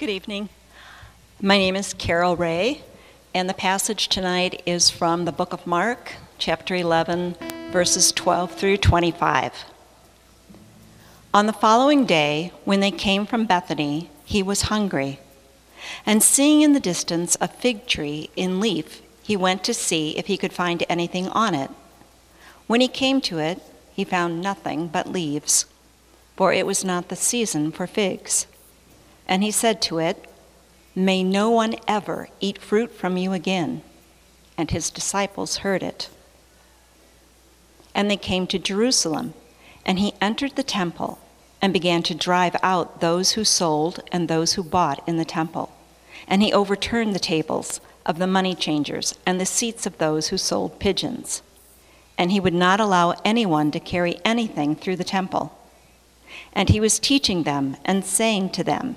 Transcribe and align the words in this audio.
Good 0.00 0.08
evening. 0.08 0.48
My 1.42 1.58
name 1.58 1.76
is 1.76 1.92
Carol 1.92 2.34
Ray, 2.34 2.80
and 3.34 3.50
the 3.50 3.52
passage 3.52 4.08
tonight 4.08 4.62
is 4.64 4.88
from 4.88 5.26
the 5.26 5.30
book 5.30 5.52
of 5.52 5.66
Mark, 5.66 6.14
chapter 6.38 6.74
11, 6.74 7.36
verses 7.70 8.10
12 8.10 8.50
through 8.50 8.78
25. 8.78 9.52
On 11.34 11.44
the 11.44 11.52
following 11.52 12.06
day, 12.06 12.50
when 12.64 12.80
they 12.80 12.90
came 12.90 13.26
from 13.26 13.44
Bethany, 13.44 14.08
he 14.24 14.42
was 14.42 14.72
hungry. 14.72 15.20
And 16.06 16.22
seeing 16.22 16.62
in 16.62 16.72
the 16.72 16.80
distance 16.80 17.36
a 17.38 17.46
fig 17.46 17.86
tree 17.86 18.30
in 18.36 18.58
leaf, 18.58 19.02
he 19.22 19.36
went 19.36 19.62
to 19.64 19.74
see 19.74 20.16
if 20.16 20.28
he 20.28 20.38
could 20.38 20.54
find 20.54 20.82
anything 20.88 21.28
on 21.28 21.54
it. 21.54 21.70
When 22.66 22.80
he 22.80 22.88
came 22.88 23.20
to 23.20 23.38
it, 23.38 23.60
he 23.92 24.04
found 24.04 24.40
nothing 24.40 24.88
but 24.88 25.12
leaves, 25.12 25.66
for 26.36 26.54
it 26.54 26.64
was 26.64 26.86
not 26.86 27.10
the 27.10 27.16
season 27.16 27.70
for 27.70 27.86
figs. 27.86 28.46
And 29.30 29.44
he 29.44 29.52
said 29.52 29.80
to 29.82 29.98
it, 29.98 30.26
May 30.96 31.22
no 31.22 31.50
one 31.50 31.76
ever 31.86 32.28
eat 32.40 32.60
fruit 32.60 32.92
from 32.92 33.16
you 33.16 33.32
again. 33.32 33.82
And 34.58 34.72
his 34.72 34.90
disciples 34.90 35.58
heard 35.58 35.84
it. 35.84 36.10
And 37.94 38.10
they 38.10 38.16
came 38.16 38.48
to 38.48 38.58
Jerusalem. 38.58 39.34
And 39.86 40.00
he 40.00 40.14
entered 40.20 40.56
the 40.56 40.64
temple 40.64 41.20
and 41.62 41.72
began 41.72 42.02
to 42.02 42.14
drive 42.14 42.56
out 42.60 43.00
those 43.00 43.32
who 43.32 43.44
sold 43.44 44.00
and 44.10 44.26
those 44.26 44.54
who 44.54 44.64
bought 44.64 45.06
in 45.08 45.16
the 45.16 45.24
temple. 45.24 45.70
And 46.26 46.42
he 46.42 46.52
overturned 46.52 47.14
the 47.14 47.20
tables 47.20 47.80
of 48.04 48.18
the 48.18 48.26
money 48.26 48.56
changers 48.56 49.14
and 49.24 49.40
the 49.40 49.46
seats 49.46 49.86
of 49.86 49.98
those 49.98 50.28
who 50.28 50.38
sold 50.38 50.80
pigeons. 50.80 51.42
And 52.18 52.32
he 52.32 52.40
would 52.40 52.54
not 52.54 52.80
allow 52.80 53.14
anyone 53.24 53.70
to 53.70 53.80
carry 53.80 54.18
anything 54.24 54.74
through 54.74 54.96
the 54.96 55.04
temple. 55.04 55.56
And 56.52 56.68
he 56.68 56.80
was 56.80 56.98
teaching 56.98 57.44
them 57.44 57.76
and 57.84 58.04
saying 58.04 58.50
to 58.50 58.64
them, 58.64 58.96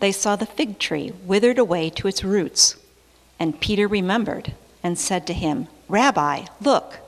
they 0.00 0.12
saw 0.12 0.36
the 0.36 0.46
fig 0.46 0.78
tree 0.78 1.12
withered 1.24 1.58
away 1.58 1.90
to 1.90 2.08
its 2.08 2.24
roots. 2.24 2.76
And 3.38 3.60
Peter 3.60 3.86
remembered 3.86 4.54
and 4.82 4.98
said 4.98 5.26
to 5.26 5.32
him, 5.32 5.68
Rabbi, 5.88 6.46
look, 6.60 7.00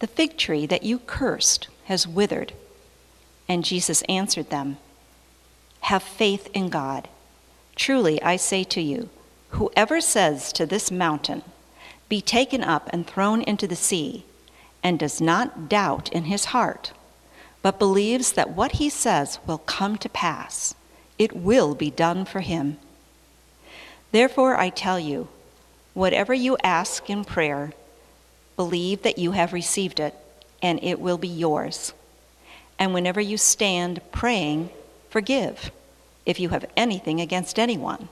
the 0.00 0.06
fig 0.06 0.36
tree 0.36 0.66
that 0.66 0.82
you 0.82 0.98
cursed 1.00 1.68
has 1.84 2.06
withered. 2.06 2.52
And 3.48 3.64
Jesus 3.64 4.02
answered 4.02 4.50
them, 4.50 4.76
Have 5.80 6.02
faith 6.02 6.48
in 6.52 6.68
God. 6.68 7.08
Truly, 7.76 8.20
I 8.22 8.36
say 8.36 8.64
to 8.64 8.80
you, 8.80 9.08
whoever 9.50 10.00
says 10.00 10.52
to 10.52 10.66
this 10.66 10.90
mountain, 10.90 11.42
Be 12.08 12.20
taken 12.20 12.62
up 12.62 12.90
and 12.92 13.06
thrown 13.06 13.42
into 13.42 13.66
the 13.66 13.76
sea, 13.76 14.24
and 14.82 14.98
does 14.98 15.20
not 15.20 15.68
doubt 15.68 16.12
in 16.12 16.24
his 16.24 16.46
heart, 16.46 16.92
but 17.62 17.78
believes 17.78 18.32
that 18.32 18.50
what 18.50 18.72
he 18.72 18.88
says 18.88 19.38
will 19.46 19.58
come 19.58 19.96
to 19.98 20.08
pass, 20.08 20.74
it 21.18 21.36
will 21.36 21.74
be 21.74 21.90
done 21.90 22.24
for 22.24 22.40
him. 22.40 22.78
Therefore, 24.12 24.56
I 24.56 24.70
tell 24.70 24.98
you, 24.98 25.28
whatever 25.94 26.32
you 26.32 26.56
ask 26.62 27.10
in 27.10 27.24
prayer, 27.24 27.72
believe 28.56 29.02
that 29.02 29.18
you 29.18 29.32
have 29.32 29.52
received 29.52 30.00
it, 30.00 30.14
and 30.62 30.78
it 30.82 31.00
will 31.00 31.18
be 31.18 31.28
yours. 31.28 31.92
And 32.78 32.94
whenever 32.94 33.20
you 33.20 33.36
stand 33.36 34.00
praying, 34.12 34.70
forgive 35.10 35.70
if 36.24 36.38
you 36.38 36.50
have 36.50 36.66
anything 36.76 37.20
against 37.20 37.58
anyone, 37.58 38.08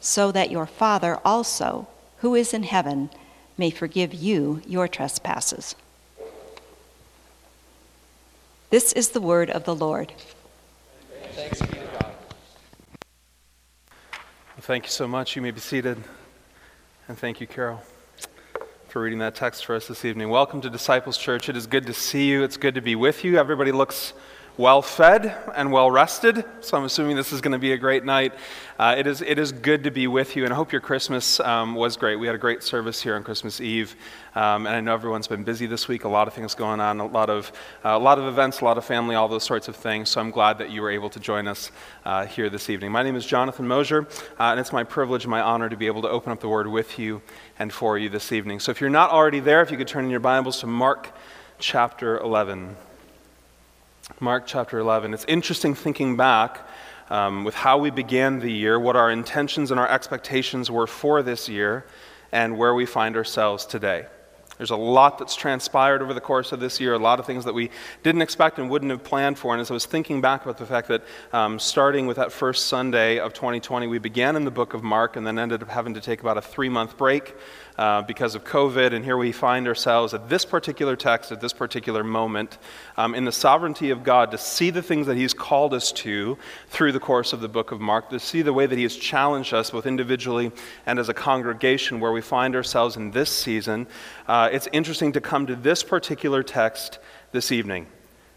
so 0.00 0.30
that 0.32 0.50
your 0.50 0.66
Father 0.66 1.18
also, 1.24 1.86
who 2.18 2.34
is 2.34 2.52
in 2.52 2.64
heaven, 2.64 3.10
may 3.56 3.70
forgive 3.70 4.12
you 4.12 4.60
your 4.66 4.88
trespasses. 4.88 5.74
This 8.70 8.92
is 8.92 9.10
the 9.10 9.20
word 9.20 9.50
of 9.50 9.64
the 9.64 9.74
Lord. 9.74 10.12
Thanks. 11.32 11.62
Thank 14.64 14.84
you 14.84 14.90
so 14.90 15.06
much. 15.06 15.36
You 15.36 15.42
may 15.42 15.50
be 15.50 15.60
seated. 15.60 16.02
And 17.06 17.18
thank 17.18 17.38
you, 17.38 17.46
Carol 17.46 17.82
for 18.94 19.02
reading 19.02 19.18
that 19.18 19.34
text 19.34 19.66
for 19.66 19.74
us 19.74 19.88
this 19.88 20.04
evening. 20.04 20.28
Welcome 20.30 20.60
to 20.60 20.70
Disciples 20.70 21.18
Church. 21.18 21.48
It 21.48 21.56
is 21.56 21.66
good 21.66 21.84
to 21.86 21.92
see 21.92 22.28
you. 22.28 22.44
It's 22.44 22.56
good 22.56 22.76
to 22.76 22.80
be 22.80 22.94
with 22.94 23.24
you. 23.24 23.36
Everybody 23.36 23.72
looks 23.72 24.12
well 24.56 24.82
fed 24.82 25.36
and 25.56 25.72
well 25.72 25.90
rested, 25.90 26.44
so 26.60 26.76
I'm 26.76 26.84
assuming 26.84 27.16
this 27.16 27.32
is 27.32 27.40
going 27.40 27.52
to 27.52 27.58
be 27.58 27.72
a 27.72 27.76
great 27.76 28.04
night. 28.04 28.32
Uh, 28.78 28.94
it, 28.96 29.06
is, 29.06 29.20
it 29.20 29.36
is 29.36 29.50
good 29.50 29.82
to 29.82 29.90
be 29.90 30.06
with 30.06 30.36
you, 30.36 30.44
and 30.44 30.52
I 30.52 30.56
hope 30.56 30.70
your 30.70 30.80
Christmas 30.80 31.40
um, 31.40 31.74
was 31.74 31.96
great. 31.96 32.16
We 32.16 32.26
had 32.26 32.36
a 32.36 32.38
great 32.38 32.62
service 32.62 33.02
here 33.02 33.16
on 33.16 33.24
Christmas 33.24 33.60
Eve, 33.60 33.96
um, 34.36 34.66
and 34.68 34.76
I 34.76 34.80
know 34.80 34.94
everyone's 34.94 35.26
been 35.26 35.42
busy 35.42 35.66
this 35.66 35.88
week, 35.88 36.04
a 36.04 36.08
lot 36.08 36.28
of 36.28 36.34
things 36.34 36.54
going 36.54 36.78
on, 36.78 37.00
a 37.00 37.06
lot 37.06 37.30
of, 37.30 37.50
uh, 37.84 37.90
a 37.90 37.98
lot 37.98 38.20
of 38.20 38.26
events, 38.26 38.60
a 38.60 38.64
lot 38.64 38.78
of 38.78 38.84
family, 38.84 39.16
all 39.16 39.26
those 39.26 39.42
sorts 39.42 39.66
of 39.66 39.74
things, 39.74 40.08
so 40.08 40.20
I'm 40.20 40.30
glad 40.30 40.58
that 40.58 40.70
you 40.70 40.82
were 40.82 40.90
able 40.90 41.10
to 41.10 41.18
join 41.18 41.48
us 41.48 41.72
uh, 42.04 42.24
here 42.26 42.48
this 42.48 42.70
evening. 42.70 42.92
My 42.92 43.02
name 43.02 43.16
is 43.16 43.26
Jonathan 43.26 43.66
Mosier, 43.66 44.02
uh, 44.38 44.44
and 44.44 44.60
it's 44.60 44.72
my 44.72 44.84
privilege 44.84 45.24
and 45.24 45.32
my 45.32 45.40
honor 45.40 45.68
to 45.68 45.76
be 45.76 45.88
able 45.88 46.02
to 46.02 46.08
open 46.08 46.30
up 46.30 46.38
the 46.38 46.48
Word 46.48 46.68
with 46.68 46.96
you 46.96 47.22
and 47.58 47.72
for 47.72 47.98
you 47.98 48.08
this 48.08 48.30
evening. 48.30 48.60
So 48.60 48.70
if 48.70 48.80
you're 48.80 48.88
not 48.88 49.10
already 49.10 49.40
there, 49.40 49.62
if 49.62 49.72
you 49.72 49.76
could 49.76 49.88
turn 49.88 50.04
in 50.04 50.10
your 50.12 50.20
Bibles 50.20 50.60
to 50.60 50.68
Mark 50.68 51.12
chapter 51.58 52.18
11. 52.18 52.76
Mark 54.20 54.44
chapter 54.46 54.78
11. 54.78 55.12
It's 55.12 55.24
interesting 55.26 55.74
thinking 55.74 56.16
back 56.16 56.68
um, 57.10 57.42
with 57.42 57.54
how 57.54 57.78
we 57.78 57.90
began 57.90 58.38
the 58.38 58.50
year, 58.50 58.78
what 58.78 58.94
our 58.94 59.10
intentions 59.10 59.72
and 59.72 59.80
our 59.80 59.88
expectations 59.88 60.70
were 60.70 60.86
for 60.86 61.22
this 61.22 61.48
year, 61.48 61.84
and 62.30 62.56
where 62.56 62.74
we 62.74 62.86
find 62.86 63.16
ourselves 63.16 63.66
today. 63.66 64.06
There's 64.56 64.70
a 64.70 64.76
lot 64.76 65.18
that's 65.18 65.34
transpired 65.34 66.00
over 66.00 66.14
the 66.14 66.20
course 66.20 66.52
of 66.52 66.60
this 66.60 66.80
year, 66.80 66.94
a 66.94 66.98
lot 66.98 67.18
of 67.18 67.26
things 67.26 67.44
that 67.44 67.54
we 67.54 67.70
didn't 68.04 68.22
expect 68.22 68.60
and 68.60 68.70
wouldn't 68.70 68.92
have 68.92 69.02
planned 69.02 69.36
for. 69.36 69.52
And 69.52 69.60
as 69.60 69.68
I 69.68 69.74
was 69.74 69.84
thinking 69.84 70.20
back 70.20 70.44
about 70.44 70.58
the 70.58 70.66
fact 70.66 70.86
that 70.88 71.02
um, 71.32 71.58
starting 71.58 72.06
with 72.06 72.16
that 72.18 72.30
first 72.30 72.66
Sunday 72.66 73.18
of 73.18 73.32
2020, 73.34 73.88
we 73.88 73.98
began 73.98 74.36
in 74.36 74.44
the 74.44 74.52
book 74.52 74.72
of 74.72 74.84
Mark 74.84 75.16
and 75.16 75.26
then 75.26 75.40
ended 75.40 75.60
up 75.60 75.70
having 75.70 75.94
to 75.94 76.00
take 76.00 76.20
about 76.20 76.38
a 76.38 76.42
three 76.42 76.68
month 76.68 76.96
break 76.96 77.34
uh, 77.78 78.02
because 78.02 78.34
of 78.34 78.44
COVID. 78.44 78.92
And 78.92 79.04
here 79.04 79.16
we 79.16 79.32
find 79.32 79.66
ourselves 79.66 80.14
at 80.14 80.28
this 80.28 80.44
particular 80.44 80.96
text, 80.96 81.32
at 81.32 81.40
this 81.40 81.52
particular 81.52 82.04
moment, 82.04 82.58
um, 82.96 83.14
in 83.14 83.24
the 83.24 83.32
sovereignty 83.32 83.90
of 83.90 84.04
God 84.04 84.30
to 84.30 84.38
see 84.38 84.70
the 84.70 84.82
things 84.82 85.06
that 85.06 85.16
He's 85.16 85.34
called 85.34 85.74
us 85.74 85.92
to 85.92 86.38
through 86.68 86.92
the 86.92 87.00
course 87.00 87.32
of 87.32 87.40
the 87.40 87.48
book 87.48 87.72
of 87.72 87.80
Mark, 87.80 88.10
to 88.10 88.20
see 88.20 88.42
the 88.42 88.52
way 88.52 88.66
that 88.66 88.76
He 88.76 88.84
has 88.84 88.96
challenged 88.96 89.52
us 89.52 89.70
both 89.70 89.86
individually 89.86 90.52
and 90.86 90.98
as 90.98 91.08
a 91.08 91.14
congregation 91.14 92.00
where 92.00 92.12
we 92.12 92.20
find 92.20 92.54
ourselves 92.54 92.96
in 92.96 93.10
this 93.10 93.30
season. 93.30 93.86
Uh, 94.26 94.48
it's 94.52 94.68
interesting 94.72 95.12
to 95.12 95.20
come 95.20 95.46
to 95.46 95.56
this 95.56 95.82
particular 95.82 96.42
text 96.42 96.98
this 97.32 97.50
evening. 97.50 97.86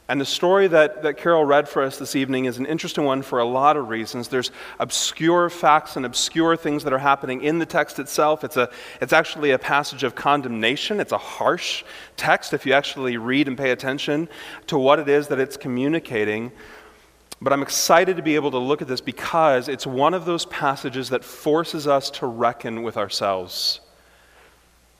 And 0.09 0.22
the 0.22 0.25
story 0.25 0.68
that, 0.68 1.03
that 1.03 1.18
Carol 1.18 1.44
read 1.44 1.68
for 1.68 1.84
us 1.84 1.97
this 1.97 2.16
evening 2.16 2.45
is 2.45 2.57
an 2.57 2.66
interesting 2.66 3.03
one 3.03 3.22
for 3.22 3.40
a 3.40 3.45
lot 3.45 3.75
of 3.75 3.90
reasons. 3.90 4.29
There's 4.29 4.51
obscure 4.79 5.50
facts 5.50 5.97
and 5.97 6.06
obscure 6.06 6.56
things 6.56 6.85
that 6.85 6.94
are 6.94 7.00
happening 7.00 7.41
in 7.41 7.59
the 7.59 7.66
text 7.66 8.00
itself. 8.00 8.45
It's, 8.45 8.56
a, 8.56 8.69
it's 9.01 9.12
actually 9.12 9.51
a 9.51 9.59
passage 9.59 10.03
of 10.03 10.16
condemnation. 10.16 11.01
It's 11.01 11.12
a 11.12 11.18
harsh 11.18 11.84
text 12.16 12.53
if 12.53 12.66
you 12.66 12.72
actually 12.72 13.18
read 13.18 13.50
and 13.50 13.57
pay 13.57 13.72
attention 13.72 14.29
to 14.68 14.78
what 14.78 15.00
it 15.00 15.09
is 15.09 15.28
that 15.28 15.40
it's 15.40 15.57
communicating. 15.57 16.53
But 17.41 17.51
I'm 17.51 17.62
excited 17.62 18.16
to 18.16 18.24
be 18.24 18.35
able 18.35 18.51
to 18.51 18.57
look 18.57 18.81
at 18.81 18.88
this 18.88 19.01
because 19.01 19.68
it's 19.68 19.85
one 19.85 20.13
of 20.13 20.24
those 20.24 20.45
passages 20.45 21.09
that 21.09 21.25
forces 21.25 21.86
us 21.86 22.09
to 22.12 22.27
reckon 22.27 22.81
with 22.81 22.95
ourselves. 22.95 23.81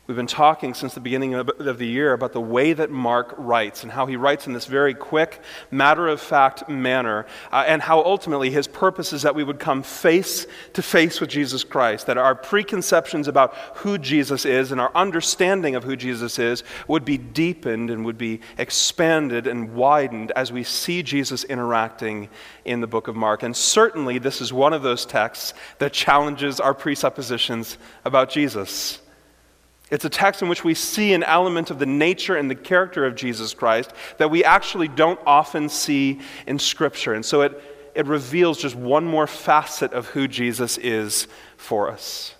We've 0.07 0.15
been 0.15 0.25
talking 0.25 0.74
since 0.74 0.94
the 0.94 1.01
beginning 1.01 1.33
of 1.33 1.77
the 1.77 1.86
year 1.86 2.13
about 2.13 2.31
the 2.31 2.39
way 2.39 2.71
that 2.71 2.89
Mark 2.89 3.36
writes 3.38 3.83
and 3.83 3.92
how 3.92 4.06
he 4.06 4.15
writes 4.15 4.48
in 4.48 4.54
this 4.54 4.65
very 4.65 4.94
quick, 4.94 5.42
matter 5.69 6.07
of 6.07 6.21
fact 6.21 6.69
manner, 6.69 7.25
uh, 7.51 7.65
and 7.68 7.81
how 7.81 8.01
ultimately 8.01 8.50
his 8.50 8.69
purpose 8.69 9.12
is 9.12 9.24
that 9.24 9.36
we 9.36 9.44
would 9.44 9.59
come 9.59 9.83
face 9.83 10.48
to 10.71 10.81
face 10.81 11.19
with 11.19 11.30
Jesus 11.30 11.65
Christ, 11.65 12.07
that 12.07 12.18
our 12.18 12.36
preconceptions 12.36 13.27
about 13.27 13.54
who 13.75 13.98
Jesus 13.98 14.45
is 14.45 14.71
and 14.71 14.80
our 14.80 14.94
understanding 14.95 15.75
of 15.75 15.83
who 15.83 15.98
Jesus 15.98 16.39
is 16.39 16.63
would 16.88 17.04
be 17.04 17.18
deepened 17.18 17.89
and 17.89 18.06
would 18.06 18.18
be 18.18 18.39
expanded 18.57 19.45
and 19.45 19.75
widened 19.75 20.31
as 20.38 20.54
we 20.54 20.63
see 20.63 21.04
Jesus 21.04 21.44
interacting 21.44 22.30
in 22.63 22.80
the 22.80 22.88
book 22.88 23.09
of 23.09 23.18
Mark. 23.18 23.44
And 23.44 23.54
certainly, 23.54 24.19
this 24.19 24.39
is 24.39 24.54
one 24.54 24.71
of 24.71 24.83
those 24.83 25.06
texts 25.06 25.54
that 25.80 25.92
challenges 25.92 26.62
our 26.62 26.74
presuppositions 26.74 27.77
about 28.06 28.30
Jesus. 28.30 29.01
It's 29.89 30.06
a 30.06 30.10
text 30.10 30.42
in 30.42 30.50
which 30.50 30.63
we 30.63 30.74
see 30.74 31.13
an 31.13 31.24
element 31.24 31.72
of 31.72 31.80
the 31.80 31.86
nature 31.86 32.36
and 32.36 32.50
the 32.50 32.56
character 32.56 33.06
of 33.06 33.16
Jesus 33.16 33.54
Christ 33.54 33.94
that 34.18 34.30
we 34.30 34.44
actually 34.44 34.88
don't 34.88 35.19
often 35.25 35.69
see 35.69 36.19
in 36.45 36.60
Scripture. 36.60 37.13
And 37.13 37.25
so 37.25 37.42
it, 37.42 37.62
it 37.95 38.06
reveals 38.06 38.57
just 38.57 38.75
one 38.75 39.06
more 39.06 39.28
facet 39.28 39.94
of 39.94 40.07
who 40.07 40.28
Jesus 40.28 40.78
is 40.78 41.28
for 41.56 41.89
us. 41.89 42.36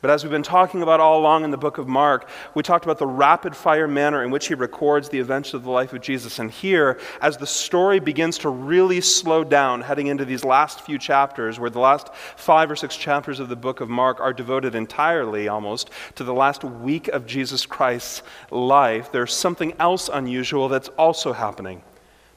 But 0.00 0.10
as 0.10 0.22
we've 0.22 0.30
been 0.30 0.42
talking 0.42 0.82
about 0.82 1.00
all 1.00 1.18
along 1.18 1.44
in 1.44 1.50
the 1.50 1.56
book 1.56 1.78
of 1.78 1.88
Mark, 1.88 2.28
we 2.54 2.62
talked 2.62 2.84
about 2.84 2.98
the 2.98 3.06
rapid 3.06 3.56
fire 3.56 3.88
manner 3.88 4.22
in 4.22 4.30
which 4.30 4.48
he 4.48 4.54
records 4.54 5.08
the 5.08 5.18
events 5.18 5.54
of 5.54 5.64
the 5.64 5.70
life 5.70 5.92
of 5.92 6.02
Jesus. 6.02 6.38
And 6.38 6.50
here, 6.50 6.98
as 7.20 7.36
the 7.36 7.46
story 7.46 7.98
begins 7.98 8.38
to 8.38 8.48
really 8.48 9.00
slow 9.00 9.42
down, 9.42 9.80
heading 9.80 10.08
into 10.08 10.24
these 10.24 10.44
last 10.44 10.82
few 10.82 10.98
chapters, 10.98 11.58
where 11.58 11.70
the 11.70 11.80
last 11.80 12.12
five 12.36 12.70
or 12.70 12.76
six 12.76 12.96
chapters 12.96 13.40
of 13.40 13.48
the 13.48 13.56
book 13.56 13.80
of 13.80 13.88
Mark 13.88 14.20
are 14.20 14.32
devoted 14.32 14.74
entirely 14.74 15.48
almost 15.48 15.90
to 16.16 16.24
the 16.24 16.34
last 16.34 16.62
week 16.62 17.08
of 17.08 17.26
Jesus 17.26 17.64
Christ's 17.64 18.22
life, 18.50 19.10
there's 19.12 19.34
something 19.34 19.72
else 19.78 20.10
unusual 20.12 20.68
that's 20.68 20.88
also 20.90 21.32
happening. 21.32 21.82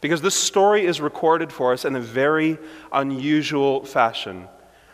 Because 0.02 0.22
this 0.22 0.36
story 0.36 0.86
is 0.86 1.02
recorded 1.02 1.52
for 1.52 1.74
us 1.74 1.84
in 1.84 1.96
a 1.96 2.00
very 2.00 2.58
unusual 2.92 3.84
fashion. 3.84 4.48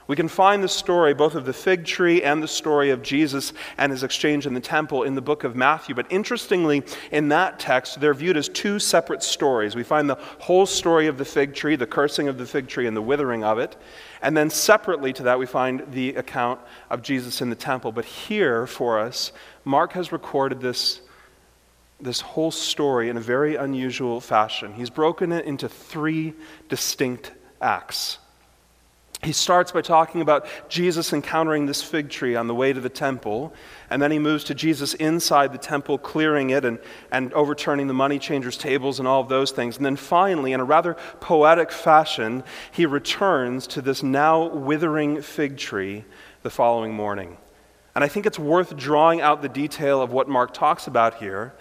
We 0.08 0.16
can 0.16 0.28
find 0.28 0.64
the 0.64 0.70
story, 0.70 1.16
both 1.16 1.34
of 1.34 1.46
the 1.46 1.54
fig 1.54 1.84
tree 1.84 2.22
and 2.22 2.42
the 2.42 2.48
story 2.48 2.92
of 2.92 3.02
Jesus 3.02 3.54
and 3.78 3.92
his 3.92 4.04
exchange 4.04 4.46
in 4.46 4.54
the 4.54 4.60
temple, 4.60 5.02
in 5.02 5.16
the 5.16 5.22
book 5.22 5.44
of 5.44 5.56
Matthew. 5.56 5.96
But 5.96 6.06
interestingly, 6.12 6.84
in 7.12 7.30
that 7.30 7.60
text, 7.60 8.00
they're 8.00 8.14
viewed 8.14 8.38
as 8.38 8.48
two 8.48 8.78
separate 8.78 9.24
stories. 9.24 9.76
We 9.76 9.84
find 9.84 10.08
the 10.08 10.20
whole 10.40 10.68
story 10.68 11.08
of 11.08 11.18
the 11.18 11.26
fig 11.26 11.56
tree, 11.56 11.76
the 11.76 11.88
cursing 11.88 12.28
of 12.28 12.38
the 12.38 12.46
fig 12.46 12.68
tree, 12.68 12.86
and 12.86 12.96
the 12.96 13.02
withering 13.02 13.44
of 13.44 13.58
it. 13.58 13.76
And 14.22 14.38
then 14.38 14.52
separately 14.52 15.12
to 15.14 15.24
that, 15.24 15.40
we 15.40 15.48
find 15.48 15.92
the 15.92 16.16
account 16.16 16.60
of 16.92 17.02
Jesus 17.02 17.42
in 17.42 17.50
the 17.50 17.56
temple. 17.56 17.92
But 17.92 18.06
here 18.06 18.68
for 18.68 19.00
us, 19.00 19.32
Mark 19.64 19.94
has 19.94 20.12
recorded 20.12 20.62
this, 20.62 21.02
this 22.00 22.22
whole 22.22 22.52
story 22.52 23.10
in 23.10 23.18
a 23.18 23.22
very 23.22 23.56
unusual 23.56 24.22
fashion. 24.22 24.74
He's 24.74 24.92
broken 24.92 25.32
it 25.32 25.46
into 25.46 25.68
three 25.68 26.36
distinct 26.70 27.32
acts. 27.60 28.20
He 29.24 29.32
starts 29.32 29.72
by 29.72 29.82
talking 29.82 30.22
about 30.22 30.46
Jesus 30.70 31.14
encountering 31.14 31.66
this 31.66 31.82
fig 31.82 32.10
tree 32.10 32.36
on 32.36 32.48
the 32.48 32.54
way 32.54 32.74
to 32.74 32.82
the 32.82 32.90
temple, 32.90 33.54
and 33.90 34.02
then 34.02 34.12
he 34.12 34.20
moves 34.20 34.44
to 34.46 34.54
Jesus 34.54 34.94
inside 34.96 35.52
the 35.52 35.58
temple, 35.58 35.98
clearing 35.98 36.50
it 36.50 36.66
and, 36.66 36.80
and 37.12 37.34
overturning 37.34 37.88
the 37.88 37.94
money 37.94 38.20
changers' 38.20 38.58
tables 38.58 39.00
and 39.00 39.08
all 39.08 39.22
of 39.22 39.30
those 39.30 39.52
things. 39.52 39.78
And 39.78 39.86
then 39.86 39.96
finally, 39.96 40.54
in 40.54 40.60
a 40.60 40.66
rather 40.66 40.96
poetic 41.22 41.72
fashion, 41.72 42.44
he 42.72 42.86
returns 42.86 43.68
to 43.68 43.82
this 43.82 44.04
now 44.04 44.48
withering 44.48 45.22
fig 45.22 45.58
tree 45.58 46.06
the 46.44 46.50
following 46.50 46.94
morning. 46.94 47.38
And 47.96 48.04
I 48.04 48.08
think 48.10 48.26
it's 48.26 48.38
worth 48.38 48.76
drawing 48.76 49.22
out 49.22 49.42
the 49.42 49.50
detail 49.50 50.02
of 50.02 50.12
what 50.12 50.28
Mark 50.28 50.54
talks 50.54 50.86
about 50.86 51.16
here, 51.16 51.54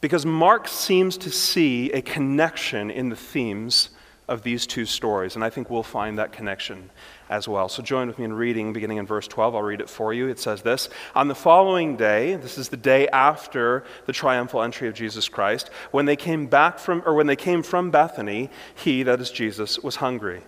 because 0.00 0.24
Mark 0.24 0.68
seems 0.68 1.18
to 1.18 1.30
see 1.30 1.90
a 1.92 2.00
connection 2.00 2.90
in 2.90 3.08
the 3.08 3.16
themes 3.16 3.90
of 4.30 4.42
these 4.42 4.64
two 4.64 4.86
stories, 4.86 5.34
and 5.34 5.44
I 5.44 5.50
think 5.50 5.68
we'll 5.68 5.82
find 5.82 6.18
that 6.18 6.32
connection 6.32 6.88
as 7.28 7.48
well. 7.48 7.68
So 7.68 7.82
join 7.82 8.06
with 8.06 8.16
me 8.16 8.24
in 8.24 8.32
reading, 8.32 8.72
beginning 8.72 8.98
in 8.98 9.06
verse 9.06 9.26
12. 9.26 9.56
I'll 9.56 9.62
read 9.62 9.80
it 9.80 9.90
for 9.90 10.14
you. 10.14 10.28
It 10.28 10.38
says 10.38 10.62
this 10.62 10.88
On 11.16 11.26
the 11.26 11.34
following 11.34 11.96
day, 11.96 12.36
this 12.36 12.56
is 12.56 12.68
the 12.68 12.76
day 12.76 13.08
after 13.08 13.84
the 14.06 14.12
triumphal 14.12 14.62
entry 14.62 14.86
of 14.86 14.94
Jesus 14.94 15.28
Christ, 15.28 15.68
when 15.90 16.06
they 16.06 16.14
came 16.14 16.46
back 16.46 16.78
from, 16.78 17.02
or 17.04 17.14
when 17.14 17.26
they 17.26 17.36
came 17.36 17.64
from 17.64 17.90
Bethany, 17.90 18.50
he, 18.74 19.02
that 19.02 19.20
is 19.20 19.32
Jesus, 19.32 19.80
was 19.80 19.96
hungry. 19.96 20.42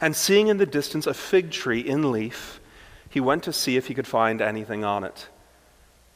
And 0.00 0.14
seeing 0.16 0.48
in 0.48 0.58
the 0.58 0.66
distance 0.66 1.06
a 1.06 1.14
fig 1.14 1.52
tree 1.52 1.80
in 1.80 2.10
leaf, 2.10 2.60
he 3.08 3.20
went 3.20 3.44
to 3.44 3.52
see 3.52 3.76
if 3.76 3.86
he 3.86 3.94
could 3.94 4.08
find 4.08 4.42
anything 4.42 4.84
on 4.84 5.04
it. 5.04 5.28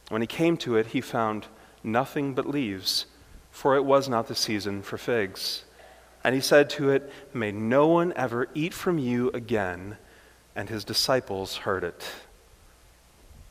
When 0.08 0.20
he 0.20 0.26
came 0.26 0.56
to 0.58 0.76
it, 0.76 0.86
he 0.88 1.00
found 1.00 1.46
nothing 1.84 2.34
but 2.34 2.46
leaves, 2.46 3.06
for 3.52 3.76
it 3.76 3.84
was 3.84 4.08
not 4.08 4.26
the 4.26 4.34
season 4.34 4.82
for 4.82 4.98
figs. 4.98 5.64
And 6.24 6.34
he 6.34 6.40
said 6.40 6.70
to 6.70 6.90
it, 6.90 7.12
May 7.32 7.52
no 7.52 7.86
one 7.86 8.12
ever 8.16 8.48
eat 8.54 8.72
from 8.72 8.98
you 8.98 9.30
again. 9.32 9.98
And 10.56 10.68
his 10.68 10.84
disciples 10.84 11.56
heard 11.56 11.84
it. 11.84 12.04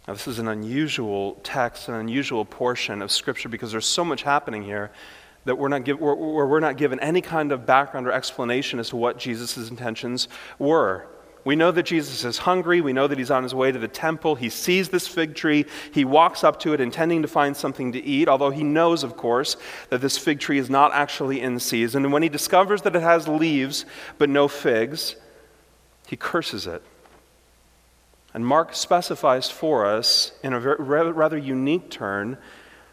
Now, 0.08 0.14
this 0.14 0.28
is 0.28 0.40
an 0.40 0.48
unusual 0.48 1.40
text, 1.44 1.88
an 1.88 1.96
unusual 1.96 2.44
portion 2.44 3.02
of 3.02 3.12
Scripture 3.12 3.48
because 3.48 3.72
there's 3.72 3.86
so 3.86 4.04
much 4.04 4.24
happening 4.24 4.64
here 4.64 4.92
that 5.46 5.58
we're 5.58 5.70
not, 5.70 5.86
give, 5.86 6.00
we're, 6.00 6.16
we're 6.16 6.60
not 6.60 6.78
given 6.78 7.00
any 7.00 7.22
kind 7.22 7.52
of 7.52 7.66
background 7.66 8.08
or 8.08 8.12
explanation 8.12 8.80
as 8.80 8.90
to 8.90 8.96
what 8.96 9.18
Jesus' 9.18 9.70
intentions 9.70 10.28
were. 10.58 11.08
We 11.45 11.57
know 11.57 11.72
that 11.72 11.84
Jesus 11.84 12.24
is 12.24 12.38
hungry. 12.38 12.80
We 12.80 12.94
know 12.94 13.07
that 13.07 13.18
he's 13.18 13.31
on 13.31 13.44
his 13.44 13.54
way 13.54 13.72
to 13.72 13.80
the 13.80 13.88
temple. 13.88 14.36
He 14.36 14.50
sees 14.50 14.90
this 14.90 15.07
fig 15.07 15.36
tree. 15.36 15.66
He 15.92 16.06
walks 16.06 16.44
up 16.44 16.60
to 16.62 16.74
it 16.74 16.80
intending 16.80 17.22
to 17.22 17.28
find 17.28 17.56
something 17.57 17.92
to 17.92 18.01
eat, 18.01 18.30
although 18.30 18.50
he 18.50 18.63
knows, 18.63 19.04
of 19.04 19.18
course, 19.18 19.57
that 19.90 20.00
this 20.00 20.18
fig 20.18 20.40
tree 20.40 20.57
is 20.57 20.69
not 20.69 20.94
actually 20.94 21.42
in 21.42 21.60
season. 21.60 22.06
And 22.06 22.13
when 22.13 22.24
he 22.24 22.30
discovers 22.30 22.84
that 22.84 22.95
it 22.95 23.01
has 23.01 23.28
leaves 23.28 23.86
but 24.18 24.30
no 24.30 24.48
figs, 24.48 25.18
he 26.07 26.16
curses 26.16 26.66
it. 26.66 26.81
And 28.34 28.46
Mark 28.46 28.74
specifies 28.74 29.51
for 29.51 29.86
us, 29.86 30.31
in 30.44 30.54
a 30.54 30.60
rather 30.60 31.38
unique 31.38 31.89
turn, 31.89 32.38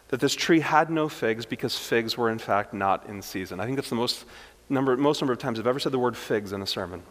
that 0.09 0.19
this 0.19 0.35
tree 0.35 0.59
had 0.59 0.89
no 0.89 1.07
figs 1.07 1.45
because 1.45 1.77
figs 1.77 2.17
were, 2.17 2.29
in 2.29 2.37
fact, 2.37 2.73
not 2.73 3.07
in 3.07 3.21
season. 3.21 3.61
I 3.61 3.65
think 3.65 3.77
that's 3.77 3.89
the 3.89 3.95
most 3.95 4.25
number, 4.69 4.97
most 4.97 5.21
number 5.21 5.33
of 5.33 5.39
times 5.39 5.57
I've 5.57 5.67
ever 5.67 5.79
said 5.79 5.93
the 5.93 5.99
word 5.99 6.17
figs 6.17 6.51
in 6.51 6.61
a 6.61 6.67
sermon. 6.67 7.01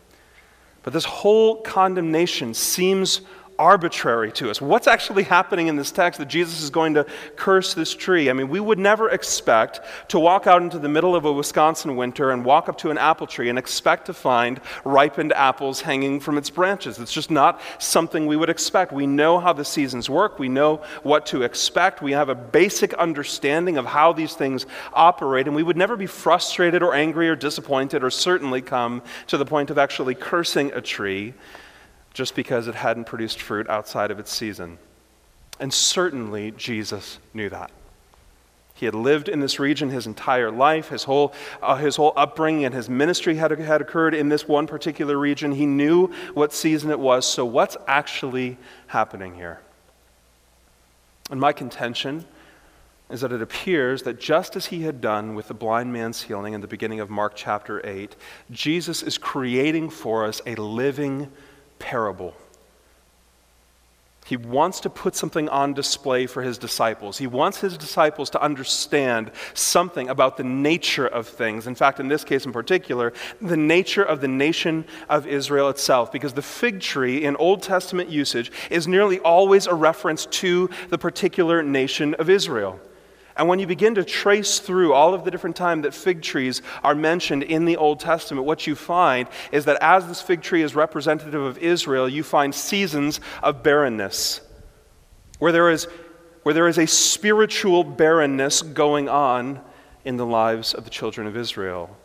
But 0.83 0.93
this 0.93 1.05
whole 1.05 1.57
condemnation 1.57 2.55
seems 2.55 3.21
arbitrary 3.61 4.33
to 4.33 4.51
us. 4.51 4.59
What's 4.59 4.87
actually 4.87 5.25
happening 5.25 5.67
in 5.67 5.77
this 5.77 5.93
text 5.93 6.19
that 6.19 6.29
Jesus 6.29 6.63
is 6.63 6.71
going 6.71 6.95
to 6.95 7.05
curse 7.37 7.75
this 7.75 7.95
tree? 7.95 8.31
I 8.31 8.33
mean, 8.33 8.49
we 8.49 8.59
would 8.59 8.79
never 8.79 9.11
expect 9.11 9.81
to 10.09 10.19
walk 10.19 10.47
out 10.47 10.63
into 10.63 10.79
the 10.79 10.89
middle 10.89 11.15
of 11.15 11.27
a 11.27 11.33
Wisconsin 11.33 11.95
winter 11.95 12.31
and 12.31 12.43
walk 12.43 12.71
up 12.71 12.79
to 12.79 12.91
an 12.91 12.97
apple 12.97 13.27
tree 13.27 13.51
and 13.51 13.59
expect 13.59 14.07
to 14.07 14.15
find 14.15 14.63
ripened 14.83 15.35
apples 15.35 15.83
hanging 15.83 16.21
from 16.21 16.39
its 16.39 16.49
branches. 16.49 16.99
It's 16.99 17.13
just 17.13 17.31
not 17.31 17.61
something 17.79 18.27
we 18.27 18.35
would 18.35 18.49
expect. 18.49 18.93
We 18.93 19.07
know 19.07 19.39
how 19.39 19.53
the 19.53 19.65
seasons 19.65 20.09
work, 20.09 20.39
we 20.39 20.49
know 20.49 20.83
what 21.03 21.27
to 21.27 21.43
expect, 21.43 22.01
we 22.01 22.13
have 22.13 22.31
a 22.31 22.35
basic 22.35 22.95
understanding 22.95 23.77
of 23.77 23.85
how 23.85 24.15
these 24.15 24.33
things 24.33 24.65
operate, 24.95 25.47
and 25.47 25.55
we 25.55 25.63
would 25.63 25.77
never 25.77 25.97
be 25.97 26.07
frustrated 26.07 26.83
or 26.83 26.95
angry 26.95 27.29
or 27.29 27.37
disappointed 27.37 28.03
or 28.03 28.09
certainly 28.09 28.63
come 28.63 29.03
to 29.27 29.37
the 29.37 29.45
point 29.45 29.69
of 29.69 29.77
actually 29.77 30.15
cursing 30.15 30.73
a 30.73 30.81
tree 30.81 31.35
just 32.13 32.35
because 32.35 32.67
it 32.67 32.75
hadn't 32.75 33.05
produced 33.05 33.41
fruit 33.41 33.69
outside 33.69 34.11
of 34.11 34.19
its 34.19 34.33
season. 34.33 34.79
And 35.59 35.73
certainly 35.73 36.53
Jesus 36.53 37.19
knew 37.35 37.49
that. 37.51 37.71
He 38.75 38.87
had 38.87 38.95
lived 38.95 39.29
in 39.29 39.41
this 39.41 39.61
region 39.61 39.91
his 39.91 40.07
entire 40.07 40.51
life. 40.51 40.89
His 40.89 41.05
whole, 41.05 41.35
uh, 41.61 41.77
his 41.77 41.97
whole 41.97 42.15
upbringing 42.17 42.65
and 42.65 42.75
his 42.75 42.89
ministry 42.89 43.35
had, 43.35 43.51
had 43.51 43.83
occurred 43.83 44.15
in 44.15 44.31
this 44.31 44.49
one 44.49 44.67
particular 44.67 45.19
region. 45.19 45.53
He 45.53 45.67
knew 45.67 46.07
what 46.33 46.55
season 46.55 46.91
it 46.91 46.99
was. 46.99 47.27
So, 47.27 47.45
what's 47.45 47.77
actually 47.87 48.57
happening 48.87 49.35
here? 49.35 49.61
And 51.31 51.39
my 51.39 51.53
contention 51.53 52.25
is 53.11 53.21
that 53.21 53.33
it 53.33 53.43
appears 53.43 54.05
that 54.05 54.19
just 54.19 54.57
as 54.57 54.67
he 54.67 54.83
had 54.83 55.03
done 55.03 55.35
with 55.35 55.49
the 55.49 55.55
blind 55.55 55.93
man's 55.93 56.23
healing 56.23 56.55
in 56.55 56.63
the 56.63 56.67
beginning 56.67 57.01
of 57.01 57.11
Mark 57.11 57.35
chapter 57.37 57.87
8, 57.87 58.17
Jesus 58.51 59.03
is 59.03 59.19
creating 59.19 59.91
for 59.91 60.25
us 60.25 60.41
a 60.47 60.55
living 60.55 61.31
parable. 61.81 62.35
He 64.31 64.37
wants 64.37 64.79
to 64.81 64.91
put 64.91 65.17
something 65.17 65.49
on 65.49 65.75
display 65.75 66.27
for 66.27 66.43
his 66.43 66.57
disciples. 66.57 67.19
He 67.19 67.27
wants 67.27 67.59
his 67.59 67.77
disciples 67.77 68.31
to 68.31 68.41
understand 68.41 69.33
something 69.55 70.09
about 70.09 70.37
the 70.37 70.45
nature 70.45 71.09
of 71.09 71.27
things. 71.27 71.67
In 71.67 71.75
fact, 71.75 71.99
in 71.99 72.07
this 72.07 72.23
case 72.23 72.47
in 72.47 72.53
particular, 72.53 73.13
the 73.41 73.57
nature 73.57 74.05
of 74.05 74.21
the 74.21 74.29
nation 74.29 74.85
of 75.09 75.27
Israel 75.27 75.69
itself. 75.69 76.13
Because 76.13 76.35
the 76.35 76.43
fig 76.43 76.81
tree 76.81 77.25
in 77.25 77.35
Old 77.35 77.63
Testament 77.63 78.09
usage 78.09 78.53
is 78.71 78.87
nearly 78.87 79.19
always 79.19 79.67
a 79.67 79.75
reference 79.75 80.27
to 80.27 80.71
the 80.91 80.99
particular 80.99 81.61
nation 81.61 82.15
of 82.15 82.31
Israel. 82.31 82.79
And 83.37 83.49
when 83.49 83.59
you 83.59 83.67
begin 83.67 83.95
to 83.95 84.05
trace 84.05 84.59
through 84.59 84.93
all 84.93 85.15
of 85.15 85.25
the 85.25 85.31
different 85.31 85.57
times 85.57 85.85
that 85.85 85.95
fig 85.95 86.23
trees 86.23 86.63
are 86.83 86.95
mentioned 86.95 87.43
in 87.43 87.65
the 87.65 87.77
Old 87.77 88.01
Testament, 88.01 88.47
what 88.47 88.67
you 88.67 88.75
find 88.75 89.29
is 89.53 89.65
that 89.67 89.79
as 89.81 90.07
this 90.07 90.21
fig 90.21 90.43
tree 90.43 90.63
is 90.63 90.75
representative 90.75 91.41
of 91.41 91.59
Israel, 91.59 92.09
you 92.09 92.23
find 92.23 92.55
seasons 92.55 93.21
of 93.43 93.63
barrenness, 93.63 94.41
where 95.39 95.53
there 95.53 95.71
is, 95.71 95.87
where 96.43 96.55
there 96.55 96.69
is 96.69 96.79
a 96.79 96.87
spiritual 96.87 97.85
barrenness 97.85 98.63
going 98.63 99.09
on 99.09 99.61
in 100.05 100.17
the 100.17 100.27
lives 100.27 100.75
of 100.75 100.85
the 100.85 100.91
children 100.91 101.27
of 101.27 101.37
Israel. 101.37 101.97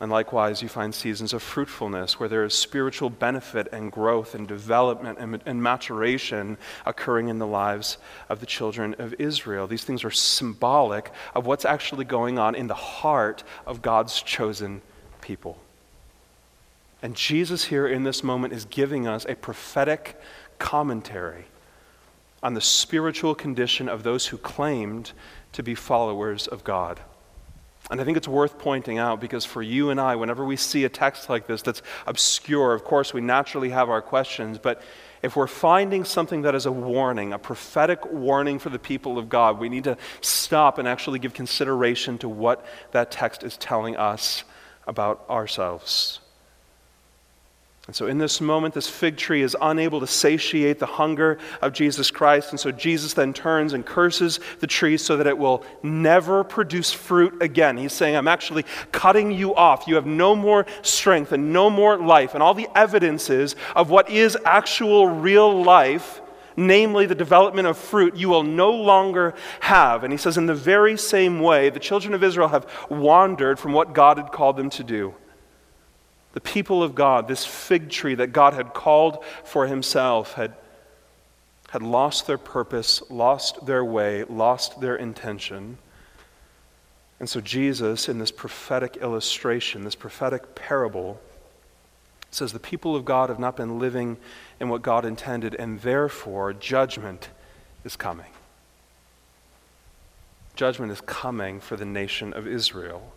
And 0.00 0.10
likewise, 0.10 0.60
you 0.60 0.68
find 0.68 0.92
seasons 0.92 1.32
of 1.32 1.42
fruitfulness 1.42 2.18
where 2.18 2.28
there 2.28 2.44
is 2.44 2.52
spiritual 2.52 3.10
benefit 3.10 3.68
and 3.72 3.92
growth 3.92 4.34
and 4.34 4.48
development 4.48 5.18
and, 5.20 5.40
and, 5.46 5.62
maturation 5.62 6.58
occurring 6.84 7.28
in 7.28 7.38
the 7.38 7.46
lives 7.46 7.98
of 8.28 8.40
the 8.40 8.46
children 8.46 8.96
of 8.98 9.14
Israel. 9.20 9.68
These 9.68 9.84
things 9.84 10.02
are 10.02 10.10
symbolic 10.10 11.12
of 11.32 11.46
what's 11.46 11.64
actually 11.64 12.04
going 12.04 12.40
on 12.40 12.56
in 12.56 12.66
the 12.66 12.74
heart 12.74 13.44
of 13.66 13.82
God's 13.82 14.20
chosen 14.20 14.82
people. 15.20 15.58
And 17.00 17.14
Jesus, 17.14 17.66
here 17.66 17.86
in 17.86 18.02
this 18.02 18.24
moment, 18.24 18.52
is 18.52 18.64
giving 18.64 19.06
us 19.06 19.24
a 19.28 19.36
prophetic 19.36 20.20
commentary 20.58 21.44
on 22.42 22.54
the 22.54 22.60
spiritual 22.60 23.34
condition 23.36 23.88
of 23.88 24.02
those 24.02 24.26
who 24.26 24.38
claimed 24.38 25.12
to 25.52 25.62
be 25.62 25.74
followers 25.76 26.48
of 26.48 26.64
God. 26.64 27.00
And 27.94 28.00
I 28.00 28.04
think 28.04 28.16
it's 28.16 28.26
worth 28.26 28.58
pointing 28.58 28.98
out 28.98 29.20
because 29.20 29.44
for 29.44 29.62
you 29.62 29.90
and 29.90 30.00
I, 30.00 30.16
whenever 30.16 30.44
we 30.44 30.56
see 30.56 30.82
a 30.82 30.88
text 30.88 31.30
like 31.30 31.46
this 31.46 31.62
that's 31.62 31.80
obscure, 32.08 32.74
of 32.74 32.82
course, 32.82 33.14
we 33.14 33.20
naturally 33.20 33.70
have 33.70 33.88
our 33.88 34.02
questions. 34.02 34.58
But 34.58 34.82
if 35.22 35.36
we're 35.36 35.46
finding 35.46 36.02
something 36.02 36.42
that 36.42 36.56
is 36.56 36.66
a 36.66 36.72
warning, 36.72 37.32
a 37.32 37.38
prophetic 37.38 38.04
warning 38.10 38.58
for 38.58 38.68
the 38.68 38.80
people 38.80 39.16
of 39.16 39.28
God, 39.28 39.60
we 39.60 39.68
need 39.68 39.84
to 39.84 39.96
stop 40.22 40.78
and 40.78 40.88
actually 40.88 41.20
give 41.20 41.34
consideration 41.34 42.18
to 42.18 42.28
what 42.28 42.66
that 42.90 43.12
text 43.12 43.44
is 43.44 43.56
telling 43.56 43.96
us 43.96 44.42
about 44.88 45.24
ourselves. 45.30 46.18
And 47.86 47.94
so, 47.94 48.06
in 48.06 48.16
this 48.16 48.40
moment, 48.40 48.72
this 48.72 48.88
fig 48.88 49.18
tree 49.18 49.42
is 49.42 49.54
unable 49.60 50.00
to 50.00 50.06
satiate 50.06 50.78
the 50.78 50.86
hunger 50.86 51.36
of 51.60 51.74
Jesus 51.74 52.10
Christ. 52.10 52.50
And 52.50 52.58
so, 52.58 52.72
Jesus 52.72 53.12
then 53.12 53.34
turns 53.34 53.74
and 53.74 53.84
curses 53.84 54.40
the 54.60 54.66
tree 54.66 54.96
so 54.96 55.18
that 55.18 55.26
it 55.26 55.36
will 55.36 55.62
never 55.82 56.44
produce 56.44 56.92
fruit 56.92 57.42
again. 57.42 57.76
He's 57.76 57.92
saying, 57.92 58.16
I'm 58.16 58.28
actually 58.28 58.64
cutting 58.90 59.32
you 59.32 59.54
off. 59.54 59.86
You 59.86 59.96
have 59.96 60.06
no 60.06 60.34
more 60.34 60.64
strength 60.80 61.32
and 61.32 61.52
no 61.52 61.68
more 61.68 61.98
life. 61.98 62.32
And 62.32 62.42
all 62.42 62.54
the 62.54 62.68
evidences 62.74 63.54
of 63.76 63.90
what 63.90 64.08
is 64.08 64.38
actual 64.46 65.08
real 65.08 65.62
life, 65.62 66.22
namely 66.56 67.04
the 67.04 67.14
development 67.14 67.68
of 67.68 67.76
fruit, 67.76 68.16
you 68.16 68.30
will 68.30 68.44
no 68.44 68.70
longer 68.70 69.34
have. 69.60 70.04
And 70.04 70.12
he 70.12 70.16
says, 70.16 70.38
in 70.38 70.46
the 70.46 70.54
very 70.54 70.96
same 70.96 71.38
way, 71.38 71.68
the 71.68 71.80
children 71.80 72.14
of 72.14 72.24
Israel 72.24 72.48
have 72.48 72.66
wandered 72.88 73.58
from 73.58 73.74
what 73.74 73.92
God 73.92 74.16
had 74.16 74.32
called 74.32 74.56
them 74.56 74.70
to 74.70 74.82
do 74.82 75.14
the 76.34 76.40
people 76.40 76.82
of 76.82 76.96
God, 76.96 77.28
this 77.28 77.46
fig 77.46 77.88
tree 77.90 78.16
that 78.16 78.32
God 78.32 78.54
had 78.54 78.74
called 78.74 79.24
for 79.44 79.68
himself, 79.68 80.32
had, 80.32 80.52
had 81.70 81.80
lost 81.80 82.26
their 82.26 82.38
purpose, 82.38 83.02
lost 83.08 83.64
their 83.66 83.84
way, 83.84 84.24
lost 84.24 84.80
their 84.80 84.96
intention. 84.96 85.78
And 87.20 87.28
so, 87.28 87.40
Jesus, 87.40 88.08
in 88.08 88.18
this 88.18 88.32
prophetic 88.32 88.96
illustration, 88.96 89.84
this 89.84 89.94
prophetic 89.94 90.56
parable, 90.56 91.20
says 92.32 92.52
the 92.52 92.58
people 92.58 92.96
of 92.96 93.04
God 93.04 93.28
have 93.28 93.38
not 93.38 93.56
been 93.56 93.78
living 93.78 94.16
in 94.58 94.68
what 94.68 94.82
God 94.82 95.04
intended, 95.04 95.54
and 95.54 95.80
therefore 95.82 96.52
judgment 96.52 97.28
is 97.84 97.94
coming. 97.94 98.32
Judgment 100.56 100.90
is 100.90 101.00
coming 101.00 101.60
for 101.60 101.76
the 101.76 101.84
nation 101.84 102.32
of 102.32 102.48
Israel 102.48 103.12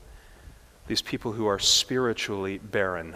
these 0.87 1.01
people 1.01 1.33
who 1.33 1.45
are 1.47 1.59
spiritually 1.59 2.57
barren. 2.57 3.15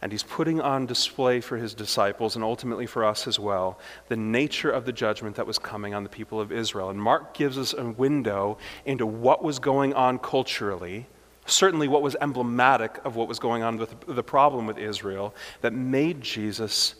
And 0.00 0.10
he's 0.10 0.24
putting 0.24 0.60
on 0.60 0.86
display 0.86 1.40
for 1.40 1.56
his 1.56 1.74
disciples 1.74 2.34
and 2.34 2.44
ultimately 2.44 2.86
for 2.86 3.04
us 3.04 3.28
as 3.28 3.38
well 3.38 3.78
the 4.08 4.16
nature 4.16 4.70
of 4.70 4.84
the 4.84 4.92
judgment 4.92 5.36
that 5.36 5.46
was 5.46 5.58
coming 5.58 5.94
on 5.94 6.02
the 6.02 6.08
people 6.08 6.40
of 6.40 6.50
Israel. 6.50 6.90
And 6.90 7.00
Mark 7.00 7.34
gives 7.34 7.56
us 7.56 7.72
a 7.72 7.84
window 7.84 8.58
into 8.84 9.06
what 9.06 9.44
was 9.44 9.60
going 9.60 9.94
on 9.94 10.18
culturally, 10.18 11.06
certainly 11.46 11.86
what 11.86 12.02
was 12.02 12.16
emblematic 12.20 12.98
of 13.04 13.14
what 13.14 13.28
was 13.28 13.38
going 13.38 13.62
on 13.62 13.78
with 13.78 13.94
the 14.08 14.24
problem 14.24 14.66
with 14.66 14.78
Israel 14.78 15.34
that 15.60 15.72
made 15.72 16.20
Jesus 16.20 16.96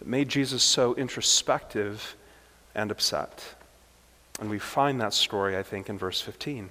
that 0.00 0.08
made 0.08 0.30
Jesus 0.30 0.62
so 0.62 0.94
introspective 0.94 2.16
and 2.74 2.90
upset. 2.90 3.44
And 4.40 4.48
we 4.48 4.58
find 4.58 4.98
that 5.02 5.12
story, 5.12 5.58
I 5.58 5.62
think, 5.62 5.90
in 5.90 5.98
verse 5.98 6.22
15. 6.22 6.70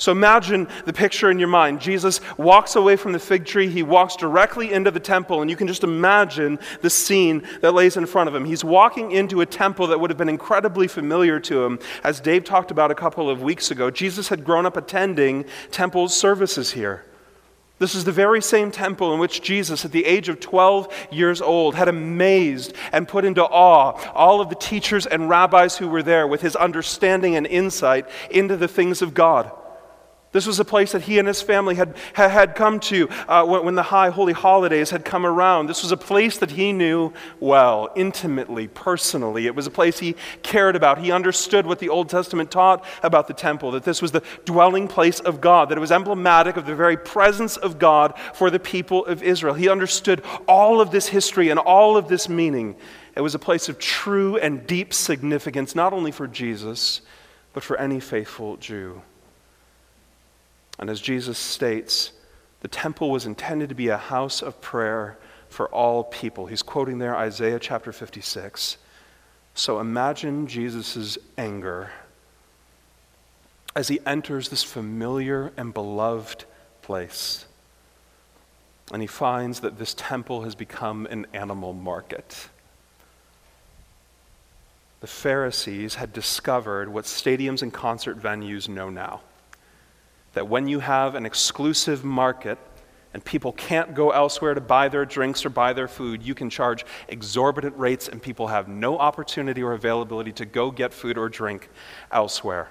So 0.00 0.12
imagine 0.12 0.66
the 0.86 0.94
picture 0.94 1.30
in 1.30 1.38
your 1.38 1.48
mind. 1.48 1.78
Jesus 1.78 2.22
walks 2.38 2.74
away 2.74 2.96
from 2.96 3.12
the 3.12 3.18
fig 3.18 3.44
tree. 3.44 3.68
He 3.68 3.82
walks 3.82 4.16
directly 4.16 4.72
into 4.72 4.90
the 4.90 4.98
temple, 4.98 5.42
and 5.42 5.50
you 5.50 5.56
can 5.56 5.66
just 5.66 5.84
imagine 5.84 6.58
the 6.80 6.88
scene 6.88 7.46
that 7.60 7.74
lays 7.74 7.98
in 7.98 8.06
front 8.06 8.26
of 8.26 8.34
him. 8.34 8.46
He's 8.46 8.64
walking 8.64 9.12
into 9.12 9.42
a 9.42 9.46
temple 9.46 9.88
that 9.88 10.00
would 10.00 10.08
have 10.08 10.16
been 10.16 10.30
incredibly 10.30 10.88
familiar 10.88 11.38
to 11.40 11.64
him. 11.64 11.78
As 12.02 12.18
Dave 12.18 12.44
talked 12.44 12.70
about 12.70 12.90
a 12.90 12.94
couple 12.94 13.28
of 13.28 13.42
weeks 13.42 13.70
ago, 13.70 13.90
Jesus 13.90 14.28
had 14.28 14.42
grown 14.42 14.64
up 14.64 14.78
attending 14.78 15.44
temple 15.70 16.08
services 16.08 16.72
here. 16.72 17.04
This 17.78 17.94
is 17.94 18.04
the 18.04 18.10
very 18.10 18.40
same 18.40 18.70
temple 18.70 19.12
in 19.12 19.20
which 19.20 19.42
Jesus, 19.42 19.84
at 19.84 19.92
the 19.92 20.06
age 20.06 20.30
of 20.30 20.40
12 20.40 21.08
years 21.10 21.42
old, 21.42 21.74
had 21.74 21.88
amazed 21.88 22.72
and 22.92 23.06
put 23.06 23.26
into 23.26 23.44
awe 23.44 24.00
all 24.14 24.40
of 24.40 24.48
the 24.48 24.54
teachers 24.54 25.04
and 25.04 25.28
rabbis 25.28 25.76
who 25.76 25.88
were 25.88 26.02
there 26.02 26.26
with 26.26 26.40
his 26.40 26.56
understanding 26.56 27.36
and 27.36 27.46
insight 27.46 28.08
into 28.30 28.56
the 28.56 28.68
things 28.68 29.02
of 29.02 29.12
God. 29.12 29.52
This 30.32 30.46
was 30.46 30.60
a 30.60 30.64
place 30.64 30.92
that 30.92 31.02
he 31.02 31.18
and 31.18 31.26
his 31.26 31.42
family 31.42 31.74
had, 31.74 31.96
had 32.12 32.54
come 32.54 32.78
to 32.80 33.08
uh, 33.26 33.44
when, 33.44 33.74
the 33.74 33.82
high 33.82 34.10
holy 34.10 34.32
holidays 34.32 34.90
had 34.90 35.04
come 35.04 35.26
around. 35.26 35.66
This 35.66 35.82
was 35.82 35.90
a 35.90 35.96
place 35.96 36.38
that 36.38 36.52
he 36.52 36.72
knew 36.72 37.12
well, 37.40 37.90
intimately, 37.96 38.68
personally. 38.68 39.46
It 39.46 39.56
was 39.56 39.66
a 39.66 39.72
place 39.72 39.98
he 39.98 40.14
cared 40.44 40.76
about. 40.76 40.98
He 40.98 41.10
understood 41.10 41.66
what 41.66 41.80
the 41.80 41.88
Old 41.88 42.08
Testament 42.08 42.52
taught 42.52 42.84
about 43.02 43.26
the 43.26 43.34
temple, 43.34 43.72
that 43.72 43.82
this 43.82 44.00
was 44.00 44.12
the 44.12 44.22
dwelling 44.44 44.86
place 44.86 45.18
of 45.18 45.40
God, 45.40 45.68
that 45.68 45.78
it 45.78 45.80
was 45.80 45.90
emblematic 45.90 46.56
of 46.56 46.64
the 46.64 46.76
very 46.76 46.96
presence 46.96 47.56
of 47.56 47.80
God 47.80 48.16
for 48.32 48.50
the 48.50 48.60
people 48.60 49.04
of 49.06 49.24
Israel. 49.24 49.54
He 49.54 49.68
understood 49.68 50.22
all 50.46 50.80
of 50.80 50.92
this 50.92 51.08
history 51.08 51.48
and 51.48 51.58
all 51.58 51.96
of 51.96 52.06
this 52.06 52.28
meaning. 52.28 52.76
It 53.16 53.20
was 53.20 53.34
a 53.34 53.40
place 53.40 53.68
of 53.68 53.80
true 53.80 54.36
and 54.36 54.64
deep 54.64 54.94
significance, 54.94 55.74
not 55.74 55.92
only 55.92 56.12
for 56.12 56.28
Jesus, 56.28 57.00
but 57.52 57.64
for 57.64 57.76
any 57.78 57.98
faithful 57.98 58.56
Jew. 58.56 59.02
And 60.80 60.88
as 60.88 61.00
Jesus 61.00 61.38
states, 61.38 62.12
the 62.60 62.68
temple 62.68 63.10
was 63.10 63.26
intended 63.26 63.68
to 63.68 63.74
be 63.74 63.88
a 63.88 63.98
house 63.98 64.42
of 64.42 64.60
prayer 64.62 65.18
for 65.50 65.68
all 65.68 66.04
people. 66.04 66.46
He's 66.46 66.62
quoting 66.62 66.98
there 66.98 67.14
Isaiah 67.14 67.58
chapter 67.58 67.92
56. 67.92 68.78
So 69.54 69.78
imagine 69.78 70.46
Jesus' 70.46 71.18
anger 71.36 71.90
as 73.76 73.88
he 73.88 74.00
enters 74.06 74.48
this 74.48 74.64
familiar 74.64 75.52
and 75.56 75.74
beloved 75.74 76.46
place. 76.80 77.44
And 78.90 79.02
he 79.02 79.06
finds 79.06 79.60
that 79.60 79.78
this 79.78 79.94
temple 79.94 80.42
has 80.42 80.54
become 80.54 81.06
an 81.06 81.26
animal 81.34 81.74
market. 81.74 82.48
The 85.00 85.06
Pharisees 85.06 85.96
had 85.96 86.12
discovered 86.12 86.88
what 86.88 87.04
stadiums 87.04 87.62
and 87.62 87.72
concert 87.72 88.18
venues 88.18 88.66
know 88.66 88.88
now 88.88 89.20
that 90.32 90.48
when 90.48 90.68
you 90.68 90.80
have 90.80 91.14
an 91.14 91.26
exclusive 91.26 92.04
market 92.04 92.58
and 93.12 93.24
people 93.24 93.52
can't 93.52 93.94
go 93.94 94.10
elsewhere 94.10 94.54
to 94.54 94.60
buy 94.60 94.88
their 94.88 95.04
drinks 95.04 95.44
or 95.44 95.50
buy 95.50 95.72
their 95.72 95.88
food, 95.88 96.22
you 96.22 96.34
can 96.34 96.48
charge 96.48 96.84
exorbitant 97.08 97.76
rates 97.76 98.08
and 98.08 98.22
people 98.22 98.46
have 98.46 98.68
no 98.68 98.98
opportunity 98.98 99.62
or 99.62 99.72
availability 99.72 100.32
to 100.32 100.44
go 100.44 100.70
get 100.70 100.92
food 100.92 101.18
or 101.18 101.28
drink 101.28 101.68
elsewhere. 102.12 102.70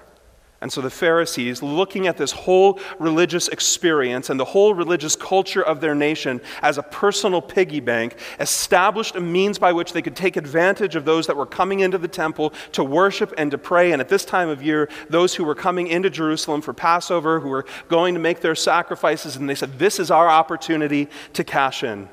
And 0.62 0.70
so 0.70 0.82
the 0.82 0.90
Pharisees, 0.90 1.62
looking 1.62 2.06
at 2.06 2.18
this 2.18 2.32
whole 2.32 2.78
religious 2.98 3.48
experience 3.48 4.28
and 4.28 4.38
the 4.38 4.44
whole 4.44 4.74
religious 4.74 5.16
culture 5.16 5.62
of 5.62 5.80
their 5.80 5.94
nation 5.94 6.42
as 6.60 6.76
a 6.76 6.82
personal 6.82 7.40
piggy 7.40 7.80
bank, 7.80 8.16
established 8.38 9.16
a 9.16 9.20
means 9.20 9.58
by 9.58 9.72
which 9.72 9.94
they 9.94 10.02
could 10.02 10.16
take 10.16 10.36
advantage 10.36 10.96
of 10.96 11.06
those 11.06 11.26
that 11.28 11.36
were 11.36 11.46
coming 11.46 11.80
into 11.80 11.96
the 11.96 12.08
temple 12.08 12.52
to 12.72 12.84
worship 12.84 13.32
and 13.38 13.50
to 13.52 13.58
pray. 13.58 13.92
And 13.92 14.02
at 14.02 14.10
this 14.10 14.26
time 14.26 14.50
of 14.50 14.62
year, 14.62 14.90
those 15.08 15.34
who 15.34 15.44
were 15.44 15.54
coming 15.54 15.86
into 15.86 16.10
Jerusalem 16.10 16.60
for 16.60 16.74
Passover, 16.74 17.40
who 17.40 17.48
were 17.48 17.64
going 17.88 18.12
to 18.12 18.20
make 18.20 18.40
their 18.40 18.54
sacrifices, 18.54 19.36
and 19.36 19.48
they 19.48 19.54
said, 19.54 19.78
This 19.78 19.98
is 19.98 20.10
our 20.10 20.28
opportunity 20.28 21.08
to 21.32 21.42
cash 21.42 21.82
in. 21.82 22.10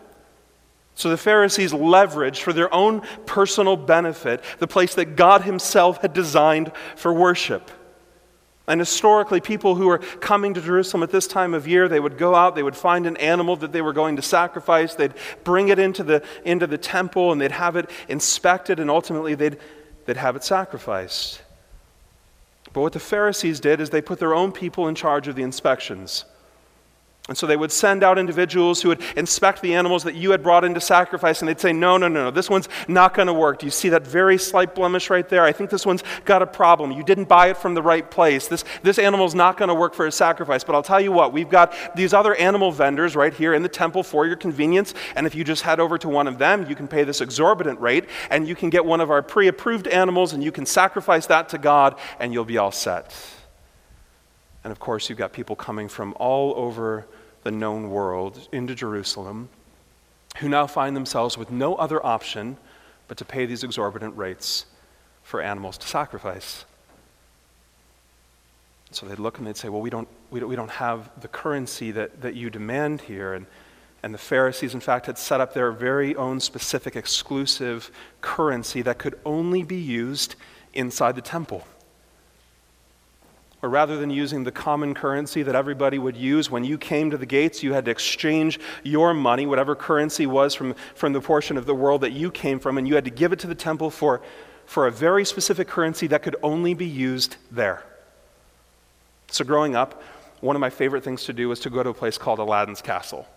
So 0.96 1.10
the 1.10 1.18
Pharisees 1.18 1.74
leveraged 1.74 2.39
for 2.39 2.54
their 2.54 2.74
own 2.74 3.01
personal 3.25 3.75
benefit 3.75 4.42
the 4.60 4.68
place 4.68 4.96
that 4.96 5.18
God 5.18 5.42
Himself 5.42 6.01
had 6.01 6.13
designed 6.13 6.72
for 6.96 7.13
worship. 7.13 7.70
And 8.67 8.81
historically, 8.81 9.39
people 9.39 9.75
who 9.75 9.88
were 9.88 10.00
coming 10.00 10.53
to 10.53 10.62
Jerusalem 10.62 11.01
at 11.01 11.09
this 11.09 11.25
time 11.25 11.53
of 11.53 11.67
year, 11.67 11.88
they 11.88 12.01
would 12.01 12.17
go 12.17 12.36
out, 12.36 12.55
they 12.55 12.63
would 12.63 12.75
find 12.75 13.05
an 13.05 13.15
animal 13.17 13.55
that 13.57 13.71
they 13.71 13.81
were 13.81 13.93
going 13.93 14.17
to 14.17 14.21
sacrifice, 14.21 14.93
they'd 14.93 15.13
bring 15.45 15.69
it 15.69 15.79
into 15.79 16.03
the, 16.03 16.21
into 16.43 16.67
the 16.67 16.77
temple, 16.77 17.31
and 17.31 17.39
they'd 17.39 17.51
have 17.51 17.77
it 17.77 17.89
inspected, 18.09 18.81
and 18.81 18.89
ultimately 18.89 19.36
they'd, 19.36 19.57
they'd 20.05 20.17
have 20.17 20.36
it 20.36 20.43
sacrificed. 20.43 21.41
But 22.74 22.81
what 22.81 22.93
the 22.93 23.00
Pharisees 23.00 23.62
did 23.62 23.79
is 23.79 23.89
they 23.89 24.01
put 24.01 24.19
their 24.19 24.36
own 24.36 24.51
people 24.51 24.89
in 24.89 24.95
charge 24.95 25.29
of 25.29 25.36
the 25.36 25.43
inspections. 25.43 26.25
And 27.27 27.38
so 27.38 27.46
they 27.46 27.57
would 27.57 27.74
send 27.74 28.03
out 28.03 28.17
individuals 28.17 28.81
who 28.81 28.89
would 28.89 29.01
inspect 29.17 29.62
the 29.62 29.75
animals 29.75 30.03
that 30.03 30.15
you 30.15 30.31
had 30.31 30.41
brought 30.41 30.63
into 30.63 30.79
sacrifice, 30.79 31.41
and 31.41 31.50
they'd 31.50 31.60
say, 31.60 31.74
No, 31.74 31.98
no, 31.98 32.07
no, 32.07 32.25
no, 32.25 32.31
this 32.31 32.50
one's 32.50 32.69
not 32.88 33.13
going 33.13 33.27
to 33.27 33.34
work. 33.34 33.60
Do 33.60 33.65
you 33.65 33.72
see 33.72 33.89
that 33.89 34.07
very 34.07 34.38
slight 34.38 34.74
blemish 34.74 35.10
right 35.10 35.27
there? 35.27 35.43
I 35.43 35.51
think 35.51 35.69
this 35.69 35.86
one's 35.86 36.03
got 36.24 36.41
a 36.41 36.48
problem. 36.48 36.91
You 36.91 37.03
didn't 37.03 37.25
buy 37.25 37.50
it 37.50 37.57
from 37.57 37.74
the 37.74 37.81
right 37.81 38.10
place. 38.10 38.48
This, 38.48 38.63
this 38.81 38.98
animal's 38.98 39.36
not 39.36 39.57
going 39.57 39.67
to 39.67 39.75
work 39.75 39.93
for 39.93 40.07
a 40.07 40.12
sacrifice. 40.12 40.63
But 40.63 40.75
I'll 40.75 40.84
tell 40.84 41.01
you 41.01 41.12
what, 41.12 41.34
we've 41.34 41.50
got 41.50 41.74
these 41.96 42.13
other 42.13 42.34
animal 42.36 42.72
vendors 42.72 43.13
right 43.13 43.34
here 43.34 43.53
in 43.53 43.62
the 43.62 43.69
temple 43.69 44.03
for 44.03 44.25
your 44.25 44.38
convenience, 44.38 44.93
and 45.15 45.27
if 45.27 45.36
you 45.36 45.43
just 45.43 45.63
head 45.63 45.81
over 45.81 45.98
to 45.98 46.07
one 46.07 46.27
of 46.27 46.38
them, 46.38 46.65
you 46.69 46.75
can 46.75 46.88
pay 46.88 47.03
this 47.03 47.19
exorbitant 47.19 47.79
rate, 47.81 48.05
and 48.29 48.48
you 48.48 48.55
can 48.55 48.69
get 48.69 48.86
one 48.86 49.01
of 49.01 49.12
our 49.12 49.22
pre 49.22 49.50
approved 49.50 49.88
animals, 49.88 50.31
and 50.31 50.41
you 50.41 50.51
can 50.53 50.65
sacrifice 50.65 51.25
that 51.27 51.50
to 51.50 51.57
God, 51.57 52.00
and 52.19 52.31
you'll 52.31 52.46
be 52.46 52.57
all 52.57 52.72
set. 52.72 53.13
And 54.63 54.72
of 54.72 54.79
course, 54.79 55.10
you've 55.10 55.17
got 55.17 55.31
people 55.31 55.55
coming 55.55 55.88
from 55.88 56.13
all 56.17 56.53
over 56.55 57.05
the 57.48 57.51
known 57.51 57.89
world 57.89 58.50
into 58.51 58.75
Jerusalem 58.75 59.48
who 60.39 60.50
now 60.50 60.68
find 60.68 60.94
themselves 60.98 61.38
with 61.38 61.50
no 61.50 61.75
other 61.75 62.06
option 62.06 62.58
but 63.08 63.16
to 63.20 63.24
pay 63.24 63.46
these 63.46 63.63
exorbitant 63.63 64.18
rates 64.18 64.66
for 65.24 65.39
animals 65.39 65.77
to 65.77 65.88
sacrifice. 65.88 66.66
So 68.92 69.06
they'd 69.06 69.18
look 69.18 69.38
and 69.38 69.48
they'd 69.48 69.56
say, 69.56 69.70
Well, 69.70 69.80
we 69.80 69.89
don't, 69.89 70.10
we 70.30 70.42
don't, 70.42 70.50
we 70.50 70.58
don't 70.58 70.72
have 70.72 71.10
the 71.22 71.30
currency 71.30 71.92
that, 71.92 72.22
that 72.22 72.36
you 72.36 72.50
demand 72.50 73.00
here. 73.00 73.34
And, 73.34 73.46
and 74.04 74.13
the 74.13 74.18
Pharisees, 74.18 74.74
in 74.74 74.82
fact, 74.82 75.06
had 75.06 75.18
set 75.18 75.39
up 75.39 75.54
their 75.54 75.72
very 75.72 76.18
own 76.18 76.42
specific 76.42 76.98
exclusive 76.98 77.89
currency 78.20 78.82
that 78.82 78.98
could 78.98 79.18
only 79.25 79.63
be 79.63 79.80
used 79.80 80.36
inside 80.74 81.16
the 81.16 81.22
temple. 81.22 81.66
Or 83.63 83.69
rather 83.69 83.97
than 83.97 84.11
using 84.11 84.43
the 84.43 84.51
common 84.51 84.93
currency 84.93 85.41
that 85.41 85.55
everybody 85.55 85.97
would 85.97 86.15
use, 86.15 86.51
when 86.51 86.63
you 86.63 86.77
came 86.77 87.09
to 87.09 87.17
the 87.17 87.25
gates, 87.25 87.63
you 87.63 87.73
had 87.73 87.85
to 87.85 87.91
exchange 87.91 88.59
your 88.83 89.13
money, 89.15 89.47
whatever 89.47 89.75
currency 89.75 90.27
was 90.27 90.53
from, 90.53 90.75
from 90.93 91.13
the 91.13 91.21
portion 91.21 91.57
of 91.57 91.65
the 91.65 91.73
world 91.73 92.01
that 92.01 92.11
you 92.11 92.29
came 92.29 92.59
from, 92.59 92.77
and 92.77 92.87
you 92.87 92.93
had 92.93 93.05
to 93.05 93.11
give 93.11 93.33
it 93.33 93.39
to 93.39 93.47
the 93.47 93.55
temple 93.55 93.89
for, 93.89 94.21
for 94.67 94.85
a 94.85 94.91
very 94.91 95.25
specific 95.25 95.67
currency 95.67 96.05
that 96.07 96.21
could 96.21 96.35
only 96.43 96.75
be 96.75 96.85
used 96.85 97.37
there. 97.51 97.83
So, 99.29 99.43
growing 99.43 99.75
up, 99.75 100.03
one 100.41 100.55
of 100.55 100.59
my 100.59 100.69
favorite 100.69 101.03
things 101.03 101.23
to 101.25 101.33
do 101.33 101.49
was 101.49 101.59
to 101.61 101.69
go 101.71 101.81
to 101.81 101.89
a 101.89 101.93
place 101.93 102.17
called 102.17 102.39
Aladdin's 102.39 102.81
Castle. 102.81 103.27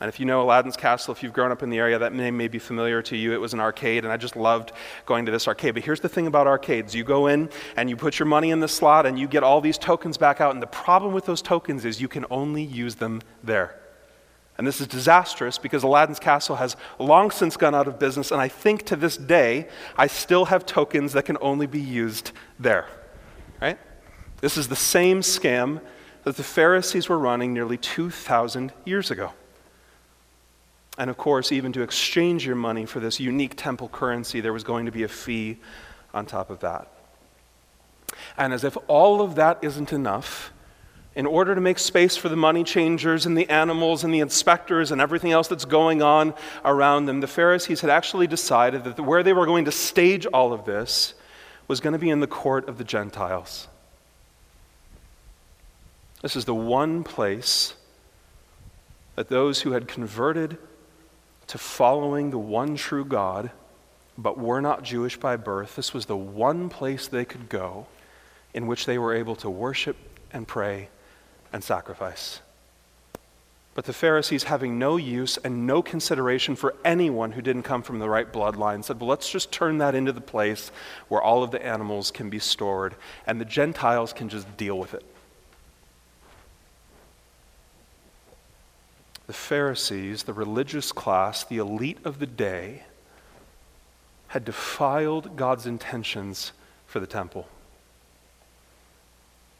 And 0.00 0.08
if 0.08 0.20
you 0.20 0.26
know 0.26 0.42
Aladdin's 0.42 0.76
Castle, 0.76 1.12
if 1.12 1.22
you've 1.22 1.32
grown 1.32 1.50
up 1.50 1.62
in 1.62 1.70
the 1.70 1.78
area, 1.78 1.98
that 1.98 2.12
name 2.12 2.36
may 2.36 2.46
be 2.46 2.60
familiar 2.60 3.02
to 3.02 3.16
you. 3.16 3.32
It 3.32 3.40
was 3.40 3.52
an 3.52 3.58
arcade, 3.58 4.04
and 4.04 4.12
I 4.12 4.16
just 4.16 4.36
loved 4.36 4.72
going 5.06 5.26
to 5.26 5.32
this 5.32 5.48
arcade. 5.48 5.74
But 5.74 5.84
here's 5.84 6.00
the 6.00 6.08
thing 6.08 6.28
about 6.28 6.46
arcades 6.46 6.94
you 6.94 7.02
go 7.02 7.26
in 7.26 7.50
and 7.76 7.90
you 7.90 7.96
put 7.96 8.18
your 8.18 8.26
money 8.26 8.50
in 8.50 8.60
the 8.60 8.68
slot, 8.68 9.06
and 9.06 9.18
you 9.18 9.26
get 9.26 9.42
all 9.42 9.60
these 9.60 9.76
tokens 9.76 10.16
back 10.16 10.40
out. 10.40 10.52
And 10.52 10.62
the 10.62 10.68
problem 10.68 11.12
with 11.12 11.26
those 11.26 11.42
tokens 11.42 11.84
is 11.84 12.00
you 12.00 12.08
can 12.08 12.24
only 12.30 12.62
use 12.62 12.94
them 12.94 13.22
there. 13.42 13.80
And 14.56 14.66
this 14.66 14.80
is 14.80 14.86
disastrous 14.86 15.56
because 15.58 15.84
Aladdin's 15.84 16.18
Castle 16.18 16.56
has 16.56 16.76
long 16.98 17.30
since 17.30 17.56
gone 17.56 17.74
out 17.74 17.88
of 17.88 17.98
business, 17.98 18.30
and 18.30 18.40
I 18.40 18.48
think 18.48 18.84
to 18.86 18.96
this 18.96 19.16
day, 19.16 19.68
I 19.96 20.06
still 20.06 20.46
have 20.46 20.66
tokens 20.66 21.12
that 21.12 21.24
can 21.24 21.38
only 21.40 21.66
be 21.66 21.80
used 21.80 22.32
there. 22.58 22.86
Right? 23.60 23.78
This 24.40 24.56
is 24.56 24.68
the 24.68 24.76
same 24.76 25.20
scam 25.20 25.80
that 26.22 26.36
the 26.36 26.44
Pharisees 26.44 27.08
were 27.08 27.18
running 27.18 27.52
nearly 27.52 27.76
2,000 27.76 28.72
years 28.84 29.10
ago. 29.10 29.32
And 30.98 31.08
of 31.08 31.16
course, 31.16 31.52
even 31.52 31.72
to 31.74 31.82
exchange 31.82 32.44
your 32.44 32.56
money 32.56 32.84
for 32.84 32.98
this 32.98 33.20
unique 33.20 33.54
temple 33.56 33.88
currency, 33.88 34.40
there 34.40 34.52
was 34.52 34.64
going 34.64 34.86
to 34.86 34.92
be 34.92 35.04
a 35.04 35.08
fee 35.08 35.58
on 36.12 36.26
top 36.26 36.50
of 36.50 36.60
that. 36.60 36.88
And 38.36 38.52
as 38.52 38.64
if 38.64 38.76
all 38.88 39.20
of 39.22 39.36
that 39.36 39.58
isn't 39.62 39.92
enough, 39.92 40.52
in 41.14 41.24
order 41.24 41.54
to 41.54 41.60
make 41.60 41.78
space 41.78 42.16
for 42.16 42.28
the 42.28 42.36
money 42.36 42.64
changers 42.64 43.26
and 43.26 43.38
the 43.38 43.48
animals 43.48 44.02
and 44.02 44.12
the 44.12 44.18
inspectors 44.18 44.90
and 44.90 45.00
everything 45.00 45.32
else 45.32 45.46
that's 45.48 45.64
going 45.64 46.02
on 46.02 46.34
around 46.64 47.06
them, 47.06 47.20
the 47.20 47.26
Pharisees 47.26 47.80
had 47.80 47.90
actually 47.90 48.26
decided 48.26 48.84
that 48.84 49.00
where 49.00 49.22
they 49.22 49.32
were 49.32 49.46
going 49.46 49.64
to 49.66 49.72
stage 49.72 50.26
all 50.26 50.52
of 50.52 50.64
this 50.64 51.14
was 51.68 51.80
going 51.80 51.92
to 51.92 51.98
be 51.98 52.10
in 52.10 52.20
the 52.20 52.26
court 52.26 52.68
of 52.68 52.78
the 52.78 52.84
Gentiles. 52.84 53.68
This 56.22 56.34
is 56.34 56.44
the 56.44 56.54
one 56.54 57.04
place 57.04 57.74
that 59.14 59.28
those 59.28 59.62
who 59.62 59.72
had 59.72 59.86
converted 59.86 60.58
to 61.48 61.58
following 61.58 62.30
the 62.30 62.38
one 62.38 62.76
true 62.76 63.04
God, 63.04 63.50
but 64.16 64.38
were 64.38 64.60
not 64.60 64.82
Jewish 64.82 65.16
by 65.16 65.36
birth, 65.36 65.76
this 65.76 65.92
was 65.92 66.06
the 66.06 66.16
one 66.16 66.68
place 66.68 67.08
they 67.08 67.24
could 67.24 67.48
go 67.48 67.86
in 68.54 68.66
which 68.66 68.86
they 68.86 68.98
were 68.98 69.14
able 69.14 69.36
to 69.36 69.50
worship 69.50 69.96
and 70.32 70.46
pray 70.46 70.88
and 71.52 71.62
sacrifice. 71.62 72.40
But 73.74 73.84
the 73.84 73.92
Pharisees, 73.92 74.42
having 74.42 74.78
no 74.78 74.96
use 74.96 75.36
and 75.36 75.64
no 75.64 75.82
consideration 75.82 76.56
for 76.56 76.74
anyone 76.84 77.30
who 77.30 77.40
didn't 77.40 77.62
come 77.62 77.82
from 77.82 78.00
the 78.00 78.08
right 78.08 78.30
bloodline, 78.30 78.82
said, 78.82 78.98
Well, 78.98 79.08
let's 79.08 79.30
just 79.30 79.52
turn 79.52 79.78
that 79.78 79.94
into 79.94 80.12
the 80.12 80.20
place 80.20 80.72
where 81.06 81.22
all 81.22 81.44
of 81.44 81.52
the 81.52 81.64
animals 81.64 82.10
can 82.10 82.28
be 82.28 82.40
stored 82.40 82.96
and 83.24 83.40
the 83.40 83.44
Gentiles 83.44 84.12
can 84.12 84.28
just 84.28 84.56
deal 84.56 84.76
with 84.76 84.94
it. 84.94 85.04
The 89.28 89.34
Pharisees, 89.34 90.22
the 90.22 90.32
religious 90.32 90.90
class, 90.90 91.44
the 91.44 91.58
elite 91.58 91.98
of 92.02 92.18
the 92.18 92.26
day, 92.26 92.82
had 94.28 94.44
defiled 94.44 95.36
God's 95.36 95.66
intentions 95.66 96.52
for 96.86 96.98
the 96.98 97.06
temple. 97.06 97.46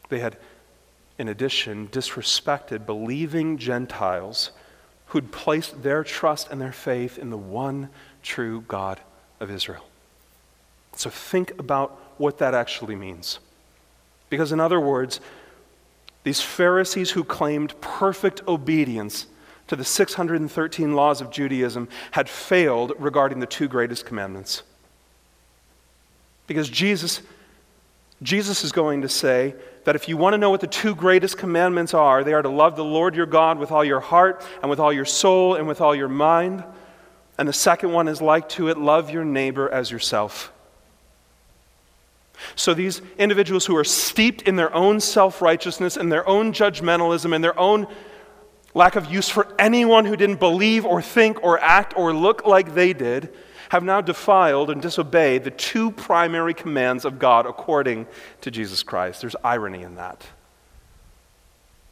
They 0.09 0.19
had, 0.19 0.37
in 1.19 1.27
addition, 1.27 1.87
disrespected 1.87 2.87
believing 2.87 3.59
Gentiles 3.59 4.51
who'd 5.07 5.31
placed 5.31 5.83
their 5.83 6.03
trust 6.03 6.49
and 6.49 6.59
their 6.59 6.71
faith 6.71 7.19
in 7.19 7.29
the 7.29 7.37
one 7.37 7.89
true 8.23 8.63
God 8.67 8.99
of 9.39 9.51
Israel. 9.51 9.85
So 10.95 11.11
think 11.11 11.57
about 11.59 11.91
what 12.17 12.39
that 12.39 12.55
actually 12.55 12.95
means. 12.95 13.37
Because, 14.31 14.51
in 14.51 14.59
other 14.59 14.79
words, 14.79 15.19
these 16.23 16.41
Pharisees 16.41 17.11
who 17.11 17.23
claimed 17.23 17.79
perfect 17.81 18.41
obedience 18.47 19.27
to 19.69 19.75
the 19.75 19.85
613 19.85 20.93
laws 20.93 21.21
of 21.21 21.29
Judaism 21.29 21.87
had 22.11 22.27
failed 22.27 22.93
regarding 22.97 23.39
the 23.39 23.45
two 23.45 23.67
greatest 23.67 24.03
commandments. 24.03 24.63
Because 26.47 26.67
Jesus, 26.67 27.21
Jesus 28.23 28.63
is 28.63 28.71
going 28.71 29.03
to 29.03 29.09
say 29.09 29.53
that 29.83 29.95
if 29.95 30.09
you 30.09 30.17
want 30.17 30.33
to 30.33 30.39
know 30.39 30.49
what 30.49 30.61
the 30.61 30.67
two 30.67 30.95
greatest 30.95 31.37
commandments 31.37 31.93
are, 31.93 32.23
they 32.23 32.33
are 32.33 32.41
to 32.41 32.49
love 32.49 32.75
the 32.75 32.83
Lord 32.83 33.15
your 33.15 33.27
God 33.27 33.59
with 33.59 33.71
all 33.71 33.85
your 33.85 33.99
heart 33.99 34.43
and 34.61 34.71
with 34.71 34.79
all 34.79 34.91
your 34.91 35.05
soul 35.05 35.53
and 35.53 35.67
with 35.67 35.81
all 35.81 35.93
your 35.95 36.09
mind. 36.09 36.63
And 37.37 37.47
the 37.47 37.53
second 37.53 37.91
one 37.91 38.07
is 38.07 38.23
like 38.23 38.49
to 38.49 38.69
it 38.69 38.77
love 38.77 39.11
your 39.11 39.23
neighbor 39.23 39.69
as 39.69 39.91
yourself. 39.91 40.51
So 42.55 42.73
these 42.73 43.03
individuals 43.19 43.67
who 43.67 43.75
are 43.75 43.83
steeped 43.83 44.41
in 44.43 44.55
their 44.55 44.73
own 44.73 44.99
self 44.99 45.43
righteousness 45.43 45.95
and 45.95 46.11
their 46.11 46.27
own 46.27 46.53
judgmentalism 46.53 47.35
and 47.35 47.43
their 47.43 47.57
own 47.59 47.85
lack 48.79 48.95
of 48.95 49.11
use 49.11 49.27
for 49.27 49.45
anyone 49.59 50.05
who 50.05 50.15
didn't 50.15 50.39
believe 50.39 50.85
or 50.85 51.01
think 51.01 51.43
or 51.43 51.59
act 51.59 51.93
or 51.97 52.13
look 52.13 52.45
like 52.45 52.73
they 52.73 52.93
did, 52.93 53.29
have 53.71 53.83
now 53.83 53.99
defiled 53.99 54.69
and 54.69 54.81
disobeyed 54.81 55.43
the 55.43 55.51
two 55.51 55.91
primary 55.91 56.53
commands 56.53 57.03
of 57.03 57.19
God 57.19 57.45
according 57.45 58.07
to 58.39 58.49
Jesus 58.49 58.81
Christ. 58.81 59.19
There's 59.19 59.35
irony 59.43 59.83
in 59.83 59.95
that. 59.95 60.25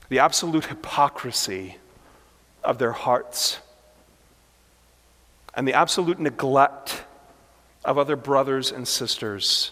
The 0.08 0.20
absolute 0.20 0.66
hypocrisy 0.68 1.76
of 2.64 2.78
their 2.78 2.94
hearts 2.94 3.60
and 5.54 5.68
the 5.68 5.74
absolute 5.74 6.20
neglect 6.20 7.04
of 7.84 7.98
other 7.98 8.16
brothers 8.16 8.72
and 8.72 8.88
sisters 8.88 9.72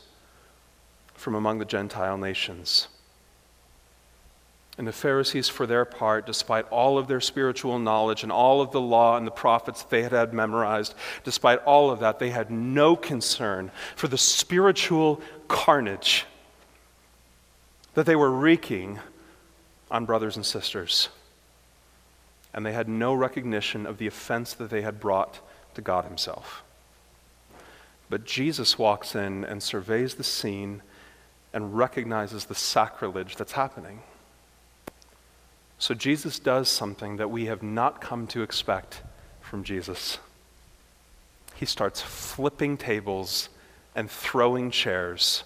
from 1.13 1.33
among 1.33 1.59
the 1.59 1.65
Gentile 1.65 2.17
nations. 2.17 2.89
And 4.77 4.85
the 4.85 4.91
Pharisees, 4.91 5.47
for 5.47 5.65
their 5.65 5.85
part, 5.85 6.25
despite 6.25 6.67
all 6.69 6.97
of 6.97 7.07
their 7.07 7.21
spiritual 7.21 7.79
knowledge 7.79 8.23
and 8.23 8.31
all 8.31 8.61
of 8.61 8.71
the 8.71 8.81
law 8.81 9.15
and 9.15 9.25
the 9.25 9.31
prophets 9.31 9.83
they 9.83 10.03
had 10.03 10.11
had 10.11 10.33
memorized, 10.33 10.93
despite 11.23 11.63
all 11.63 11.91
of 11.91 11.99
that, 12.01 12.19
they 12.19 12.31
had 12.31 12.51
no 12.51 12.95
concern 12.97 13.71
for 13.95 14.09
the 14.09 14.17
spiritual 14.17 15.21
carnage 15.47 16.25
that 17.93 18.05
they 18.05 18.17
were 18.17 18.31
wreaking 18.31 18.99
on 19.89 20.05
brothers 20.05 20.35
and 20.35 20.45
sisters. 20.45 21.07
And 22.53 22.65
they 22.65 22.73
had 22.73 22.89
no 22.89 23.13
recognition 23.13 23.85
of 23.85 23.97
the 23.97 24.07
offense 24.07 24.53
that 24.55 24.69
they 24.69 24.81
had 24.81 24.99
brought 24.99 25.39
to 25.75 25.81
God 25.81 26.03
Himself. 26.03 26.63
But 28.09 28.25
Jesus 28.25 28.77
walks 28.77 29.15
in 29.15 29.45
and 29.45 29.63
surveys 29.63 30.15
the 30.15 30.23
scene 30.23 30.81
and 31.53 31.77
recognizes 31.77 32.45
the 32.45 32.55
sacrilege 32.55 33.37
that's 33.37 33.53
happening. 33.53 34.01
So 35.77 35.93
Jesus 35.93 36.39
does 36.39 36.69
something 36.69 37.17
that 37.17 37.29
we 37.29 37.45
have 37.45 37.61
not 37.61 38.01
come 38.01 38.27
to 38.27 38.41
expect 38.41 39.01
from 39.41 39.63
Jesus. 39.63 40.19
He 41.55 41.65
starts 41.65 42.01
flipping 42.01 42.77
tables 42.77 43.49
and 43.95 44.09
throwing 44.09 44.71
chairs 44.71 45.43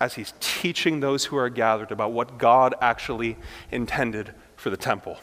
as 0.00 0.14
he's 0.14 0.34
teaching 0.40 1.00
those 1.00 1.26
who 1.26 1.36
are 1.36 1.48
gathered 1.48 1.90
about 1.90 2.12
what 2.12 2.38
God 2.38 2.74
actually 2.80 3.36
intended 3.70 4.34
for 4.56 4.70
the 4.70 4.76
temple. 4.76 5.18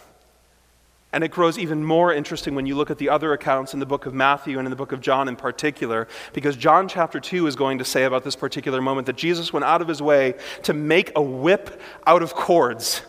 And 1.14 1.24
it 1.26 1.32
grows 1.32 1.60
even 1.60 1.84
more 1.84 2.14
interesting 2.14 2.56
when 2.56 2.66
you 2.66 2.76
look 2.76 2.90
at 2.90 2.98
the 2.98 3.10
other 3.10 3.34
accounts 3.34 3.74
in 3.74 3.82
the 3.82 3.86
book 3.86 4.06
of 4.06 4.14
Matthew 4.14 4.58
and 4.58 4.66
in 4.66 4.70
the 4.70 4.78
book 4.78 4.94
of 4.94 5.02
John 5.02 5.28
in 5.28 5.36
particular, 5.36 6.08
because 6.32 6.56
John 6.56 6.88
chapter 6.88 7.20
2 7.20 7.48
is 7.48 7.56
going 7.56 7.80
to 7.80 7.86
say 7.86 8.06
about 8.06 8.24
this 8.24 8.36
particular 8.36 8.82
moment 8.82 9.08
that 9.08 9.18
Jesus 9.18 9.52
went 9.52 9.66
out 9.66 9.82
of 9.82 9.90
his 9.90 10.02
way 10.02 10.36
to 10.64 10.74
make 10.74 11.12
a 11.16 11.22
whip 11.22 11.82
out 12.08 12.24
of 12.24 12.34
cords 12.34 13.02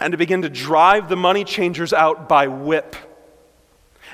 and 0.00 0.12
to 0.12 0.18
begin 0.18 0.42
to 0.42 0.48
drive 0.48 1.08
the 1.08 1.16
money 1.16 1.44
changers 1.44 1.92
out 1.92 2.28
by 2.28 2.46
whip. 2.46 2.96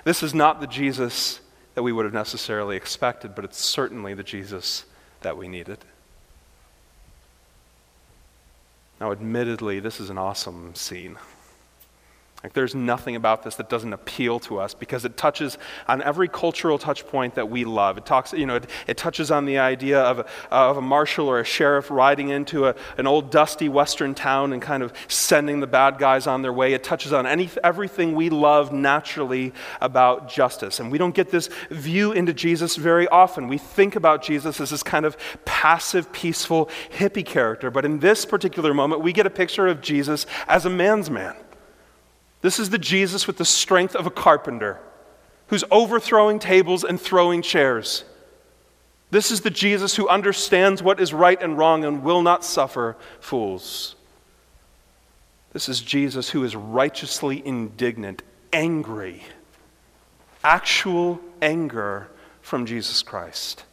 This 0.04 0.22
is 0.22 0.34
not 0.34 0.60
the 0.60 0.66
Jesus 0.66 1.40
that 1.74 1.82
we 1.82 1.92
would 1.92 2.04
have 2.04 2.14
necessarily 2.14 2.76
expected, 2.76 3.34
but 3.34 3.44
it's 3.44 3.58
certainly 3.58 4.14
the 4.14 4.22
Jesus 4.22 4.84
that 5.22 5.36
we 5.36 5.48
needed. 5.48 5.78
Now, 9.00 9.12
admittedly, 9.12 9.80
this 9.80 10.00
is 10.00 10.10
an 10.10 10.18
awesome 10.18 10.74
scene. 10.74 11.18
Like, 12.44 12.52
there's 12.52 12.74
nothing 12.74 13.16
about 13.16 13.42
this 13.42 13.54
that 13.54 13.70
doesn't 13.70 13.94
appeal 13.94 14.38
to 14.40 14.60
us 14.60 14.74
because 14.74 15.06
it 15.06 15.16
touches 15.16 15.56
on 15.88 16.02
every 16.02 16.28
cultural 16.28 16.76
touch 16.76 17.06
point 17.06 17.36
that 17.36 17.48
we 17.48 17.64
love. 17.64 17.96
It 17.96 18.04
talks, 18.04 18.34
you 18.34 18.44
know, 18.44 18.56
it, 18.56 18.66
it 18.86 18.98
touches 18.98 19.30
on 19.30 19.46
the 19.46 19.56
idea 19.56 19.98
of 20.02 20.18
a, 20.18 20.26
of 20.50 20.76
a 20.76 20.82
marshal 20.82 21.26
or 21.26 21.40
a 21.40 21.44
sheriff 21.44 21.90
riding 21.90 22.28
into 22.28 22.66
a, 22.66 22.74
an 22.98 23.06
old 23.06 23.30
dusty 23.30 23.70
western 23.70 24.14
town 24.14 24.52
and 24.52 24.60
kind 24.60 24.82
of 24.82 24.92
sending 25.08 25.60
the 25.60 25.66
bad 25.66 25.96
guys 25.96 26.26
on 26.26 26.42
their 26.42 26.52
way. 26.52 26.74
It 26.74 26.84
touches 26.84 27.14
on 27.14 27.26
any, 27.26 27.48
everything 27.62 28.14
we 28.14 28.28
love 28.28 28.74
naturally 28.74 29.54
about 29.80 30.28
justice. 30.28 30.80
And 30.80 30.92
we 30.92 30.98
don't 30.98 31.14
get 31.14 31.30
this 31.30 31.48
view 31.70 32.12
into 32.12 32.34
Jesus 32.34 32.76
very 32.76 33.08
often. 33.08 33.48
We 33.48 33.56
think 33.56 33.96
about 33.96 34.22
Jesus 34.22 34.60
as 34.60 34.68
this 34.68 34.82
kind 34.82 35.06
of 35.06 35.16
passive, 35.46 36.12
peaceful, 36.12 36.68
hippie 36.92 37.24
character. 37.24 37.70
But 37.70 37.86
in 37.86 38.00
this 38.00 38.26
particular 38.26 38.74
moment, 38.74 39.00
we 39.00 39.14
get 39.14 39.24
a 39.24 39.30
picture 39.30 39.66
of 39.66 39.80
Jesus 39.80 40.26
as 40.46 40.66
a 40.66 40.70
man's 40.70 41.08
man 41.08 41.34
this 42.44 42.58
is 42.58 42.68
the 42.68 42.76
Jesus 42.76 43.26
with 43.26 43.38
the 43.38 43.44
strength 43.46 43.96
of 43.96 44.06
a 44.06 44.10
carpenter 44.10 44.78
who's 45.46 45.64
overthrowing 45.70 46.38
tables 46.38 46.84
and 46.84 47.00
throwing 47.00 47.40
chairs. 47.40 48.04
This 49.10 49.30
is 49.30 49.40
the 49.40 49.48
Jesus 49.48 49.96
who 49.96 50.06
understands 50.10 50.82
what 50.82 51.00
is 51.00 51.14
right 51.14 51.40
and 51.40 51.56
wrong 51.56 51.86
and 51.86 52.02
will 52.02 52.20
not 52.20 52.44
suffer 52.44 52.98
fools. 53.18 53.96
This 55.54 55.70
is 55.70 55.80
Jesus 55.80 56.28
who 56.28 56.44
is 56.44 56.54
righteously 56.54 57.40
indignant, 57.46 58.22
angry, 58.52 59.22
actual 60.44 61.20
anger 61.40 62.08
from 62.42 62.66
Jesus 62.66 63.02
Christ 63.02 63.64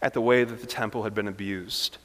at 0.00 0.14
the 0.14 0.22
way 0.22 0.44
that 0.44 0.62
the 0.62 0.66
temple 0.66 1.02
had 1.02 1.14
been 1.14 1.28
abused. 1.28 1.98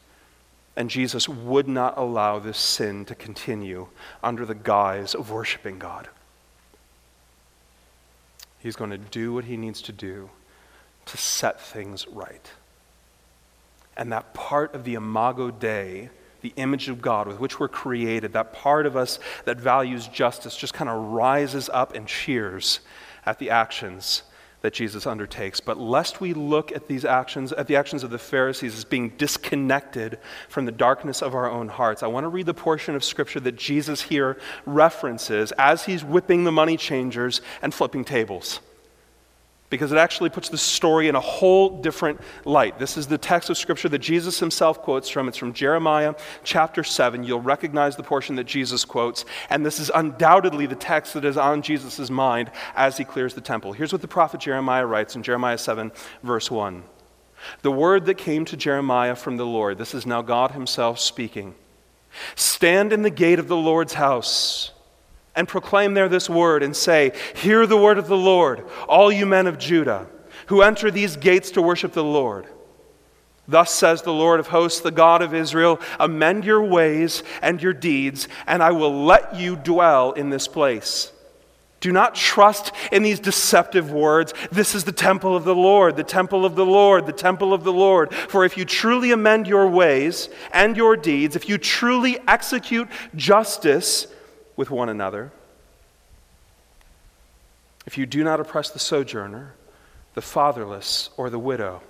And 0.75 0.89
Jesus 0.89 1.29
would 1.29 1.67
not 1.67 1.97
allow 1.97 2.39
this 2.39 2.57
sin 2.57 3.05
to 3.05 3.15
continue 3.15 3.87
under 4.23 4.45
the 4.45 4.55
guise 4.55 5.13
of 5.13 5.29
worshiping 5.29 5.77
God. 5.77 6.07
He's 8.59 8.75
going 8.75 8.91
to 8.91 8.97
do 8.97 9.33
what 9.33 9.45
he 9.45 9.57
needs 9.57 9.81
to 9.83 9.91
do 9.91 10.29
to 11.05 11.17
set 11.17 11.59
things 11.61 12.07
right. 12.07 12.51
And 13.95 14.11
that 14.11 14.33
part 14.33 14.73
of 14.73 14.83
the 14.83 14.95
imago 14.95 15.51
Dei, 15.51 16.09
the 16.41 16.53
image 16.55 16.89
of 16.89 17.01
God 17.01 17.27
with 17.27 17.39
which 17.39 17.59
we're 17.59 17.67
created, 17.67 18.33
that 18.33 18.53
part 18.53 18.85
of 18.85 18.97
us 18.97 19.19
that 19.45 19.59
values 19.59 20.07
justice, 20.07 20.55
just 20.55 20.73
kind 20.73 20.89
of 20.89 21.11
rises 21.11 21.69
up 21.69 21.93
and 21.93 22.07
cheers 22.07 22.79
at 23.25 23.37
the 23.37 23.49
actions 23.49 24.23
that 24.63 24.73
Jesus 24.73 25.05
undertakes. 25.05 25.59
But 25.59 25.77
lest 25.77 26.21
we 26.21 26.33
look 26.33 26.71
at 26.71 26.87
these 26.87 27.03
actions, 27.03 27.51
at 27.51 27.67
the 27.67 27.75
actions 27.75 28.01
of 28.01 28.09
the 28.09 28.17
Pharisees 28.17 28.75
as 28.75 28.85
being 28.85 29.09
disconnected 29.17 30.17
from 30.47 30.65
the 30.65 30.71
darkness 30.71 31.21
of 31.21 31.35
our 31.35 31.51
own 31.51 31.67
hearts, 31.67 32.01
I 32.01 32.07
want 32.07 32.23
to 32.23 32.29
read 32.29 32.45
the 32.45 32.53
portion 32.53 32.95
of 32.95 33.03
Scripture 33.03 33.41
that 33.41 33.57
Jesus 33.57 34.03
here 34.03 34.37
references 34.65 35.51
as 35.57 35.85
he's 35.85 36.03
whipping 36.03 36.45
the 36.45 36.51
money 36.51 36.77
changers 36.77 37.41
and 37.61 37.73
flipping 37.73 38.05
tables 38.05 38.61
because 39.73 39.91
it 39.91 39.97
actually 39.97 40.29
puts 40.29 40.49
the 40.49 40.57
story 40.57 41.07
in 41.07 41.15
a 41.15 41.19
whole 41.19 41.81
different 41.81 42.21
light. 42.45 42.77
This 42.77 42.95
is 42.95 43.07
the 43.07 43.17
text 43.17 43.49
of 43.49 43.57
Scripture 43.57 43.89
that 43.89 43.97
Jesus 43.97 44.39
himself 44.39 44.83
quotes 44.83 45.09
from. 45.09 45.27
It's 45.27 45.35
from 45.35 45.51
Jeremiah 45.51 46.13
chapter 46.43 46.83
7. 46.83 47.23
You'll 47.23 47.41
recognize 47.41 47.95
the 47.95 48.03
portion 48.03 48.35
that 48.35 48.43
Jesus 48.43 48.85
quotes, 48.85 49.25
and 49.49 49.65
this 49.65 49.79
is 49.79 49.89
undoubtedly 49.95 50.67
the 50.67 50.75
text 50.75 51.15
that 51.15 51.25
is 51.25 51.37
on 51.37 51.63
Jesus' 51.63 52.11
mind 52.11 52.51
as 52.75 52.97
he 52.97 53.03
clears 53.03 53.33
the 53.33 53.41
temple. 53.41 53.73
Here's 53.73 53.91
what 53.91 54.01
the 54.03 54.07
prophet 54.07 54.41
Jeremiah 54.41 54.85
writes 54.85 55.15
in 55.15 55.23
Jeremiah 55.23 55.57
7, 55.57 55.91
verse 56.21 56.51
1. 56.51 56.83
The 57.63 57.71
word 57.71 58.05
that 58.05 58.19
came 58.19 58.45
to 58.45 58.55
Jeremiah 58.55 59.15
from 59.15 59.37
the 59.37 59.45
Lord, 59.47 59.79
this 59.79 59.95
is 59.95 60.05
now 60.05 60.21
God 60.21 60.51
himself 60.51 60.99
speaking. 60.99 61.55
Stand 62.35 62.93
in 62.93 63.01
the 63.01 63.09
gate 63.09 63.39
of 63.39 63.47
the 63.47 63.57
Lord's 63.57 63.95
house 63.95 64.72
and 65.35 65.47
proclaim 65.47 65.93
there 65.93 66.09
this 66.09 66.29
word 66.29 66.63
and 66.63 66.75
say, 66.75 67.11
Hear 67.35 67.65
the 67.65 67.77
word 67.77 67.97
of 67.97 68.07
the 68.07 68.17
Lord, 68.17 68.65
all 68.87 69.11
you 69.11 69.25
men 69.25 69.47
of 69.47 69.57
Judah, 69.57 70.07
who 70.47 70.61
enter 70.61 70.91
these 70.91 71.15
gates 71.15 71.51
to 71.51 71.61
worship 71.61 71.93
the 71.93 72.03
Lord. 72.03 72.47
Thus 73.47 73.71
says 73.71 74.01
the 74.01 74.13
Lord 74.13 74.39
of 74.39 74.47
hosts, 74.47 74.79
the 74.79 74.91
God 74.91 75.21
of 75.21 75.33
Israel 75.33 75.81
Amend 75.99 76.45
your 76.45 76.63
ways 76.63 77.23
and 77.41 77.61
your 77.61 77.73
deeds, 77.73 78.27
and 78.47 78.63
I 78.63 78.71
will 78.71 79.05
let 79.05 79.35
you 79.35 79.55
dwell 79.55 80.13
in 80.13 80.29
this 80.29 80.47
place. 80.47 81.11
Do 81.81 81.91
not 81.91 82.15
trust 82.15 82.71
in 82.93 83.03
these 83.03 83.19
deceptive 83.19 83.91
words. 83.91 84.33
This 84.53 84.73
is 84.73 84.85
the 84.85 84.93
temple 84.93 85.35
of 85.35 85.43
the 85.43 85.53
Lord, 85.53 85.97
the 85.97 86.03
temple 86.05 86.45
of 86.45 86.55
the 86.55 86.65
Lord, 86.65 87.05
the 87.05 87.11
temple 87.11 87.53
of 87.53 87.65
the 87.65 87.73
Lord. 87.73 88.13
For 88.13 88.45
if 88.45 88.57
you 88.57 88.63
truly 88.63 89.11
amend 89.11 89.47
your 89.47 89.67
ways 89.67 90.29
and 90.53 90.77
your 90.77 90.95
deeds, 90.95 91.35
if 91.35 91.49
you 91.49 91.57
truly 91.57 92.19
execute 92.25 92.87
justice, 93.17 94.07
with 94.55 94.69
one 94.69 94.89
another. 94.89 95.31
If 97.85 97.97
you 97.97 98.05
do 98.05 98.23
not 98.23 98.39
oppress 98.39 98.69
the 98.69 98.79
sojourner, 98.79 99.53
the 100.13 100.21
fatherless, 100.21 101.09
or 101.17 101.29
the 101.29 101.39
widow, 101.39 101.81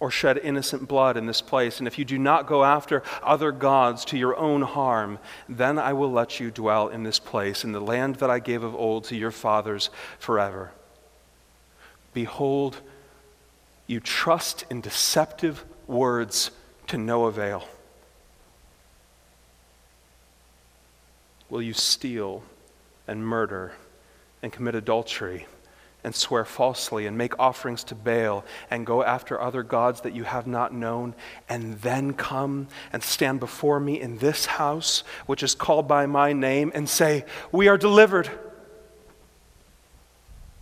or 0.00 0.10
shed 0.10 0.38
innocent 0.38 0.88
blood 0.88 1.16
in 1.16 1.26
this 1.26 1.42
place, 1.42 1.78
and 1.78 1.86
if 1.86 1.98
you 1.98 2.04
do 2.04 2.18
not 2.18 2.46
go 2.46 2.64
after 2.64 3.02
other 3.22 3.52
gods 3.52 4.04
to 4.06 4.16
your 4.16 4.36
own 4.36 4.62
harm, 4.62 5.18
then 5.48 5.78
I 5.78 5.92
will 5.92 6.10
let 6.10 6.40
you 6.40 6.50
dwell 6.50 6.88
in 6.88 7.02
this 7.02 7.18
place, 7.18 7.64
in 7.64 7.72
the 7.72 7.80
land 7.80 8.16
that 8.16 8.30
I 8.30 8.38
gave 8.38 8.62
of 8.62 8.74
old 8.74 9.04
to 9.04 9.16
your 9.16 9.30
fathers 9.30 9.90
forever. 10.18 10.72
Behold, 12.14 12.80
you 13.86 14.00
trust 14.00 14.64
in 14.70 14.80
deceptive 14.80 15.64
words 15.86 16.50
to 16.86 16.96
no 16.96 17.26
avail. 17.26 17.68
Will 21.50 21.60
you 21.60 21.74
steal 21.74 22.42
and 23.06 23.24
murder 23.24 23.72
and 24.42 24.52
commit 24.52 24.74
adultery 24.74 25.46
and 26.02 26.14
swear 26.14 26.44
falsely 26.44 27.06
and 27.06 27.18
make 27.18 27.38
offerings 27.38 27.84
to 27.84 27.94
Baal 27.94 28.44
and 28.70 28.86
go 28.86 29.02
after 29.02 29.40
other 29.40 29.62
gods 29.62 30.00
that 30.02 30.14
you 30.14 30.24
have 30.24 30.46
not 30.46 30.72
known 30.72 31.14
and 31.48 31.78
then 31.82 32.14
come 32.14 32.68
and 32.92 33.02
stand 33.02 33.40
before 33.40 33.80
me 33.80 34.00
in 34.00 34.18
this 34.18 34.46
house, 34.46 35.04
which 35.26 35.42
is 35.42 35.54
called 35.54 35.86
by 35.86 36.06
my 36.06 36.32
name, 36.32 36.72
and 36.74 36.88
say, 36.88 37.24
We 37.52 37.68
are 37.68 37.76
delivered? 37.76 38.30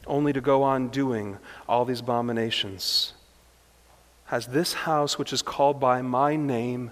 Only 0.07 0.33
to 0.33 0.41
go 0.41 0.63
on 0.63 0.89
doing 0.89 1.39
all 1.69 1.85
these 1.85 2.01
abominations. 2.01 3.13
Has 4.27 4.47
this 4.47 4.73
house, 4.73 5.19
which 5.19 5.33
is 5.33 5.43
called 5.43 5.79
by 5.79 6.03
my 6.03 6.35
name, 6.35 6.91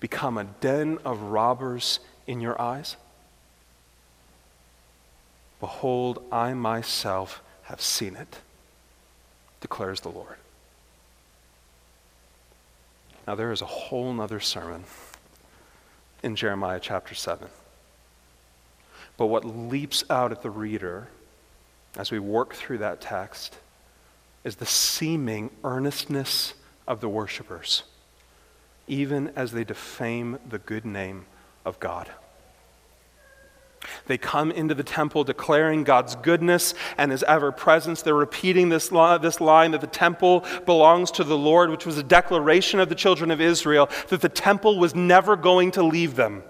become 0.00 0.36
a 0.36 0.44
den 0.44 0.98
of 1.04 1.22
robbers 1.22 2.00
in 2.26 2.40
your 2.40 2.60
eyes? 2.60 2.96
Behold, 5.64 6.22
I 6.30 6.52
myself 6.52 7.42
have 7.62 7.80
seen 7.80 8.16
it, 8.16 8.40
declares 9.62 10.00
the 10.00 10.10
Lord. 10.10 10.36
Now, 13.26 13.34
there 13.34 13.50
is 13.50 13.62
a 13.62 13.66
whole 13.66 14.12
nother 14.12 14.40
sermon 14.40 14.84
in 16.22 16.36
Jeremiah 16.36 16.80
chapter 16.82 17.14
7. 17.14 17.48
But 19.16 19.28
what 19.28 19.46
leaps 19.46 20.04
out 20.10 20.32
at 20.32 20.42
the 20.42 20.50
reader 20.50 21.08
as 21.96 22.10
we 22.10 22.18
work 22.18 22.52
through 22.52 22.78
that 22.78 23.00
text 23.00 23.56
is 24.44 24.56
the 24.56 24.66
seeming 24.66 25.48
earnestness 25.64 26.52
of 26.86 27.00
the 27.00 27.08
worshipers, 27.08 27.84
even 28.86 29.32
as 29.34 29.52
they 29.52 29.64
defame 29.64 30.38
the 30.46 30.58
good 30.58 30.84
name 30.84 31.24
of 31.64 31.80
God. 31.80 32.10
They 34.06 34.18
come 34.18 34.50
into 34.50 34.74
the 34.74 34.82
temple 34.82 35.24
declaring 35.24 35.84
God's 35.84 36.16
goodness 36.16 36.74
and 36.98 37.10
his 37.10 37.22
ever 37.24 37.52
presence. 37.52 38.02
They're 38.02 38.14
repeating 38.14 38.68
this, 38.68 38.88
this 38.88 39.40
line 39.40 39.70
that 39.72 39.80
the 39.80 39.86
temple 39.86 40.44
belongs 40.66 41.10
to 41.12 41.24
the 41.24 41.38
Lord, 41.38 41.70
which 41.70 41.86
was 41.86 41.98
a 41.98 42.02
declaration 42.02 42.80
of 42.80 42.88
the 42.88 42.94
children 42.94 43.30
of 43.30 43.40
Israel 43.40 43.88
that 44.08 44.20
the 44.20 44.28
temple 44.28 44.78
was 44.78 44.94
never 44.94 45.36
going 45.36 45.70
to 45.72 45.82
leave 45.82 46.16
them. 46.16 46.42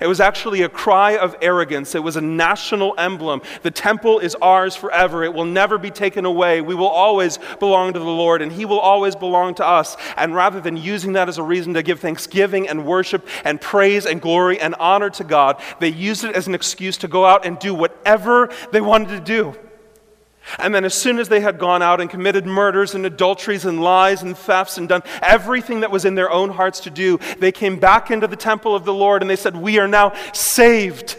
It 0.00 0.06
was 0.06 0.20
actually 0.20 0.62
a 0.62 0.68
cry 0.68 1.16
of 1.16 1.36
arrogance. 1.40 1.94
It 1.94 2.02
was 2.02 2.16
a 2.16 2.20
national 2.20 2.94
emblem. 2.98 3.42
The 3.62 3.70
temple 3.70 4.18
is 4.18 4.34
ours 4.36 4.76
forever. 4.76 5.24
It 5.24 5.34
will 5.34 5.44
never 5.44 5.78
be 5.78 5.90
taken 5.90 6.24
away. 6.24 6.60
We 6.60 6.74
will 6.74 6.88
always 6.88 7.38
belong 7.58 7.92
to 7.92 7.98
the 7.98 8.04
Lord, 8.04 8.42
and 8.42 8.52
He 8.52 8.64
will 8.64 8.80
always 8.80 9.16
belong 9.16 9.54
to 9.56 9.66
us. 9.66 9.96
And 10.16 10.34
rather 10.34 10.60
than 10.60 10.76
using 10.76 11.14
that 11.14 11.28
as 11.28 11.38
a 11.38 11.42
reason 11.42 11.74
to 11.74 11.82
give 11.82 12.00
thanksgiving 12.00 12.68
and 12.68 12.84
worship 12.84 13.26
and 13.44 13.60
praise 13.60 14.06
and 14.06 14.20
glory 14.20 14.60
and 14.60 14.74
honor 14.76 15.10
to 15.10 15.24
God, 15.24 15.60
they 15.80 15.88
used 15.88 16.24
it 16.24 16.34
as 16.34 16.46
an 16.46 16.54
excuse 16.54 16.96
to 16.98 17.08
go 17.08 17.24
out 17.24 17.44
and 17.46 17.58
do 17.58 17.74
whatever 17.74 18.50
they 18.72 18.80
wanted 18.80 19.08
to 19.08 19.20
do. 19.20 19.69
And 20.58 20.74
then, 20.74 20.84
as 20.84 20.94
soon 20.94 21.18
as 21.18 21.28
they 21.28 21.40
had 21.40 21.58
gone 21.58 21.82
out 21.82 22.00
and 22.00 22.10
committed 22.10 22.46
murders 22.46 22.94
and 22.94 23.04
adulteries 23.06 23.64
and 23.64 23.82
lies 23.82 24.22
and 24.22 24.36
thefts 24.36 24.78
and 24.78 24.88
done 24.88 25.02
everything 25.22 25.80
that 25.80 25.90
was 25.90 26.04
in 26.04 26.14
their 26.14 26.30
own 26.30 26.50
hearts 26.50 26.80
to 26.80 26.90
do, 26.90 27.18
they 27.38 27.52
came 27.52 27.78
back 27.78 28.10
into 28.10 28.26
the 28.26 28.36
temple 28.36 28.74
of 28.74 28.84
the 28.84 28.94
Lord 28.94 29.22
and 29.22 29.30
they 29.30 29.36
said, 29.36 29.56
We 29.56 29.78
are 29.78 29.88
now 29.88 30.12
saved. 30.32 31.16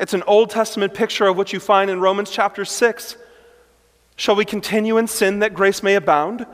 It's 0.00 0.14
an 0.14 0.24
Old 0.26 0.50
Testament 0.50 0.94
picture 0.94 1.26
of 1.26 1.36
what 1.36 1.52
you 1.52 1.60
find 1.60 1.90
in 1.90 2.00
Romans 2.00 2.30
chapter 2.30 2.64
6. 2.64 3.16
Shall 4.16 4.34
we 4.34 4.44
continue 4.44 4.98
in 4.98 5.06
sin 5.06 5.38
that 5.40 5.54
grace 5.54 5.82
may 5.82 5.94
abound? 5.94 6.46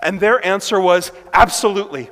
And 0.00 0.20
their 0.20 0.44
answer 0.44 0.80
was, 0.80 1.12
Absolutely. 1.32 2.10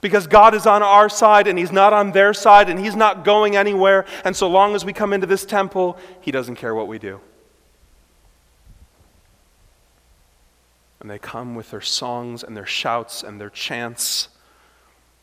Because 0.00 0.26
God 0.26 0.54
is 0.54 0.66
on 0.66 0.82
our 0.82 1.08
side 1.08 1.46
and 1.46 1.58
He's 1.58 1.72
not 1.72 1.92
on 1.92 2.12
their 2.12 2.32
side 2.32 2.70
and 2.70 2.78
He's 2.78 2.96
not 2.96 3.24
going 3.24 3.56
anywhere. 3.56 4.06
And 4.24 4.34
so 4.34 4.48
long 4.48 4.74
as 4.74 4.84
we 4.84 4.92
come 4.92 5.12
into 5.12 5.26
this 5.26 5.44
temple, 5.44 5.98
He 6.20 6.30
doesn't 6.30 6.56
care 6.56 6.74
what 6.74 6.88
we 6.88 6.98
do. 6.98 7.20
And 11.00 11.10
they 11.10 11.18
come 11.18 11.54
with 11.54 11.70
their 11.70 11.80
songs 11.80 12.42
and 12.42 12.56
their 12.56 12.66
shouts 12.66 13.22
and 13.22 13.40
their 13.40 13.50
chants. 13.50 14.28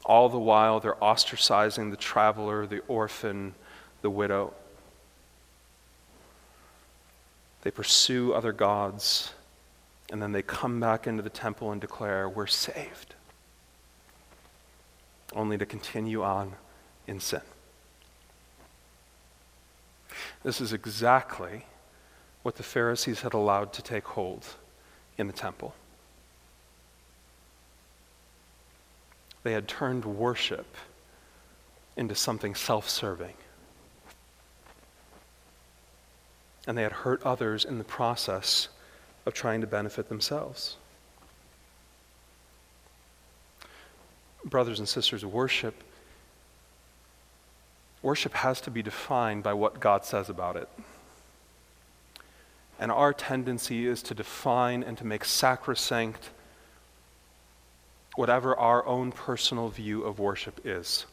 All 0.06 0.30
the 0.30 0.40
while, 0.40 0.80
they're 0.80 0.94
ostracizing 0.96 1.92
the 1.92 1.98
traveler, 1.98 2.66
the 2.66 2.82
orphan, 2.88 3.54
the 4.02 4.10
widow. 4.10 4.54
They 7.62 7.72
pursue 7.72 8.34
other 8.34 8.54
gods, 8.54 9.34
and 10.12 10.22
then 10.22 10.32
they 10.32 10.42
come 10.42 10.80
back 10.80 11.06
into 11.06 11.22
the 11.22 11.30
temple 11.30 11.72
and 11.72 11.82
declare, 11.82 12.30
We're 12.30 12.48
saved 12.48 13.16
only 15.38 15.58
to 15.58 15.66
continue 15.66 16.24
on 16.24 16.54
in 17.06 17.20
sin. 17.20 17.42
This 20.44 20.60
is 20.60 20.74
exactly 20.74 21.66
what 22.44 22.56
the 22.56 22.64
Pharisees 22.64 23.22
had 23.22 23.34
allowed 23.34 23.74
to 23.74 23.82
take 23.82 24.06
hold 24.06 24.46
in 25.18 25.28
the 25.28 25.34
temple. 25.34 25.74
They 29.44 29.54
had 29.54 29.68
turned 29.68 30.06
worship 30.06 30.76
into 31.96 32.16
something 32.16 32.56
self 32.56 32.90
serving. 32.90 33.34
And 36.68 36.78
they 36.78 36.84
had 36.84 36.92
hurt 36.92 37.24
others 37.24 37.64
in 37.64 37.78
the 37.78 37.84
process 37.84 38.68
of 39.26 39.34
trying 39.34 39.62
to 39.62 39.68
benefit 39.68 40.10
themselves. 40.10 40.78
Brothers 44.50 44.80
and 44.80 44.88
sisters, 44.88 45.26
worship 45.26 45.84
worship 48.02 48.34
has 48.36 48.62
to 48.62 48.72
be 48.72 48.82
defined 48.82 49.44
by 49.44 49.54
what 49.54 49.80
God 49.80 50.06
says 50.06 50.30
about 50.30 50.56
it. 50.56 50.70
And 52.80 52.92
our 52.92 53.12
tendency 53.12 53.88
is 53.88 54.02
to 54.04 54.14
define 54.14 54.84
and 54.84 54.98
to 55.00 55.06
make 55.06 55.26
sacrosanct 55.26 56.30
whatever 58.16 58.56
our 58.56 58.86
own 58.86 59.12
personal 59.12 59.70
view 59.70 60.04
of 60.04 60.20
worship 60.20 60.62
is. 60.64 61.06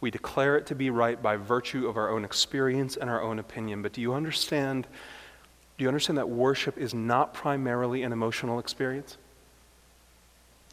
We 0.00 0.10
declare 0.10 0.56
it 0.56 0.66
to 0.66 0.74
be 0.74 0.90
right 0.90 1.20
by 1.20 1.36
virtue 1.36 1.88
of 1.88 1.96
our 1.96 2.10
own 2.10 2.24
experience 2.24 2.96
and 2.96 3.08
our 3.08 3.22
own 3.22 3.38
opinion. 3.38 3.82
But 3.82 3.92
do 3.92 4.00
you 4.00 4.14
understand? 4.14 4.86
Do 5.76 5.82
you 5.82 5.88
understand 5.88 6.18
that 6.18 6.28
worship 6.28 6.78
is 6.78 6.94
not 6.94 7.34
primarily 7.34 8.02
an 8.02 8.12
emotional 8.12 8.58
experience? 8.58 9.16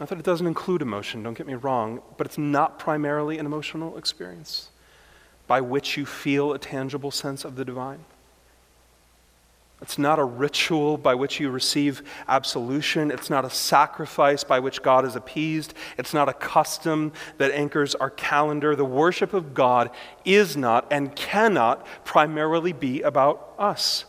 Not 0.01 0.09
that 0.09 0.17
it 0.17 0.25
doesn't 0.25 0.47
include 0.47 0.81
emotion, 0.81 1.21
don't 1.21 1.37
get 1.37 1.45
me 1.45 1.53
wrong, 1.53 2.01
but 2.17 2.25
it's 2.25 2.39
not 2.39 2.79
primarily 2.79 3.37
an 3.37 3.45
emotional 3.45 3.99
experience 3.99 4.71
by 5.45 5.61
which 5.61 5.95
you 5.95 6.07
feel 6.07 6.53
a 6.53 6.57
tangible 6.57 7.11
sense 7.11 7.45
of 7.45 7.55
the 7.55 7.63
divine. 7.63 8.03
It's 9.79 9.99
not 9.99 10.17
a 10.17 10.23
ritual 10.23 10.97
by 10.97 11.13
which 11.13 11.39
you 11.39 11.51
receive 11.51 12.01
absolution. 12.27 13.11
It's 13.11 13.29
not 13.29 13.45
a 13.45 13.51
sacrifice 13.51 14.43
by 14.43 14.57
which 14.57 14.81
God 14.81 15.05
is 15.05 15.15
appeased. 15.15 15.75
It's 15.99 16.15
not 16.15 16.27
a 16.27 16.33
custom 16.33 17.11
that 17.37 17.51
anchors 17.51 17.93
our 17.93 18.09
calendar. 18.09 18.75
The 18.75 18.83
worship 18.83 19.35
of 19.35 19.53
God 19.53 19.91
is 20.25 20.57
not 20.57 20.87
and 20.89 21.15
cannot 21.15 21.85
primarily 22.05 22.73
be 22.73 23.03
about 23.03 23.53
us. 23.59 24.05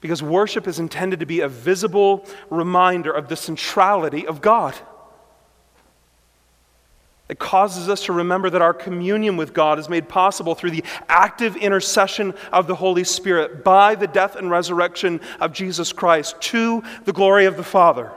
Because 0.00 0.22
worship 0.22 0.68
is 0.68 0.78
intended 0.78 1.20
to 1.20 1.26
be 1.26 1.40
a 1.40 1.48
visible 1.48 2.24
reminder 2.50 3.10
of 3.10 3.28
the 3.28 3.36
centrality 3.36 4.26
of 4.26 4.40
God. 4.40 4.74
It 7.28 7.38
causes 7.38 7.88
us 7.90 8.04
to 8.04 8.12
remember 8.12 8.48
that 8.48 8.62
our 8.62 8.72
communion 8.72 9.36
with 9.36 9.52
God 9.52 9.78
is 9.78 9.88
made 9.88 10.08
possible 10.08 10.54
through 10.54 10.70
the 10.70 10.84
active 11.08 11.56
intercession 11.56 12.32
of 12.52 12.66
the 12.66 12.74
Holy 12.74 13.04
Spirit 13.04 13.62
by 13.62 13.94
the 13.94 14.06
death 14.06 14.34
and 14.34 14.50
resurrection 14.50 15.20
of 15.38 15.52
Jesus 15.52 15.92
Christ 15.92 16.40
to 16.42 16.82
the 17.04 17.12
glory 17.12 17.44
of 17.44 17.58
the 17.58 17.64
Father. 17.64 18.10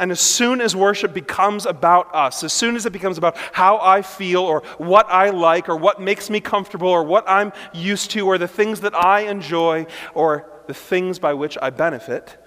And 0.00 0.10
as 0.10 0.18
soon 0.18 0.60
as 0.60 0.74
worship 0.74 1.14
becomes 1.14 1.66
about 1.66 2.12
us, 2.14 2.42
as 2.42 2.52
soon 2.52 2.74
as 2.74 2.86
it 2.86 2.92
becomes 2.92 3.18
about 3.18 3.36
how 3.52 3.78
I 3.78 4.00
feel 4.00 4.40
or 4.40 4.62
what 4.78 5.06
I 5.10 5.28
like 5.30 5.68
or 5.68 5.76
what 5.76 6.00
makes 6.00 6.30
me 6.30 6.40
comfortable 6.40 6.88
or 6.88 7.04
what 7.04 7.28
I'm 7.28 7.52
used 7.74 8.10
to 8.12 8.26
or 8.26 8.38
the 8.38 8.48
things 8.48 8.80
that 8.80 8.94
I 8.94 9.20
enjoy 9.20 9.86
or 10.14 10.50
the 10.66 10.74
things 10.74 11.18
by 11.18 11.34
which 11.34 11.58
I 11.60 11.68
benefit, 11.68 12.38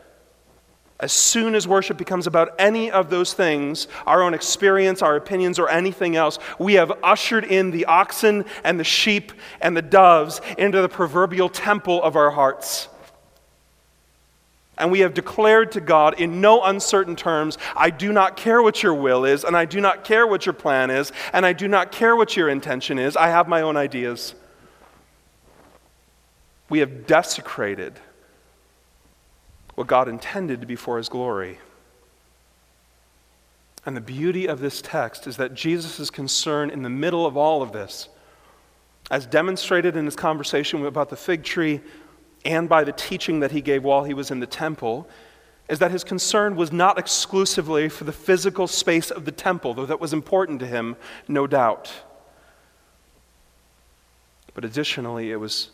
as 0.99 1.11
soon 1.11 1.53
as 1.53 1.67
worship 1.67 1.97
becomes 1.97 2.27
about 2.27 2.55
any 2.57 2.89
of 2.89 3.09
those 3.09 3.33
things, 3.33 3.87
our 4.07 4.23
own 4.23 4.33
experience, 4.33 5.01
our 5.01 5.15
opinions, 5.15 5.59
or 5.59 5.69
anything 5.69 6.15
else, 6.15 6.39
we 6.57 6.75
have 6.75 6.91
ushered 7.03 7.43
in 7.43 7.71
the 7.71 7.85
oxen 7.85 8.45
and 8.63 8.79
the 8.79 8.83
sheep 8.83 9.33
and 9.59 9.75
the 9.75 9.81
doves 9.81 10.39
into 10.57 10.81
the 10.81 10.89
proverbial 10.89 11.49
temple 11.49 12.01
of 12.01 12.15
our 12.15 12.31
hearts. 12.31 12.87
And 14.77 14.91
we 14.91 15.01
have 15.01 15.13
declared 15.13 15.71
to 15.73 15.81
God 15.81 16.19
in 16.19 16.41
no 16.41 16.63
uncertain 16.63 17.15
terms, 17.15 17.57
I 17.75 17.91
do 17.91 18.11
not 18.11 18.35
care 18.35 18.61
what 18.61 18.81
your 18.81 18.93
will 18.93 19.23
is, 19.23 19.43
and 19.43 19.55
I 19.55 19.65
do 19.65 19.79
not 19.79 20.03
care 20.03 20.25
what 20.25 20.45
your 20.45 20.53
plan 20.53 20.89
is, 20.89 21.11
and 21.31 21.45
I 21.45 21.53
do 21.53 21.67
not 21.67 21.91
care 21.91 22.15
what 22.15 22.35
your 22.35 22.49
intention 22.49 22.97
is. 22.97 23.15
I 23.15 23.27
have 23.27 23.47
my 23.47 23.61
own 23.61 23.77
ideas. 23.77 24.33
We 26.69 26.79
have 26.79 27.05
desecrated 27.05 27.99
what 29.75 29.87
God 29.87 30.07
intended 30.07 30.61
to 30.61 30.67
be 30.67 30.75
for 30.75 30.97
his 30.97 31.09
glory. 31.09 31.59
And 33.85 33.95
the 33.95 34.01
beauty 34.01 34.47
of 34.47 34.59
this 34.59 34.81
text 34.81 35.27
is 35.27 35.37
that 35.37 35.53
Jesus' 35.53 36.09
concern 36.09 36.69
in 36.69 36.83
the 36.83 36.89
middle 36.89 37.25
of 37.25 37.35
all 37.35 37.61
of 37.61 37.73
this, 37.73 38.07
as 39.11 39.25
demonstrated 39.25 39.95
in 39.97 40.05
his 40.05 40.15
conversation 40.15 40.83
about 40.85 41.09
the 41.09 41.15
fig 41.15 41.43
tree 41.43 41.81
and 42.45 42.67
by 42.67 42.83
the 42.83 42.91
teaching 42.91 43.39
that 43.39 43.51
he 43.51 43.61
gave 43.61 43.83
while 43.83 44.03
he 44.03 44.13
was 44.13 44.31
in 44.31 44.39
the 44.39 44.47
temple 44.47 45.07
is 45.69 45.79
that 45.79 45.91
his 45.91 46.03
concern 46.03 46.55
was 46.55 46.71
not 46.71 46.99
exclusively 46.99 47.87
for 47.87 48.03
the 48.03 48.11
physical 48.11 48.67
space 48.67 49.09
of 49.11 49.25
the 49.25 49.31
temple, 49.31 49.73
though 49.73 49.85
that 49.85 49.99
was 49.99 50.11
important 50.11 50.59
to 50.59 50.67
him, 50.67 50.95
no 51.27 51.47
doubt. 51.47 51.91
But 54.53 54.65
additionally, 54.65 55.31
it 55.31 55.37
was, 55.37 55.71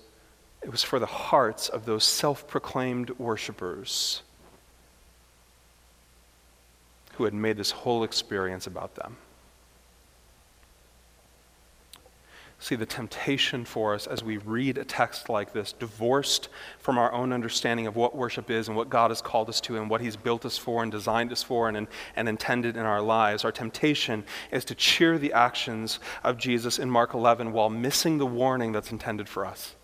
it 0.62 0.70
was 0.70 0.84
for 0.84 1.00
the 1.00 1.08
hearts 1.08 1.70
of 1.70 1.86
those 1.86 2.04
self 2.04 2.48
proclaimed 2.48 3.10
worshippers 3.18 4.22
who 7.14 7.26
had 7.26 7.34
made 7.34 7.58
this 7.58 7.72
whole 7.72 8.04
experience 8.04 8.68
about 8.68 8.96
them. 8.96 9.18
See 12.60 12.76
the 12.76 12.86
temptation 12.86 13.63
for 13.63 13.93
us 13.93 14.06
as 14.06 14.22
we 14.22 14.38
read 14.38 14.78
a 14.78 14.84
text 14.84 15.30
like 15.30 15.54
this, 15.54 15.72
divorced 15.72 16.50
from 16.78 16.98
our 16.98 17.12
own 17.13 17.32
understanding 17.32 17.88
of 17.88 17.95
what 17.95 18.15
worship 18.15 18.52
is 18.52 18.67
and 18.67 18.76
what 18.76 18.89
God 18.89 19.12
has 19.12 19.22
called 19.22 19.48
us 19.48 19.62
to 19.62 19.78
and 19.78 19.89
what 19.89 20.02
He's 20.02 20.17
built 20.17 20.45
us 20.45 20.58
for 20.58 20.84
and 20.84 20.91
designed 20.91 21.32
us 21.32 21.41
for 21.41 21.69
and, 21.69 21.88
and, 22.17 22.30
intended 22.30 22.76
in 22.76 22.86
our 22.86 23.02
lives. 23.02 23.45
Our 23.45 23.52
temptation 23.54 24.26
is 24.52 24.65
to 24.65 24.76
cheer 24.76 25.17
the 25.17 25.32
actions 25.32 26.00
of 26.24 26.38
Jesus 26.38 26.80
in 26.80 26.89
Mark 26.89 27.13
11 27.13 27.54
while 27.54 27.69
missing 27.69 28.17
the 28.17 28.26
warning 28.26 28.74
that's 28.74 28.91
intended 28.91 29.30
for 29.30 29.45
us. 29.45 29.76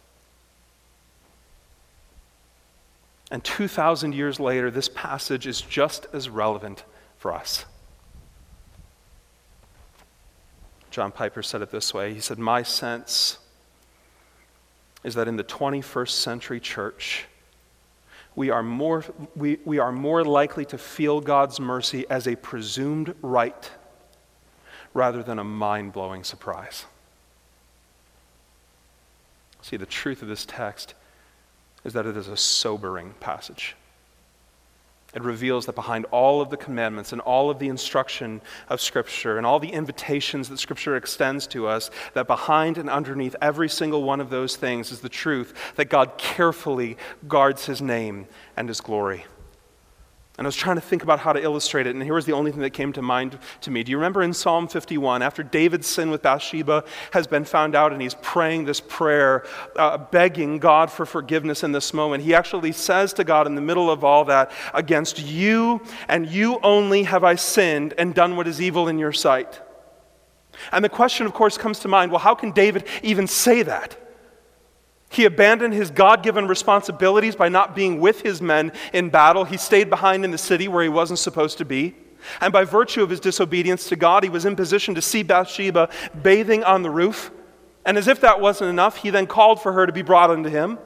And 3.32 3.44
2,000 3.44 4.14
years 4.14 4.40
later, 4.40 4.70
this 4.70 4.90
passage 4.90 5.48
is 5.48 5.62
just 5.62 6.08
as 6.14 6.30
relevant 6.30 6.84
for 7.18 7.34
us. 7.34 7.66
John 10.96 11.12
Piper 11.12 11.44
said 11.44 11.62
it 11.62 11.72
this 11.72 11.94
way 11.94 12.14
He 12.14 12.22
said, 12.22 12.40
My 12.40 12.64
sense 12.64 13.38
is 15.04 15.14
that 15.16 15.28
in 15.28 15.36
the 15.36 15.44
21st 15.44 16.10
century 16.10 16.62
church, 16.62 17.26
we 18.34 18.50
are 18.50 18.64
more, 18.64 19.04
we, 19.36 19.60
we 19.66 19.78
are 19.78 19.92
more 19.92 20.24
likely 20.24 20.64
to 20.64 20.78
feel 20.78 21.20
God's 21.20 21.60
mercy 21.60 22.06
as 22.10 22.30
a 22.30 22.38
presumed 22.38 23.14
right 23.22 23.70
rather 24.94 25.22
than 25.22 25.38
a 25.38 25.44
mind 25.44 25.92
blowing 25.92 26.24
surprise. 26.24 26.86
See, 29.64 29.76
the 29.76 29.86
truth 29.86 30.22
of 30.22 30.30
this 30.30 30.46
text 30.46 30.94
is 31.84 31.92
that 31.92 32.06
it 32.06 32.16
is 32.16 32.30
a 32.30 32.38
sobering 32.38 33.16
passage. 33.20 33.76
It 35.16 35.24
reveals 35.24 35.66
that 35.66 35.76
behind 35.76 36.06
all 36.12 36.42
of 36.42 36.50
the 36.50 36.58
commandments 36.58 37.14
and 37.14 37.22
all 37.22 37.50
of 37.50 37.58
the 37.58 37.70
instruction 37.70 38.42
of 38.68 38.82
Scripture 38.82 39.38
and 39.38 39.48
all 39.48 39.60
the 39.60 39.72
invitations 39.72 40.50
that 40.50 40.60
Scripture 40.60 40.98
extends 40.98 41.48
to 41.48 41.68
us, 41.68 41.90
that 42.14 42.28
behind 42.28 42.78
and 42.78 42.90
underneath 42.90 43.36
every 43.42 43.70
single 43.70 44.04
one 44.04 44.20
of 44.20 44.30
those 44.30 44.58
things 44.58 44.92
is 44.92 45.00
the 45.00 45.10
truth 45.10 45.74
that 45.78 45.86
God 45.86 46.18
carefully 46.18 46.98
guards 47.30 47.66
His 47.66 47.82
name 47.82 48.28
and 48.58 48.68
His 48.68 48.82
glory. 48.82 49.26
And 50.38 50.46
I 50.46 50.50
was 50.50 50.56
trying 50.56 50.76
to 50.76 50.82
think 50.82 51.02
about 51.02 51.20
how 51.20 51.32
to 51.32 51.42
illustrate 51.42 51.88
it, 51.88 51.96
and 51.96 52.04
here 52.04 52.14
was 52.14 52.26
the 52.26 52.34
only 52.34 52.52
thing 52.52 52.60
that 52.62 52.72
came 52.72 52.92
to 52.94 53.02
mind 53.02 53.40
to 53.62 53.72
me. 53.72 53.84
Do 53.84 53.92
you 53.92 53.98
remember 53.98 54.22
in 54.22 54.34
Psalm 54.34 54.68
51, 54.68 55.22
after 55.22 55.44
David's 55.44 55.88
sin 55.88 56.10
with 56.10 56.22
Bathsheba 56.22 56.84
has 57.12 57.26
been 57.26 57.46
found 57.46 57.74
out, 57.74 57.94
and 57.94 58.02
he's 58.02 58.16
praying 58.16 58.66
this 58.66 58.82
prayer, 58.82 59.46
uh, 59.78 59.98
begging 59.98 60.60
God 60.60 60.92
for 60.92 61.06
forgiveness 61.06 61.64
in 61.64 61.72
this 61.72 61.94
moment? 61.94 62.22
He 62.24 62.34
actually 62.34 62.74
says 62.74 63.14
to 63.14 63.24
God 63.24 63.48
in 63.48 63.56
the 63.56 63.62
middle 63.62 63.90
of 63.90 64.04
all 64.04 64.26
that, 64.26 64.52
Against 64.74 65.20
you 65.20 65.82
and 66.10 66.28
you 66.28 66.60
only 66.62 67.04
have 67.04 67.24
I 67.24 67.36
sinned 67.36 67.94
and 67.98 68.14
done 68.14 68.36
what 68.36 68.48
is 68.48 68.60
evil 68.60 68.88
in 68.90 69.00
your 69.00 69.14
sight. 69.14 69.62
And 70.72 70.84
the 70.84 70.90
question, 70.90 71.26
of 71.26 71.34
course, 71.34 71.58
comes 71.58 71.80
to 71.80 71.88
mind 71.88 72.12
well, 72.12 72.20
how 72.20 72.36
can 72.36 72.52
David 72.52 72.86
even 73.04 73.28
say 73.28 73.64
that? 73.64 74.05
He 75.10 75.26
abandoned 75.26 75.74
his 75.74 75.92
God 75.92 76.24
given 76.24 76.48
responsibilities 76.48 77.36
by 77.36 77.50
not 77.50 77.76
being 77.76 78.00
with 78.00 78.22
his 78.22 78.42
men 78.42 78.72
in 78.92 79.10
battle. 79.10 79.46
He 79.46 79.58
stayed 79.58 79.90
behind 79.90 80.26
in 80.26 80.32
the 80.32 80.38
city 80.38 80.68
where 80.68 80.84
he 80.84 80.90
wasn't 80.90 81.20
supposed 81.20 81.58
to 81.60 81.66
be. 81.66 81.96
And 82.42 82.52
by 82.52 82.64
virtue 82.64 83.04
of 83.04 83.10
his 83.10 83.20
disobedience 83.20 83.88
to 83.90 83.96
God, 83.96 84.24
he 84.24 84.30
was 84.30 84.46
in 84.46 84.56
position 84.56 84.96
to 84.96 85.02
see 85.02 85.24
Bathsheba 85.24 85.90
bathing 86.22 86.64
on 86.64 86.82
the 86.82 86.90
roof. 86.90 87.32
And 87.86 87.98
as 87.98 88.08
if 88.08 88.20
that 88.22 88.42
wasn't 88.42 88.72
enough, 88.72 88.98
he 88.98 89.12
then 89.12 89.28
called 89.28 89.62
for 89.62 89.74
her 89.74 89.86
to 89.86 89.94
be 89.94 90.02
brought 90.02 90.32
unto 90.32 90.50
him. 90.50 90.80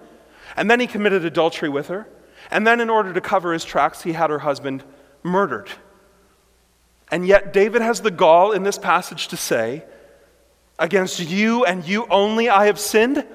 And 0.57 0.69
then 0.69 0.79
he 0.79 0.87
committed 0.87 1.23
adultery 1.23 1.69
with 1.69 1.87
her. 1.87 2.07
And 2.51 2.65
then, 2.65 2.81
in 2.81 2.89
order 2.89 3.13
to 3.13 3.21
cover 3.21 3.53
his 3.53 3.63
tracks, 3.63 4.01
he 4.01 4.13
had 4.13 4.29
her 4.29 4.39
husband 4.39 4.83
murdered. 5.23 5.69
And 7.11 7.25
yet, 7.25 7.53
David 7.53 7.81
has 7.81 8.01
the 8.01 8.11
gall 8.11 8.51
in 8.51 8.63
this 8.63 8.77
passage 8.77 9.27
to 9.29 9.37
say, 9.37 9.83
Against 10.77 11.19
you 11.19 11.65
and 11.65 11.85
you 11.85 12.07
only 12.07 12.49
I 12.49 12.67
have 12.67 12.79
sinned. 12.79 13.25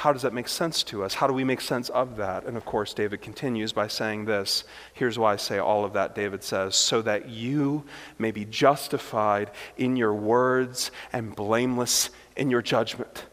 How 0.00 0.14
does 0.14 0.22
that 0.22 0.32
make 0.32 0.48
sense 0.48 0.82
to 0.82 1.04
us? 1.04 1.12
How 1.12 1.26
do 1.26 1.34
we 1.34 1.44
make 1.44 1.60
sense 1.60 1.90
of 1.90 2.16
that? 2.16 2.46
And 2.46 2.56
of 2.56 2.64
course, 2.64 2.94
David 2.94 3.20
continues 3.20 3.74
by 3.74 3.86
saying 3.86 4.24
this. 4.24 4.64
Here's 4.94 5.18
why 5.18 5.34
I 5.34 5.36
say 5.36 5.58
all 5.58 5.84
of 5.84 5.92
that, 5.92 6.14
David 6.14 6.42
says, 6.42 6.74
so 6.74 7.02
that 7.02 7.28
you 7.28 7.84
may 8.18 8.30
be 8.30 8.46
justified 8.46 9.50
in 9.76 9.96
your 9.96 10.14
words 10.14 10.90
and 11.12 11.36
blameless 11.36 12.08
in 12.34 12.48
your 12.48 12.62
judgment. 12.62 13.26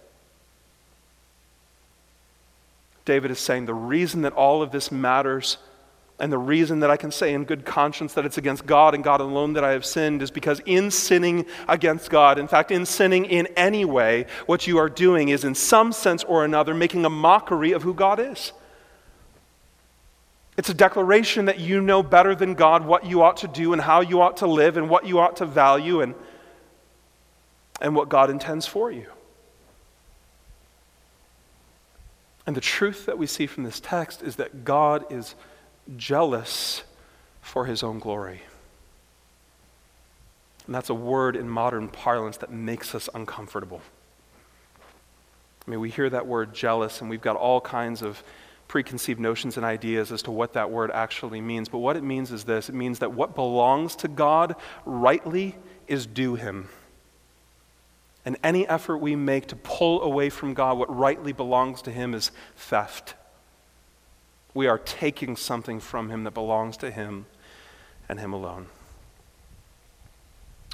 David 3.05 3.31
is 3.31 3.39
saying 3.39 3.65
the 3.65 3.73
reason 3.73 4.23
that 4.23 4.33
all 4.33 4.61
of 4.61 4.71
this 4.71 4.91
matters 4.91 5.59
and 6.19 6.31
the 6.31 6.37
reason 6.37 6.79
that 6.79 6.89
I 6.89 6.97
can 6.97 7.11
say 7.11 7.33
in 7.33 7.43
good 7.45 7.63
conscience 7.63 8.15
that 8.15 8.25
it's 8.25 8.39
against 8.39 8.65
God 8.65 8.95
and 8.95 9.03
God 9.03 9.21
alone 9.21 9.53
that 9.53 9.63
I 9.63 9.71
have 9.71 9.85
sinned 9.85 10.23
is 10.23 10.31
because 10.31 10.59
in 10.65 10.89
sinning 10.89 11.45
against 11.67 12.09
God, 12.09 12.39
in 12.39 12.47
fact, 12.47 12.71
in 12.71 12.87
sinning 12.87 13.25
in 13.25 13.47
any 13.55 13.85
way, 13.85 14.25
what 14.47 14.65
you 14.65 14.79
are 14.79 14.89
doing 14.89 15.29
is 15.29 15.43
in 15.43 15.53
some 15.53 15.91
sense 15.91 16.23
or 16.23 16.43
another 16.43 16.73
making 16.73 17.05
a 17.05 17.09
mockery 17.09 17.71
of 17.71 17.83
who 17.83 17.93
God 17.93 18.19
is. 18.19 18.51
It's 20.57 20.69
a 20.69 20.73
declaration 20.73 21.45
that 21.45 21.59
you 21.59 21.81
know 21.81 22.01
better 22.01 22.33
than 22.33 22.55
God 22.55 22.83
what 22.83 23.05
you 23.05 23.21
ought 23.21 23.37
to 23.37 23.47
do 23.47 23.73
and 23.73 23.81
how 23.81 24.01
you 24.01 24.21
ought 24.21 24.37
to 24.37 24.47
live 24.47 24.75
and 24.75 24.89
what 24.89 25.05
you 25.05 25.19
ought 25.19 25.35
to 25.35 25.45
value 25.45 26.01
and, 26.01 26.15
and 27.79 27.95
what 27.95 28.09
God 28.09 28.31
intends 28.31 28.65
for 28.65 28.91
you. 28.91 29.05
And 32.47 32.55
the 32.55 32.61
truth 32.61 33.05
that 33.05 33.19
we 33.19 33.27
see 33.27 33.45
from 33.45 33.65
this 33.65 33.79
text 33.79 34.23
is 34.23 34.37
that 34.37 34.65
God 34.65 35.05
is 35.11 35.35
jealous 35.95 36.83
for 37.41 37.65
his 37.65 37.83
own 37.83 37.99
glory. 37.99 38.41
And 40.65 40.75
that's 40.75 40.89
a 40.89 40.93
word 40.93 41.35
in 41.35 41.47
modern 41.47 41.87
parlance 41.87 42.37
that 42.37 42.51
makes 42.51 42.93
us 42.93 43.09
uncomfortable. 43.13 43.81
I 45.65 45.71
mean, 45.71 45.79
we 45.79 45.89
hear 45.89 46.09
that 46.09 46.27
word 46.27 46.53
jealous, 46.53 47.01
and 47.01 47.09
we've 47.09 47.21
got 47.21 47.37
all 47.37 47.61
kinds 47.61 48.01
of 48.01 48.21
preconceived 48.67 49.19
notions 49.19 49.55
and 49.55 49.65
ideas 49.65 50.11
as 50.11 50.21
to 50.23 50.31
what 50.31 50.53
that 50.53 50.69
word 50.69 50.91
actually 50.91 51.39
means. 51.39 51.69
But 51.69 51.77
what 51.77 51.95
it 51.95 52.03
means 52.03 52.31
is 52.31 52.43
this 52.43 52.67
it 52.67 52.75
means 52.75 52.99
that 52.99 53.13
what 53.13 53.35
belongs 53.35 53.95
to 53.97 54.09
God 54.09 54.55
rightly 54.85 55.55
is 55.87 56.05
due 56.05 56.35
him. 56.35 56.67
And 58.25 58.35
any 58.43 58.67
effort 58.67 58.97
we 58.97 59.15
make 59.15 59.47
to 59.47 59.55
pull 59.55 60.01
away 60.01 60.29
from 60.29 60.53
God 60.53 60.77
what 60.77 60.93
rightly 60.93 61.31
belongs 61.31 61.81
to 61.83 61.91
him 61.91 62.13
is 62.13 62.31
theft 62.57 63.15
we 64.53 64.67
are 64.67 64.77
taking 64.77 65.35
something 65.35 65.79
from 65.79 66.09
him 66.09 66.23
that 66.23 66.33
belongs 66.33 66.77
to 66.77 66.91
him 66.91 67.25
and 68.09 68.19
him 68.19 68.33
alone. 68.33 68.67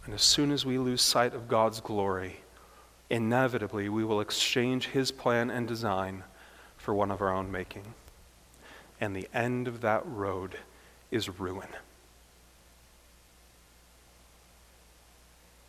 And 0.06 0.14
as 0.14 0.22
soon 0.22 0.52
as 0.52 0.66
we 0.66 0.78
lose 0.78 1.02
sight 1.02 1.34
of 1.34 1.48
God's 1.48 1.80
glory, 1.80 2.42
inevitably 3.10 3.90
we 3.90 4.04
will 4.04 4.22
exchange 4.22 4.88
his 4.88 5.12
plan 5.12 5.50
and 5.50 5.68
design 5.68 6.24
for 6.78 6.94
one 6.94 7.12
of 7.12 7.22
our 7.22 7.34
own 7.34 7.52
making. 7.52 7.94
And 9.00 9.16
the 9.16 9.30
end 9.34 9.68
of 9.68 9.82
that 9.82 10.06
road 10.06 10.58
is 11.12 11.40
ruin. 11.40 11.70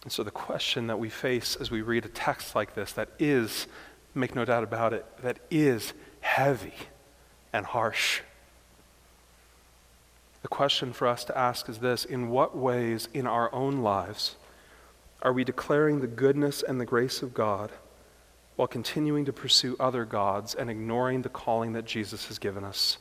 And 0.02 0.12
so, 0.12 0.22
the 0.22 0.30
question 0.30 0.88
that 0.88 0.98
we 0.98 1.08
face 1.08 1.56
as 1.56 1.70
we 1.70 1.80
read 1.80 2.04
a 2.04 2.08
text 2.08 2.54
like 2.54 2.74
this 2.74 2.92
that 2.92 3.08
is, 3.18 3.66
make 4.14 4.34
no 4.34 4.44
doubt 4.44 4.62
about 4.62 4.92
it, 4.92 5.06
that 5.22 5.38
is 5.50 5.94
heavy 6.20 6.74
and 7.54 7.64
harsh. 7.64 8.20
The 10.42 10.48
question 10.48 10.92
for 10.92 11.06
us 11.06 11.24
to 11.24 11.38
ask 11.38 11.70
is 11.70 11.78
this 11.78 12.04
In 12.04 12.28
what 12.28 12.54
ways 12.54 13.08
in 13.14 13.26
our 13.26 13.54
own 13.54 13.78
lives 13.78 14.36
are 15.22 15.32
we 15.32 15.44
declaring 15.44 16.00
the 16.00 16.06
goodness 16.06 16.62
and 16.62 16.78
the 16.78 16.84
grace 16.84 17.22
of 17.22 17.32
God 17.32 17.70
while 18.56 18.68
continuing 18.68 19.24
to 19.24 19.32
pursue 19.32 19.76
other 19.80 20.04
gods 20.04 20.54
and 20.54 20.68
ignoring 20.68 21.22
the 21.22 21.30
calling 21.30 21.72
that 21.72 21.86
Jesus 21.86 22.26
has 22.26 22.38
given 22.38 22.64
us? 22.64 22.98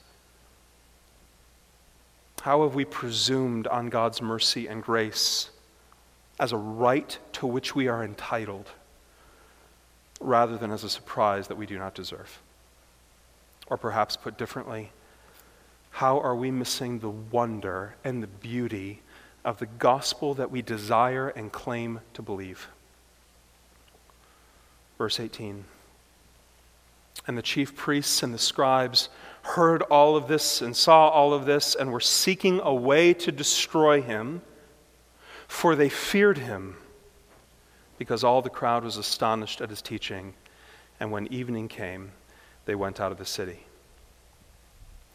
How 2.41 2.63
have 2.63 2.75
we 2.75 2.85
presumed 2.85 3.67
on 3.67 3.89
God's 3.89 4.21
mercy 4.21 4.67
and 4.67 4.83
grace 4.83 5.49
as 6.39 6.51
a 6.51 6.57
right 6.57 7.17
to 7.33 7.47
which 7.47 7.73
we 7.73 7.87
are 7.87 8.03
entitled 8.03 8.69
rather 10.21 10.57
than 10.57 10.71
as 10.71 10.83
a 10.83 10.89
surprise 10.89 11.47
that 11.47 11.57
we 11.57 11.65
do 11.65 11.79
not 11.79 11.95
deserve? 11.95 12.41
Or 13.67 13.77
perhaps 13.77 14.17
put 14.17 14.37
differently, 14.37 14.91
how 15.91 16.19
are 16.19 16.35
we 16.35 16.51
missing 16.51 16.99
the 16.99 17.09
wonder 17.09 17.95
and 18.03 18.21
the 18.21 18.27
beauty 18.27 19.01
of 19.45 19.59
the 19.59 19.65
gospel 19.65 20.33
that 20.33 20.51
we 20.51 20.61
desire 20.61 21.29
and 21.29 21.51
claim 21.51 21.99
to 22.13 22.21
believe? 22.21 22.67
Verse 24.97 25.19
18. 25.19 25.65
And 27.27 27.37
the 27.37 27.41
chief 27.41 27.75
priests 27.75 28.23
and 28.23 28.33
the 28.33 28.39
scribes 28.39 29.09
heard 29.43 29.81
all 29.83 30.15
of 30.15 30.27
this 30.27 30.61
and 30.61 30.75
saw 30.75 31.09
all 31.09 31.33
of 31.33 31.45
this 31.45 31.75
and 31.75 31.91
were 31.91 31.99
seeking 31.99 32.59
a 32.63 32.73
way 32.73 33.13
to 33.13 33.31
destroy 33.31 34.01
him, 34.01 34.41
for 35.47 35.75
they 35.75 35.89
feared 35.89 36.37
him, 36.37 36.75
because 37.97 38.23
all 38.23 38.41
the 38.41 38.49
crowd 38.49 38.83
was 38.83 38.97
astonished 38.97 39.61
at 39.61 39.69
his 39.69 39.81
teaching. 39.81 40.33
And 40.99 41.11
when 41.11 41.27
evening 41.27 41.67
came, 41.67 42.11
they 42.65 42.75
went 42.75 42.99
out 42.99 43.11
of 43.11 43.17
the 43.17 43.25
city. 43.25 43.65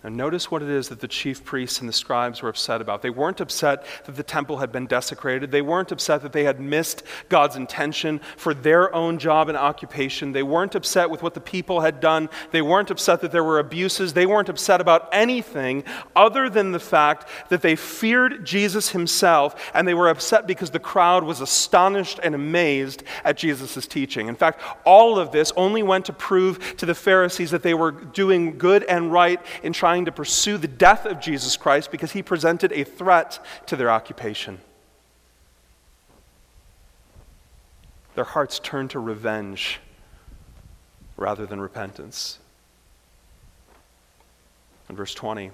Notice 0.04 0.48
what 0.48 0.62
it 0.62 0.68
is 0.68 0.90
that 0.90 1.00
the 1.00 1.08
chief 1.08 1.44
priests 1.44 1.80
and 1.80 1.88
the 1.88 1.92
scribes 1.92 2.40
were 2.40 2.48
upset 2.48 2.80
about. 2.80 3.02
They 3.02 3.10
weren't 3.10 3.40
upset 3.40 3.84
that 4.04 4.14
the 4.14 4.22
temple 4.22 4.58
had 4.58 4.70
been 4.70 4.86
desecrated. 4.86 5.50
They 5.50 5.60
weren't 5.60 5.90
upset 5.90 6.22
that 6.22 6.32
they 6.32 6.44
had 6.44 6.60
missed 6.60 7.02
God's 7.28 7.56
intention 7.56 8.20
for 8.36 8.54
their 8.54 8.94
own 8.94 9.18
job 9.18 9.48
and 9.48 9.58
occupation. 9.58 10.30
They 10.30 10.44
weren't 10.44 10.76
upset 10.76 11.10
with 11.10 11.20
what 11.20 11.34
the 11.34 11.40
people 11.40 11.80
had 11.80 11.98
done. 11.98 12.28
They 12.52 12.62
weren't 12.62 12.92
upset 12.92 13.22
that 13.22 13.32
there 13.32 13.42
were 13.42 13.58
abuses. 13.58 14.12
They 14.12 14.24
weren't 14.24 14.48
upset 14.48 14.80
about 14.80 15.08
anything 15.10 15.82
other 16.14 16.48
than 16.48 16.70
the 16.70 16.78
fact 16.78 17.28
that 17.48 17.62
they 17.62 17.74
feared 17.74 18.46
Jesus 18.46 18.90
himself 18.90 19.72
and 19.74 19.86
they 19.86 19.94
were 19.94 20.08
upset 20.08 20.46
because 20.46 20.70
the 20.70 20.78
crowd 20.78 21.24
was 21.24 21.40
astonished 21.40 22.20
and 22.22 22.36
amazed 22.36 23.02
at 23.24 23.36
Jesus' 23.36 23.84
teaching. 23.88 24.28
In 24.28 24.36
fact, 24.36 24.62
all 24.84 25.18
of 25.18 25.32
this 25.32 25.52
only 25.56 25.82
went 25.82 26.04
to 26.04 26.12
prove 26.12 26.76
to 26.76 26.86
the 26.86 26.94
Pharisees 26.94 27.50
that 27.50 27.64
they 27.64 27.74
were 27.74 27.90
doing 27.90 28.58
good 28.58 28.84
and 28.84 29.10
right 29.12 29.40
in 29.64 29.72
trying 29.72 29.87
trying 29.88 30.04
to 30.04 30.12
pursue 30.12 30.58
the 30.58 30.68
death 30.68 31.06
of 31.06 31.18
Jesus 31.18 31.56
Christ 31.56 31.90
because 31.90 32.12
he 32.12 32.22
presented 32.22 32.72
a 32.72 32.84
threat 32.84 33.42
to 33.64 33.74
their 33.74 33.90
occupation. 33.90 34.60
Their 38.14 38.24
hearts 38.24 38.58
turned 38.58 38.90
to 38.90 38.98
revenge 38.98 39.80
rather 41.16 41.46
than 41.46 41.58
repentance. 41.58 42.38
In 44.90 44.96
verse 44.96 45.14
20, 45.14 45.52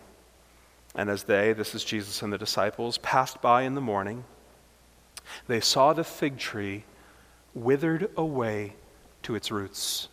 and 0.96 1.08
as 1.08 1.22
they, 1.22 1.52
this 1.52 1.72
is 1.72 1.84
Jesus 1.84 2.20
and 2.20 2.32
the 2.32 2.38
disciples, 2.38 2.98
passed 2.98 3.40
by 3.40 3.62
in 3.62 3.76
the 3.76 3.80
morning, 3.80 4.24
they 5.46 5.60
saw 5.60 5.92
the 5.92 6.02
fig 6.02 6.38
tree 6.38 6.82
withered 7.54 8.10
away 8.16 8.72
to 9.22 9.36
its 9.36 9.52
roots. 9.52 10.08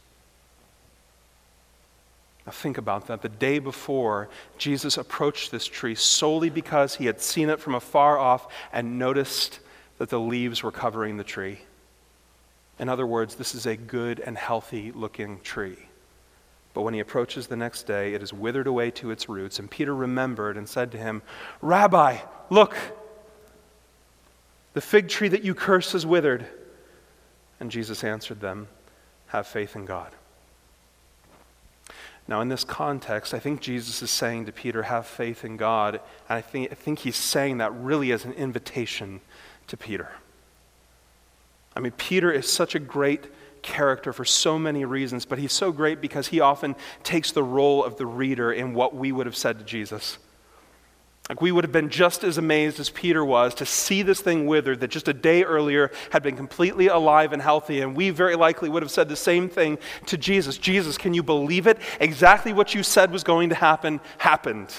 Now, 2.46 2.52
think 2.52 2.78
about 2.78 3.08
that. 3.08 3.22
The 3.22 3.30
day 3.30 3.60
before, 3.60 4.30
Jesus 4.58 4.98
approached 4.98 5.52
this 5.52 5.66
tree 5.66 5.94
solely 5.94 6.50
because 6.50 6.96
he 6.96 7.06
had 7.06 7.22
seen 7.22 7.50
it 7.50 7.60
from 7.60 7.76
afar 7.76 8.18
off 8.18 8.48
and 8.74 8.98
noticed 8.98 9.60
that 10.00 10.10
the 10.10 10.20
leaves 10.20 10.64
were 10.64 10.72
covering 10.72 11.18
the 11.18 11.24
tree. 11.24 11.60
In 12.80 12.90
other 12.90 13.06
words, 13.06 13.36
this 13.36 13.54
is 13.54 13.68
a 13.68 13.76
good 13.76 14.20
and 14.20 14.36
healthy 14.36 14.92
looking 14.92 15.40
tree. 15.42 15.78
But 16.74 16.82
when 16.82 16.94
he 16.94 17.00
approaches 17.00 17.46
the 17.46 17.56
next 17.56 17.84
day, 17.84 18.14
it 18.16 18.24
is 18.24 18.34
withered 18.34 18.66
away 18.66 18.92
to 18.92 19.12
its 19.12 19.30
roots. 19.30 19.60
And 19.60 19.70
Peter 19.70 19.94
remembered 19.94 20.58
and 20.58 20.68
said 20.68 20.92
to 20.94 20.98
him, 20.98 21.22
Rabbi, 21.62 22.18
look, 22.50 22.76
the 24.74 24.82
fig 24.82 25.10
tree 25.10 25.28
that 25.28 25.44
you 25.44 25.54
cursed 25.54 25.94
is 25.94 26.06
withered. 26.06 26.46
And 27.60 27.70
Jesus 27.70 28.04
answered 28.04 28.40
them, 28.40 28.68
Have 29.28 29.46
faith 29.46 29.76
in 29.76 29.86
God. 29.86 30.12
Now, 32.28 32.42
in 32.42 32.50
this 32.50 32.64
context, 32.64 33.34
I 33.34 33.40
think 33.40 33.62
Jesus 33.62 34.02
is 34.02 34.12
saying 34.12 34.46
to 34.46 34.52
Peter, 34.52 34.84
Have 34.84 35.06
faith 35.06 35.44
in 35.44 35.58
God. 35.58 35.96
And 36.30 36.38
I 36.38 36.42
think, 36.42 36.72
I 36.72 36.76
think 36.76 37.00
he's 37.00 37.16
saying 37.16 37.58
that 37.58 37.74
really 37.74 38.12
as 38.12 38.26
an 38.26 38.34
invitation 38.34 39.22
to 39.68 39.76
Peter. 39.76 40.10
I 41.76 41.80
mean, 41.80 41.94
Peter 41.94 42.32
is 42.32 42.52
such 42.52 42.76
a 42.76 42.80
great 42.80 43.28
character 43.62 44.12
for 44.12 44.26
so 44.26 44.58
many 44.58 44.86
reasons, 44.86 45.26
but 45.26 45.40
he's 45.40 45.54
so 45.54 45.72
great 45.72 46.02
because 46.02 46.28
he 46.28 46.40
often 46.40 46.76
takes 47.04 47.32
the 47.32 47.44
role 47.44 47.84
of 47.84 47.98
the 47.98 48.06
reader 48.06 48.52
in 48.52 48.74
what 48.74 48.96
we 48.96 49.12
would 49.12 49.26
have 49.26 49.36
said 49.36 49.60
to 49.60 49.66
Jesus. 49.66 50.18
Like 51.30 51.42
we 51.42 51.52
would 51.52 51.64
have 51.64 51.72
been 51.72 51.90
just 51.90 52.24
as 52.24 52.38
amazed 52.38 52.80
as 52.80 52.90
Peter 52.90 53.24
was 53.24 53.56
to 53.56 53.66
see 53.66 54.02
this 54.02 54.20
thing 54.20 54.48
withered 54.48 54.80
that 54.82 54.90
just 54.90 55.08
a 55.08 55.14
day 55.14 55.44
earlier 55.44 55.92
had 56.10 56.24
been 56.24 56.36
completely 56.36 56.88
alive 56.88 57.32
and 57.32 57.42
healthy. 57.42 57.82
And 57.82 57.96
we 57.96 58.10
very 58.10 58.36
likely 58.36 58.70
would 58.70 58.84
have 58.84 58.92
said 58.92 59.08
the 59.08 59.16
same 59.16 59.48
thing 59.48 59.78
to 60.08 60.18
Jesus 60.18 60.58
Jesus, 60.58 60.98
can 60.98 61.14
you 61.14 61.24
believe 61.24 61.68
it? 61.68 61.78
Exactly 62.00 62.54
what 62.54 62.76
you 62.76 62.84
said 62.84 63.12
was 63.12 63.24
going 63.24 63.50
to 63.50 63.56
happen 63.56 64.02
happened. 64.18 64.74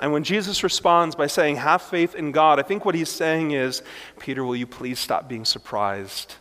And 0.00 0.12
when 0.12 0.24
Jesus 0.24 0.64
responds 0.64 1.14
by 1.14 1.26
saying, 1.26 1.56
Have 1.56 1.82
faith 1.82 2.14
in 2.14 2.32
God, 2.32 2.58
I 2.58 2.62
think 2.62 2.84
what 2.84 2.94
he's 2.94 3.08
saying 3.08 3.52
is, 3.52 3.82
Peter, 4.18 4.44
will 4.44 4.56
you 4.56 4.66
please 4.66 4.98
stop 4.98 5.28
being 5.28 5.44
surprised 5.44 6.36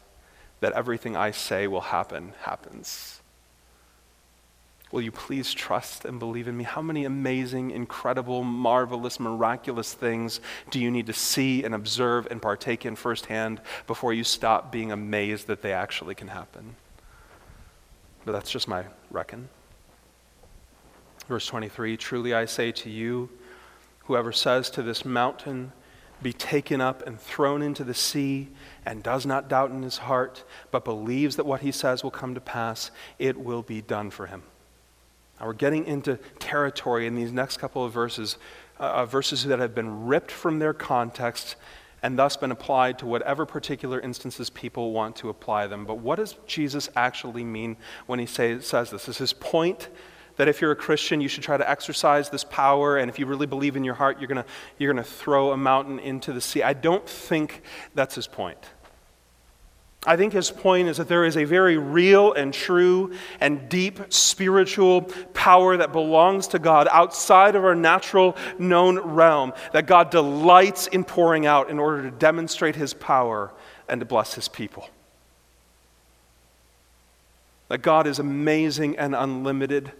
that 0.61 0.73
everything 0.73 1.15
I 1.15 1.31
say 1.31 1.67
will 1.67 1.81
happen 1.81 2.33
happens? 2.41 3.20
Will 4.91 5.01
you 5.01 5.11
please 5.11 5.53
trust 5.53 6.03
and 6.03 6.19
believe 6.19 6.47
in 6.47 6.57
me? 6.57 6.65
How 6.65 6.81
many 6.81 7.05
amazing, 7.05 7.71
incredible, 7.71 8.43
marvelous, 8.43 9.19
miraculous 9.19 9.93
things 9.93 10.41
do 10.69 10.79
you 10.79 10.91
need 10.91 11.07
to 11.07 11.13
see 11.13 11.63
and 11.63 11.73
observe 11.73 12.27
and 12.29 12.41
partake 12.41 12.85
in 12.85 12.95
firsthand 12.95 13.61
before 13.87 14.13
you 14.13 14.23
stop 14.23 14.71
being 14.71 14.91
amazed 14.91 15.47
that 15.47 15.61
they 15.61 15.71
actually 15.71 16.15
can 16.15 16.27
happen? 16.27 16.75
But 18.25 18.33
that's 18.33 18.51
just 18.51 18.67
my 18.67 18.85
reckon. 19.09 19.49
Verse 21.27 21.45
23 21.47 21.95
Truly 21.95 22.33
I 22.33 22.45
say 22.45 22.73
to 22.73 22.89
you, 22.89 23.29
whoever 24.05 24.33
says 24.33 24.69
to 24.71 24.83
this 24.83 25.05
mountain, 25.05 25.71
be 26.21 26.33
taken 26.33 26.81
up 26.81 27.07
and 27.07 27.19
thrown 27.19 27.61
into 27.61 27.83
the 27.83 27.93
sea, 27.93 28.49
and 28.85 29.01
does 29.01 29.25
not 29.25 29.47
doubt 29.47 29.71
in 29.71 29.81
his 29.81 29.99
heart, 29.99 30.43
but 30.69 30.85
believes 30.85 31.35
that 31.37 31.45
what 31.45 31.61
he 31.61 31.71
says 31.71 32.03
will 32.03 32.11
come 32.11 32.35
to 32.35 32.41
pass, 32.41 32.91
it 33.17 33.39
will 33.39 33.63
be 33.63 33.81
done 33.81 34.11
for 34.11 34.27
him. 34.27 34.43
Now 35.41 35.47
we're 35.47 35.53
getting 35.53 35.85
into 35.85 36.17
territory 36.37 37.07
in 37.07 37.15
these 37.15 37.31
next 37.31 37.57
couple 37.57 37.83
of 37.83 37.91
verses, 37.91 38.37
uh, 38.79 38.83
uh, 38.83 39.05
verses 39.07 39.43
that 39.45 39.57
have 39.57 39.73
been 39.73 40.05
ripped 40.05 40.29
from 40.29 40.59
their 40.59 40.73
context 40.73 41.55
and 42.03 42.17
thus 42.17 42.37
been 42.37 42.51
applied 42.51 42.99
to 42.99 43.07
whatever 43.07 43.47
particular 43.47 43.99
instances 43.99 44.51
people 44.51 44.91
want 44.91 45.15
to 45.15 45.29
apply 45.29 45.65
them. 45.65 45.85
But 45.85 45.97
what 45.97 46.17
does 46.17 46.35
Jesus 46.45 46.89
actually 46.95 47.43
mean 47.43 47.77
when 48.05 48.19
he 48.19 48.27
say, 48.27 48.59
says 48.59 48.91
this? 48.91 49.09
Is 49.09 49.17
his 49.17 49.33
point 49.33 49.89
that 50.37 50.47
if 50.47 50.61
you're 50.61 50.71
a 50.71 50.75
Christian, 50.75 51.21
you 51.21 51.27
should 51.27 51.43
try 51.43 51.57
to 51.57 51.67
exercise 51.69 52.29
this 52.29 52.43
power, 52.43 52.97
and 52.97 53.09
if 53.09 53.17
you 53.17 53.25
really 53.25 53.47
believe 53.47 53.75
in 53.75 53.83
your 53.83 53.95
heart, 53.95 54.19
you're 54.19 54.27
going 54.27 54.43
you're 54.77 54.93
going 54.93 55.03
to 55.03 55.09
throw 55.09 55.51
a 55.51 55.57
mountain 55.57 55.99
into 55.99 56.33
the 56.33 56.41
sea? 56.41 56.61
I 56.61 56.73
don't 56.73 57.07
think 57.07 57.63
that's 57.95 58.15
his 58.15 58.27
point. 58.27 58.59
I 60.03 60.17
think 60.17 60.33
his 60.33 60.49
point 60.49 60.87
is 60.87 60.97
that 60.97 61.07
there 61.07 61.25
is 61.25 61.37
a 61.37 61.43
very 61.43 61.77
real 61.77 62.33
and 62.33 62.51
true 62.51 63.13
and 63.39 63.69
deep 63.69 64.11
spiritual 64.11 65.03
power 65.33 65.77
that 65.77 65.91
belongs 65.91 66.47
to 66.49 66.59
God 66.59 66.87
outside 66.91 67.55
of 67.55 67.63
our 67.63 67.75
natural 67.75 68.35
known 68.57 68.97
realm 68.97 69.53
that 69.73 69.85
God 69.85 70.09
delights 70.09 70.87
in 70.87 71.03
pouring 71.03 71.45
out 71.45 71.69
in 71.69 71.77
order 71.77 72.01
to 72.01 72.11
demonstrate 72.11 72.75
his 72.75 72.95
power 72.95 73.51
and 73.87 74.01
to 74.01 74.05
bless 74.05 74.33
his 74.33 74.47
people. 74.47 74.89
That 77.67 77.83
God 77.83 78.07
is 78.07 78.17
amazing 78.17 78.97
and 78.97 79.13
unlimited, 79.15 79.91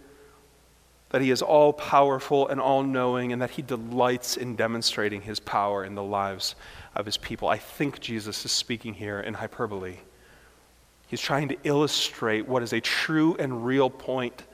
that 1.12 1.22
he 1.22 1.30
is 1.30 1.42
all 1.42 1.72
powerful 1.72 2.48
and 2.48 2.60
all 2.60 2.82
knowing, 2.82 3.32
and 3.32 3.40
that 3.40 3.50
he 3.50 3.62
delights 3.62 4.36
in 4.36 4.56
demonstrating 4.56 5.22
his 5.22 5.38
power 5.38 5.84
in 5.84 5.94
the 5.94 6.02
lives 6.02 6.54
of 6.96 7.06
his 7.06 7.16
people. 7.16 7.48
I 7.48 7.58
think 7.58 8.00
Jesus 8.00 8.44
is 8.44 8.52
speaking 8.52 8.94
here 8.94 9.20
in 9.20 9.34
hyperbole. 9.34 9.98
He's 11.06 11.20
trying 11.20 11.48
to 11.48 11.56
illustrate 11.64 12.48
what 12.48 12.62
is 12.62 12.72
a 12.72 12.80
true 12.80 13.36
and 13.38 13.64
real 13.64 13.90
point 13.90 14.44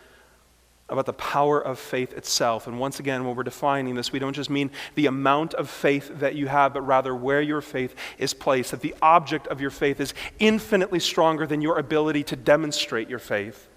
about 0.88 1.06
the 1.06 1.12
power 1.12 1.60
of 1.60 1.78
faith 1.78 2.12
itself. 2.14 2.66
And 2.66 2.80
once 2.80 2.98
again, 2.98 3.24
when 3.24 3.36
we're 3.36 3.42
defining 3.44 3.94
this, 3.94 4.10
we 4.10 4.18
don't 4.18 4.32
just 4.32 4.50
mean 4.50 4.70
the 4.94 5.06
amount 5.06 5.54
of 5.54 5.68
faith 5.68 6.10
that 6.18 6.34
you 6.34 6.48
have, 6.48 6.72
but 6.74 6.80
rather 6.80 7.14
where 7.14 7.42
your 7.42 7.60
faith 7.60 7.94
is 8.18 8.34
placed. 8.34 8.72
That 8.72 8.80
the 8.80 8.94
object 9.02 9.46
of 9.48 9.60
your 9.60 9.70
faith 9.70 10.00
is 10.00 10.14
infinitely 10.38 10.98
stronger 10.98 11.46
than 11.46 11.60
your 11.60 11.78
ability 11.78 12.24
to 12.24 12.36
demonstrate 12.36 13.08
your 13.08 13.18
faith. 13.18 13.67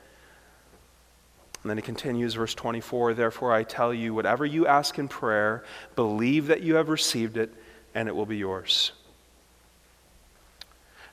And 1.64 1.70
then 1.70 1.78
he 1.78 1.84
continues, 1.84 2.34
verse 2.34 2.55
24 2.55 3.14
Therefore 3.14 3.53
I 3.53 3.64
tell 3.64 3.93
you, 3.93 4.14
whatever 4.14 4.45
you 4.45 4.66
ask 4.68 4.97
in 4.97 5.07
prayer, 5.07 5.64
believe 5.95 6.47
that 6.47 6.62
you 6.62 6.76
have 6.76 6.89
received 6.89 7.38
it 7.38 7.53
and 7.93 8.07
it 8.07 8.16
will 8.16 8.26
be 8.26 8.38
yours. 8.38 8.93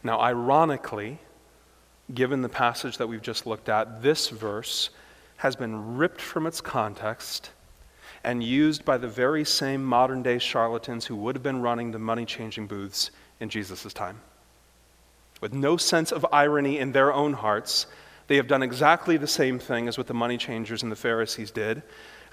Now, 0.03 0.20
ironically, 0.20 1.18
given 2.14 2.40
the 2.40 2.49
passage 2.49 2.99
that 2.99 3.09
we've 3.09 3.22
just 3.22 3.46
looked 3.46 3.68
at, 3.68 4.03
this 4.03 4.28
verse 4.28 4.90
has 5.38 5.57
been 5.57 5.96
ripped 5.96 6.20
from 6.20 6.46
its 6.46 6.61
context 6.61 7.51
and 8.24 8.42
used 8.42 8.84
by 8.84 8.99
the 8.99 9.09
very 9.09 9.44
same 9.44 9.84
modern 9.84 10.22
day 10.22 10.38
charlatans 10.38 11.07
who 11.07 11.16
would 11.16 11.34
have 11.34 11.42
been 11.42 11.62
running 11.62 11.92
the 11.92 11.99
money 11.99 12.24
changing 12.24 12.66
booths 12.66 13.11
in 13.40 13.49
Jesus' 13.49 13.92
time. 13.92 14.20
With 15.40 15.53
no 15.53 15.76
sense 15.76 16.11
of 16.11 16.26
irony 16.32 16.78
in 16.78 16.92
their 16.92 17.12
own 17.12 17.32
hearts, 17.32 17.86
they 18.29 18.37
have 18.37 18.47
done 18.47 18.62
exactly 18.62 19.16
the 19.16 19.26
same 19.26 19.59
thing 19.59 19.89
as 19.89 19.99
what 19.99 20.07
the 20.07 20.14
money 20.14 20.37
changers 20.37 20.83
and 20.83 20.93
the 20.93 20.97
Pharisees 20.97 21.51
did 21.51 21.83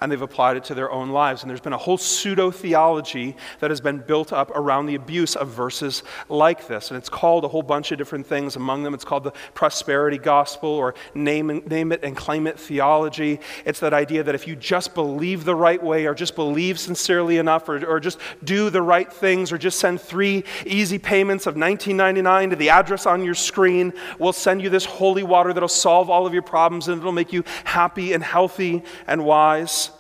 and 0.02 0.12
they've 0.12 0.22
applied 0.22 0.58
it 0.58 0.64
to 0.66 0.74
their 0.74 0.92
own 0.92 1.10
lives. 1.10 1.44
And 1.44 1.50
there's 1.50 1.62
been 1.62 1.74
a 1.74 1.78
whole 1.78 1.98
pseudo 1.98 2.52
theology 2.52 3.36
that 3.60 3.70
has 3.70 3.82
been 3.82 4.00
built 4.00 4.34
up 4.34 4.52
around 4.52 4.86
the 4.86 4.96
abuse 4.96 5.36
of 5.36 5.50
verses 5.50 6.04
like 6.30 6.68
this. 6.68 6.92
And 6.92 6.98
it's 6.98 7.10
called 7.10 7.44
a 7.46 7.48
whole 7.48 7.64
bunch 7.64 7.92
of 7.92 7.98
different 7.98 8.28
things. 8.28 8.56
Among 8.56 8.84
them, 8.84 8.94
it's 8.94 9.06
called 9.06 9.24
the 9.24 9.34
prosperity 9.54 10.18
gospel 10.18 10.70
or 10.70 10.96
name, 11.14 11.48
name 11.68 11.92
it 11.92 12.04
and 12.04 12.16
claim 12.16 12.48
it 12.48 12.60
theology. 12.60 13.40
It's 13.66 13.80
that 13.80 13.94
idea 13.94 14.24
that 14.24 14.36
if 14.36 14.48
you 14.48 14.56
just 14.56 14.94
believe 14.94 15.46
the 15.46 15.56
right 15.56 15.82
way 15.82 16.06
or 16.06 16.14
just 16.14 16.36
believe 16.36 16.80
sincerely 16.80 17.38
enough 17.38 17.68
or, 17.70 17.86
or 17.86 18.00
just 18.00 18.20
do 18.44 18.70
the 18.70 18.82
right 18.82 19.12
things 19.12 19.52
or 19.52 19.58
just 19.58 19.80
send 19.80 20.02
three 20.02 20.44
easy 20.66 21.00
payments 21.00 21.48
of 21.48 21.56
$19.99 21.56 22.52
to 22.52 22.56
the 22.56 22.70
address 22.70 23.06
on 23.06 23.24
your 23.24 23.36
screen, 23.36 23.94
we'll 24.20 24.34
send 24.34 24.62
you 24.62 24.70
this 24.70 24.86
holy 24.86 25.24
water 25.24 25.54
that'll 25.54 25.70
solve 25.70 26.10
all 26.10 26.26
of 26.26 26.34
your 26.34 26.44
problems 26.44 26.88
and 26.88 27.00
it'll 27.00 27.12
make 27.12 27.34
you 27.34 27.44
happy 27.64 28.14
and 28.14 28.24
healthy 28.24 28.84
and 29.08 29.24
wise. 29.24 29.92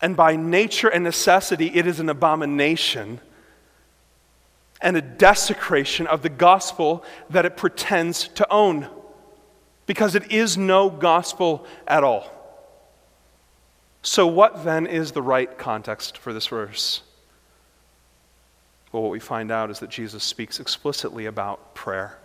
And 0.00 0.16
by 0.16 0.36
nature 0.36 0.88
and 0.88 1.02
necessity, 1.02 1.66
it 1.74 1.86
is 1.86 2.00
an 2.00 2.08
abomination 2.08 3.20
and 4.80 4.96
a 4.96 5.02
desecration 5.02 6.06
of 6.06 6.22
the 6.22 6.28
gospel 6.28 7.04
that 7.30 7.44
it 7.44 7.56
pretends 7.56 8.28
to 8.28 8.46
own. 8.52 8.88
Because 9.86 10.14
it 10.14 10.30
is 10.30 10.56
no 10.56 10.88
gospel 10.88 11.66
at 11.86 12.04
all. 12.04 12.30
So, 14.02 14.26
what 14.26 14.64
then 14.64 14.86
is 14.86 15.12
the 15.12 15.22
right 15.22 15.58
context 15.58 16.16
for 16.16 16.32
this 16.32 16.46
verse? 16.46 17.02
Well, 18.92 19.02
what 19.02 19.10
we 19.10 19.18
find 19.18 19.50
out 19.50 19.70
is 19.70 19.80
that 19.80 19.90
Jesus 19.90 20.22
speaks 20.22 20.60
explicitly 20.60 21.26
about 21.26 21.74
prayer. 21.74 22.18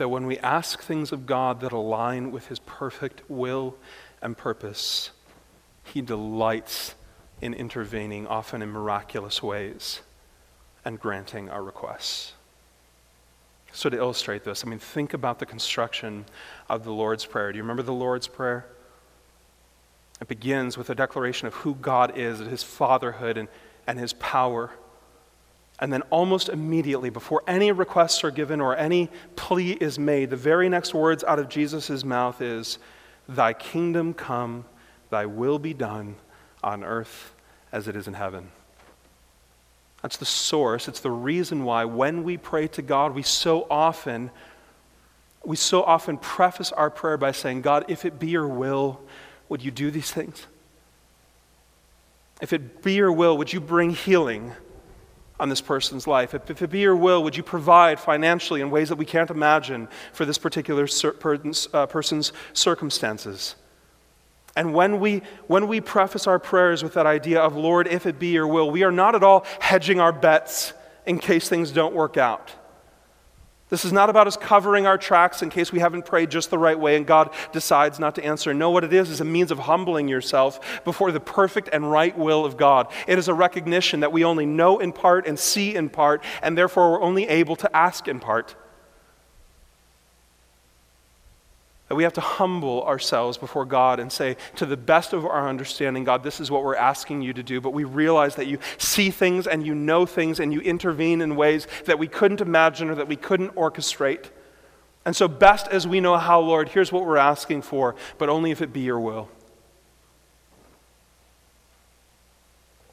that 0.00 0.08
when 0.08 0.24
we 0.24 0.38
ask 0.38 0.80
things 0.80 1.12
of 1.12 1.26
God 1.26 1.60
that 1.60 1.72
align 1.72 2.30
with 2.30 2.46
His 2.46 2.58
perfect 2.60 3.20
will 3.28 3.76
and 4.22 4.36
purpose, 4.36 5.10
He 5.84 6.00
delights 6.00 6.94
in 7.40 7.54
intervening, 7.54 8.26
often 8.26 8.62
in 8.62 8.70
miraculous 8.70 9.42
ways, 9.42 10.00
and 10.84 11.00
granting 11.00 11.48
our 11.48 11.62
requests. 11.62 12.34
So, 13.72 13.88
to 13.88 13.96
illustrate 13.96 14.44
this, 14.44 14.64
I 14.64 14.68
mean, 14.68 14.78
think 14.78 15.14
about 15.14 15.38
the 15.38 15.46
construction 15.46 16.24
of 16.68 16.84
the 16.84 16.92
Lord's 16.92 17.24
Prayer. 17.24 17.52
Do 17.52 17.56
you 17.56 17.62
remember 17.62 17.82
the 17.82 17.92
Lord's 17.92 18.26
Prayer? 18.26 18.66
It 20.20 20.28
begins 20.28 20.76
with 20.76 20.90
a 20.90 20.94
declaration 20.94 21.46
of 21.46 21.54
who 21.54 21.76
God 21.76 22.18
is, 22.18 22.40
his 22.40 22.62
fatherhood, 22.62 23.38
and, 23.38 23.48
and 23.86 23.98
his 23.98 24.12
power. 24.14 24.70
And 25.78 25.92
then, 25.92 26.02
almost 26.10 26.48
immediately, 26.48 27.10
before 27.10 27.42
any 27.46 27.72
requests 27.72 28.24
are 28.24 28.30
given 28.30 28.60
or 28.60 28.76
any 28.76 29.08
plea 29.36 29.72
is 29.72 29.98
made, 29.98 30.30
the 30.30 30.36
very 30.36 30.68
next 30.68 30.92
words 30.92 31.24
out 31.24 31.38
of 31.38 31.48
Jesus' 31.48 32.04
mouth 32.04 32.42
is, 32.42 32.78
Thy 33.30 33.52
kingdom 33.52 34.12
come, 34.12 34.64
thy 35.08 35.24
will 35.24 35.58
be 35.58 35.72
done 35.72 36.16
on 36.62 36.84
earth 36.84 37.32
as 37.72 37.88
it 37.88 37.96
is 37.96 38.06
in 38.06 38.14
heaven. 38.14 38.50
That's 40.02 40.16
the 40.16 40.24
source. 40.24 40.88
It's 40.88 41.00
the 41.00 41.10
reason 41.10 41.64
why 41.64 41.84
when 41.84 42.24
we 42.24 42.36
pray 42.36 42.66
to 42.68 42.82
God, 42.82 43.14
we 43.14 43.22
so 43.22 43.66
often 43.70 44.30
we 45.44 45.56
so 45.56 45.82
often 45.82 46.18
preface 46.18 46.70
our 46.70 46.90
prayer 46.90 47.16
by 47.16 47.32
saying, 47.32 47.62
God, 47.62 47.86
if 47.88 48.04
it 48.04 48.18
be 48.18 48.28
your 48.28 48.46
will, 48.46 49.00
would 49.48 49.64
you 49.64 49.70
do 49.70 49.90
these 49.90 50.10
things? 50.10 50.46
If 52.42 52.52
it 52.52 52.82
be 52.82 52.94
your 52.94 53.10
will, 53.10 53.38
would 53.38 53.50
you 53.50 53.60
bring 53.60 53.90
healing 53.90 54.52
on 55.40 55.48
this 55.48 55.60
person's 55.60 56.06
life? 56.06 56.34
If, 56.34 56.62
it 56.62 56.70
be 56.70 56.80
your 56.80 56.94
will, 56.94 57.22
would 57.24 57.36
you 57.36 57.42
provide 57.42 57.98
financially 57.98 58.60
in 58.60 58.70
ways 58.70 58.90
that 58.90 58.96
we 58.96 59.04
can't 59.04 59.30
imagine 59.30 59.88
for 60.12 60.24
this 60.24 60.38
particular 60.38 60.86
uh, 61.72 61.86
person's 61.86 62.32
circumstances? 62.52 63.56
And 64.56 64.74
when 64.74 65.00
we, 65.00 65.22
when 65.46 65.68
we 65.68 65.80
preface 65.80 66.26
our 66.26 66.38
prayers 66.38 66.82
with 66.82 66.94
that 66.94 67.06
idea 67.06 67.40
of, 67.40 67.56
Lord, 67.56 67.86
if 67.86 68.04
it 68.06 68.18
be 68.18 68.28
your 68.28 68.46
will, 68.46 68.70
we 68.70 68.82
are 68.82 68.92
not 68.92 69.14
at 69.14 69.22
all 69.22 69.46
hedging 69.60 70.00
our 70.00 70.12
bets 70.12 70.72
in 71.06 71.18
case 71.18 71.48
things 71.48 71.70
don't 71.70 71.94
work 71.94 72.16
out. 72.16 72.52
This 73.70 73.84
is 73.84 73.92
not 73.92 74.10
about 74.10 74.26
us 74.26 74.36
covering 74.36 74.86
our 74.86 74.98
tracks 74.98 75.42
in 75.42 75.48
case 75.48 75.70
we 75.70 75.78
haven't 75.78 76.04
prayed 76.04 76.30
just 76.30 76.50
the 76.50 76.58
right 76.58 76.78
way 76.78 76.96
and 76.96 77.06
God 77.06 77.30
decides 77.52 78.00
not 78.00 78.16
to 78.16 78.24
answer. 78.24 78.52
No, 78.52 78.70
what 78.70 78.82
it 78.82 78.92
is 78.92 79.10
is 79.10 79.20
a 79.20 79.24
means 79.24 79.52
of 79.52 79.60
humbling 79.60 80.08
yourself 80.08 80.82
before 80.84 81.12
the 81.12 81.20
perfect 81.20 81.68
and 81.72 81.90
right 81.90 82.16
will 82.18 82.44
of 82.44 82.56
God. 82.56 82.88
It 83.06 83.16
is 83.18 83.28
a 83.28 83.34
recognition 83.34 84.00
that 84.00 84.12
we 84.12 84.24
only 84.24 84.44
know 84.44 84.80
in 84.80 84.92
part 84.92 85.26
and 85.26 85.38
see 85.38 85.76
in 85.76 85.88
part, 85.88 86.24
and 86.42 86.58
therefore 86.58 86.90
we're 86.90 87.02
only 87.02 87.28
able 87.28 87.54
to 87.56 87.76
ask 87.76 88.08
in 88.08 88.18
part. 88.18 88.56
That 91.90 91.96
we 91.96 92.04
have 92.04 92.12
to 92.12 92.20
humble 92.20 92.84
ourselves 92.84 93.36
before 93.36 93.64
God 93.64 93.98
and 93.98 94.12
say, 94.12 94.36
to 94.54 94.64
the 94.64 94.76
best 94.76 95.12
of 95.12 95.26
our 95.26 95.48
understanding, 95.48 96.04
God, 96.04 96.22
this 96.22 96.38
is 96.38 96.48
what 96.48 96.62
we're 96.62 96.76
asking 96.76 97.20
you 97.20 97.32
to 97.32 97.42
do. 97.42 97.60
But 97.60 97.72
we 97.72 97.82
realize 97.82 98.36
that 98.36 98.46
you 98.46 98.60
see 98.78 99.10
things 99.10 99.48
and 99.48 99.66
you 99.66 99.74
know 99.74 100.06
things 100.06 100.38
and 100.38 100.52
you 100.52 100.60
intervene 100.60 101.20
in 101.20 101.34
ways 101.34 101.66
that 101.86 101.98
we 101.98 102.06
couldn't 102.06 102.40
imagine 102.40 102.90
or 102.90 102.94
that 102.94 103.08
we 103.08 103.16
couldn't 103.16 103.56
orchestrate. 103.56 104.26
And 105.04 105.16
so, 105.16 105.26
best 105.26 105.66
as 105.66 105.84
we 105.84 105.98
know 105.98 106.16
how, 106.16 106.38
Lord, 106.38 106.68
here's 106.68 106.92
what 106.92 107.04
we're 107.04 107.16
asking 107.16 107.62
for, 107.62 107.96
but 108.18 108.28
only 108.28 108.52
if 108.52 108.62
it 108.62 108.72
be 108.72 108.82
your 108.82 109.00
will. 109.00 109.28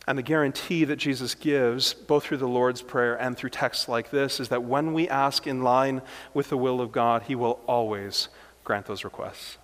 And 0.08 0.18
the 0.18 0.24
guarantee 0.24 0.86
that 0.86 0.96
Jesus 0.96 1.36
gives, 1.36 1.94
both 1.94 2.24
through 2.24 2.38
the 2.38 2.48
Lord's 2.48 2.82
Prayer 2.82 3.14
and 3.14 3.38
through 3.38 3.52
texts 3.52 3.88
like 3.88 4.10
this, 4.10 4.40
is 4.40 4.50
that 4.50 4.64
when 4.64 4.94
we 4.94 5.08
ask 5.08 5.46
in 5.46 5.62
line 5.62 6.02
with 6.34 6.50
the 6.50 6.58
will 6.58 6.82
of 6.82 6.92
God, 6.92 7.24
He 7.28 7.36
will 7.36 7.60
always 7.68 8.30
grant 8.68 8.86
those 8.86 9.06
requests. 9.06 9.58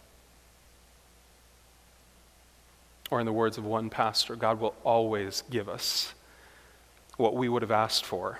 Or, 3.11 3.19
in 3.19 3.25
the 3.25 3.33
words 3.33 3.57
of 3.57 3.65
one 3.65 3.89
pastor, 3.89 4.37
God 4.37 4.61
will 4.61 4.75
always 4.85 5.43
give 5.49 5.67
us 5.67 6.13
what 7.17 7.35
we 7.35 7.49
would 7.49 7.63
have 7.63 7.69
asked 7.69 8.05
for 8.05 8.39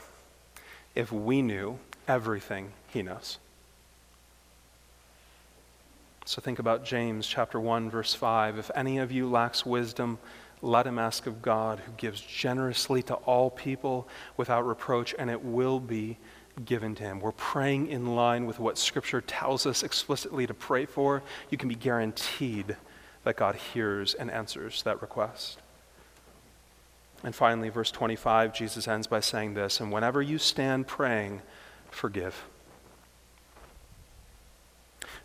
if 0.96 1.12
we 1.12 1.42
knew 1.42 1.80
everything 2.08 2.72
He 2.88 3.02
knows. 3.02 3.40
So 6.26 6.42
think 6.42 6.60
about 6.60 6.86
James 6.86 7.28
chapter 7.28 7.60
1 7.60 7.90
verse 7.90 8.14
5. 8.14 8.58
If 8.58 8.72
any 8.74 9.00
of 9.00 9.12
you 9.12 9.30
lacks 9.30 9.66
wisdom, 9.66 10.18
let 10.62 10.88
him 10.88 10.98
ask 10.98 11.28
of 11.28 11.42
God, 11.42 11.80
who 11.80 11.92
gives 11.98 12.22
generously 12.22 13.04
to 13.04 13.16
all 13.16 13.50
people 13.50 14.08
without 14.38 14.66
reproach, 14.66 15.14
and 15.20 15.30
it 15.30 15.44
will 15.44 15.82
be 15.82 16.18
given 16.66 16.96
to 16.96 17.04
him. 17.04 17.20
We're 17.20 17.32
praying 17.32 17.88
in 17.88 18.16
line 18.16 18.46
with 18.46 18.60
what 18.60 18.78
Scripture 18.78 19.22
tells 19.22 19.66
us 19.66 19.84
explicitly 19.84 20.46
to 20.48 20.54
pray 20.54 20.86
for. 20.86 21.24
You 21.50 21.58
can 21.58 21.70
be 21.70 21.76
guaranteed 21.76 22.78
that 23.24 23.38
God 23.38 23.56
hears 23.56 24.14
and 24.14 24.30
answers 24.30 24.84
that 24.84 25.02
request. 25.02 25.60
And 27.24 27.34
finally, 27.34 27.70
verse 27.70 27.90
25, 27.90 28.54
Jesus 28.54 28.88
ends 28.88 29.08
by 29.08 29.22
saying 29.22 29.54
this 29.54 29.80
And 29.80 29.92
whenever 29.92 30.22
you 30.22 30.38
stand 30.38 30.88
praying, 30.88 31.42
forgive. 31.90 32.44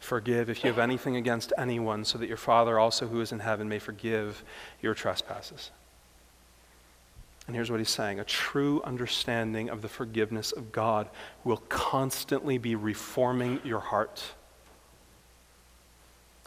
Forgive 0.00 0.48
if 0.48 0.62
you 0.62 0.70
have 0.70 0.78
anything 0.78 1.16
against 1.16 1.52
anyone, 1.58 2.04
so 2.04 2.18
that 2.18 2.28
your 2.28 2.36
Father 2.36 2.78
also 2.78 3.08
who 3.08 3.20
is 3.20 3.32
in 3.32 3.40
heaven 3.40 3.68
may 3.68 3.80
forgive 3.80 4.44
your 4.80 4.94
trespasses. 4.94 5.70
And 7.48 7.56
here's 7.56 7.70
what 7.70 7.80
he's 7.80 7.88
saying 7.88 8.20
a 8.20 8.24
true 8.24 8.82
understanding 8.84 9.70
of 9.70 9.80
the 9.80 9.88
forgiveness 9.88 10.52
of 10.52 10.70
God 10.70 11.08
will 11.44 11.62
constantly 11.68 12.58
be 12.58 12.76
reforming 12.76 13.60
your 13.64 13.80
heart. 13.80 14.22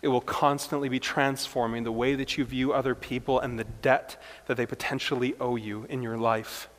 It 0.04 0.08
will 0.08 0.22
constantly 0.22 0.89
be 0.89 0.99
transforming 0.99 1.84
the 1.84 1.91
way 1.91 2.16
that 2.16 2.38
you 2.38 2.45
view 2.45 2.72
other 2.72 2.95
people 2.95 3.39
and 3.39 3.58
the 3.58 3.64
debt 3.64 4.22
that 4.47 4.58
they 4.58 4.66
potentially 4.66 5.36
owe 5.39 5.56
you 5.56 5.86
in 5.89 6.02
your 6.02 6.18
life. 6.18 6.70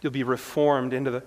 You'll 0.00 0.12
be 0.12 0.24
reformed 0.24 0.92
into 0.92 1.10
the, 1.10 1.22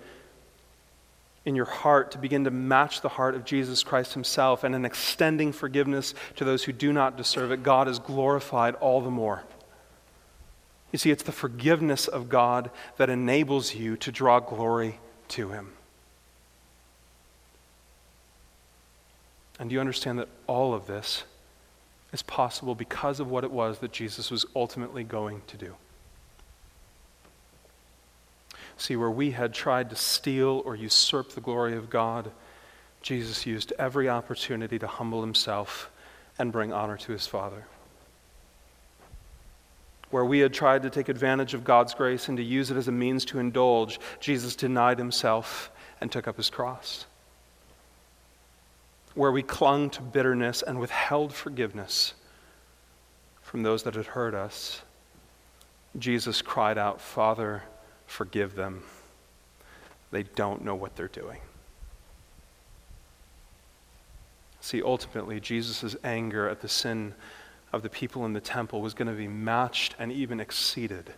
in 1.45 1.55
your 1.55 1.65
heart 1.65 2.11
to 2.11 2.17
begin 2.17 2.45
to 2.45 2.51
match 2.51 3.01
the 3.01 3.09
heart 3.09 3.35
of 3.35 3.45
Jesus 3.45 3.83
Christ 3.83 4.13
Himself. 4.13 4.63
And 4.63 4.75
in 4.75 4.83
extending 4.85 5.51
forgiveness 5.51 6.13
to 6.37 6.45
those 6.45 6.63
who 6.63 6.71
do 6.71 6.91
not 6.91 7.15
deserve 7.15 7.51
it, 7.51 7.63
God 7.63 7.87
is 7.87 7.99
glorified 7.99 8.75
all 8.75 9.01
the 9.01 9.11
more. 9.11 9.43
You 10.93 10.99
see, 10.99 11.09
it's 11.09 11.23
the 11.23 11.31
forgiveness 11.31 12.07
of 12.07 12.29
God 12.29 12.69
that 12.97 13.09
enables 13.09 13.73
you 13.73 13.97
to 13.97 14.11
draw 14.11 14.39
glory 14.39 14.99
to 15.29 15.49
Him. 15.49 15.73
And 19.59 19.69
do 19.69 19.73
you 19.73 19.79
understand 19.79 20.19
that 20.19 20.29
all 20.45 20.73
of 20.73 20.85
this 20.85 21.23
is 22.11 22.21
possible 22.21 22.75
because 22.75 23.19
of 23.19 23.29
what 23.29 23.43
it 23.43 23.51
was 23.51 23.79
that 23.79 23.91
Jesus 23.91 24.29
was 24.29 24.45
ultimately 24.55 25.03
going 25.03 25.41
to 25.47 25.57
do? 25.57 25.75
See, 28.77 28.95
where 28.95 29.09
we 29.09 29.31
had 29.31 29.51
tried 29.53 29.89
to 29.89 29.95
steal 29.95 30.61
or 30.63 30.75
usurp 30.75 31.31
the 31.31 31.41
glory 31.41 31.75
of 31.75 31.89
God, 31.89 32.29
Jesus 33.01 33.47
used 33.47 33.73
every 33.79 34.09
opportunity 34.09 34.77
to 34.77 34.87
humble 34.87 35.21
himself 35.21 35.89
and 36.37 36.51
bring 36.51 36.71
honor 36.71 36.97
to 36.97 37.11
his 37.11 37.25
Father 37.25 37.65
where 40.13 40.23
we 40.23 40.37
had 40.37 40.53
tried 40.53 40.83
to 40.83 40.91
take 40.91 41.09
advantage 41.09 41.55
of 41.55 41.63
God's 41.63 41.95
grace 41.95 42.27
and 42.27 42.37
to 42.37 42.43
use 42.43 42.69
it 42.69 42.77
as 42.77 42.87
a 42.87 42.91
means 42.91 43.25
to 43.25 43.39
indulge, 43.39 43.99
Jesus 44.19 44.55
denied 44.55 44.99
himself 44.99 45.71
and 45.99 46.11
took 46.11 46.27
up 46.27 46.37
his 46.37 46.51
cross. 46.51 47.07
Where 49.15 49.31
we 49.31 49.41
clung 49.41 49.89
to 49.89 50.03
bitterness 50.03 50.61
and 50.61 50.79
withheld 50.79 51.33
forgiveness 51.33 52.13
from 53.41 53.63
those 53.63 53.81
that 53.83 53.95
had 53.95 54.05
hurt 54.05 54.35
us, 54.35 54.83
Jesus 55.97 56.43
cried 56.43 56.77
out, 56.77 57.01
Father, 57.01 57.63
forgive 58.05 58.53
them. 58.53 58.83
They 60.11 60.21
don't 60.21 60.63
know 60.63 60.75
what 60.75 60.95
they're 60.95 61.07
doing. 61.07 61.39
See, 64.61 64.83
ultimately, 64.83 65.39
Jesus' 65.39 65.95
anger 66.03 66.47
at 66.47 66.61
the 66.61 66.69
sin 66.69 67.15
of 67.73 67.81
the 67.81 67.89
people 67.89 68.25
in 68.25 68.33
the 68.33 68.39
temple 68.39 68.81
was 68.81 68.93
going 68.93 69.07
to 69.07 69.13
be 69.13 69.27
matched 69.27 69.95
and 69.97 70.11
even 70.11 70.39
exceeded 70.39 71.11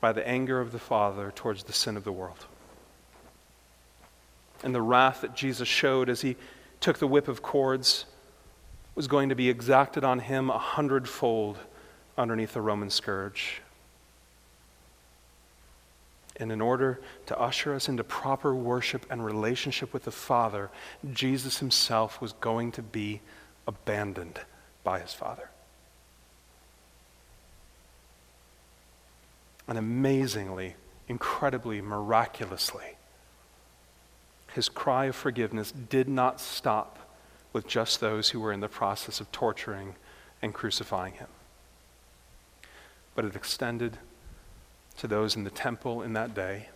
by 0.00 0.12
the 0.12 0.26
anger 0.26 0.60
of 0.60 0.72
the 0.72 0.78
Father 0.78 1.30
towards 1.34 1.64
the 1.64 1.72
sin 1.72 1.96
of 1.96 2.04
the 2.04 2.12
world. 2.12 2.46
And 4.64 4.74
the 4.74 4.82
wrath 4.82 5.20
that 5.20 5.36
Jesus 5.36 5.68
showed 5.68 6.08
as 6.08 6.22
he 6.22 6.36
took 6.80 6.98
the 6.98 7.06
whip 7.06 7.28
of 7.28 7.42
cords 7.42 8.06
was 8.94 9.06
going 9.06 9.28
to 9.28 9.34
be 9.34 9.48
exacted 9.48 10.02
on 10.04 10.20
him 10.20 10.50
a 10.50 10.58
hundredfold 10.58 11.58
underneath 12.16 12.54
the 12.54 12.60
Roman 12.60 12.90
scourge. 12.90 13.60
And 16.40 16.50
in 16.50 16.60
order 16.60 17.00
to 17.26 17.38
usher 17.38 17.74
us 17.74 17.88
into 17.88 18.04
proper 18.04 18.54
worship 18.54 19.04
and 19.10 19.24
relationship 19.24 19.92
with 19.92 20.04
the 20.04 20.12
Father, 20.12 20.70
Jesus 21.12 21.58
himself 21.58 22.20
was 22.20 22.32
going 22.32 22.72
to 22.72 22.82
be 22.82 23.20
abandoned 23.66 24.40
by 24.82 25.00
his 25.00 25.12
Father. 25.12 25.50
And 29.68 29.78
amazingly, 29.78 30.74
incredibly, 31.06 31.80
miraculously, 31.80 32.96
his 34.54 34.68
cry 34.68 35.04
of 35.04 35.14
forgiveness 35.14 35.70
did 35.70 36.08
not 36.08 36.40
stop 36.40 36.98
with 37.52 37.68
just 37.68 38.00
those 38.00 38.30
who 38.30 38.40
were 38.40 38.52
in 38.52 38.60
the 38.60 38.68
process 38.68 39.20
of 39.20 39.30
torturing 39.30 39.94
and 40.42 40.54
crucifying 40.54 41.12
him. 41.14 41.28
But 43.14 43.24
it 43.24 43.36
extended 43.36 43.98
to 44.98 45.06
those 45.06 45.36
in 45.36 45.44
the 45.44 45.50
temple 45.50 46.02
in 46.02 46.14
that 46.14 46.34
day 46.34 46.68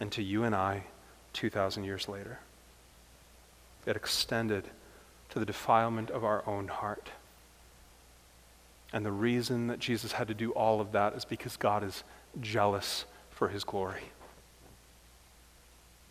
and 0.00 0.12
to 0.12 0.22
you 0.22 0.44
and 0.44 0.54
I 0.54 0.84
2,000 1.32 1.84
years 1.84 2.08
later. 2.08 2.38
It 3.86 3.96
extended 3.96 4.64
to 5.30 5.38
the 5.38 5.46
defilement 5.46 6.10
of 6.10 6.24
our 6.24 6.46
own 6.46 6.68
heart. 6.68 7.10
And 8.94 9.04
the 9.04 9.10
reason 9.10 9.66
that 9.66 9.80
Jesus 9.80 10.12
had 10.12 10.28
to 10.28 10.34
do 10.34 10.52
all 10.52 10.80
of 10.80 10.92
that 10.92 11.14
is 11.14 11.24
because 11.24 11.56
God 11.56 11.82
is 11.82 12.04
jealous 12.40 13.06
for 13.28 13.48
his 13.48 13.64
glory. 13.64 14.04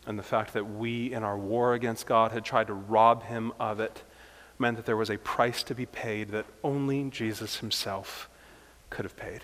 And 0.06 0.18
the 0.18 0.22
fact 0.22 0.52
that 0.52 0.64
we, 0.70 1.10
in 1.10 1.24
our 1.24 1.38
war 1.38 1.72
against 1.72 2.06
God, 2.06 2.30
had 2.30 2.44
tried 2.44 2.66
to 2.66 2.74
rob 2.74 3.22
him 3.22 3.54
of 3.58 3.80
it 3.80 4.02
meant 4.58 4.76
that 4.76 4.84
there 4.84 4.98
was 4.98 5.08
a 5.08 5.16
price 5.16 5.62
to 5.62 5.74
be 5.74 5.86
paid 5.86 6.28
that 6.28 6.44
only 6.62 7.04
Jesus 7.04 7.56
himself 7.56 8.28
could 8.90 9.06
have 9.06 9.16
paid. 9.16 9.40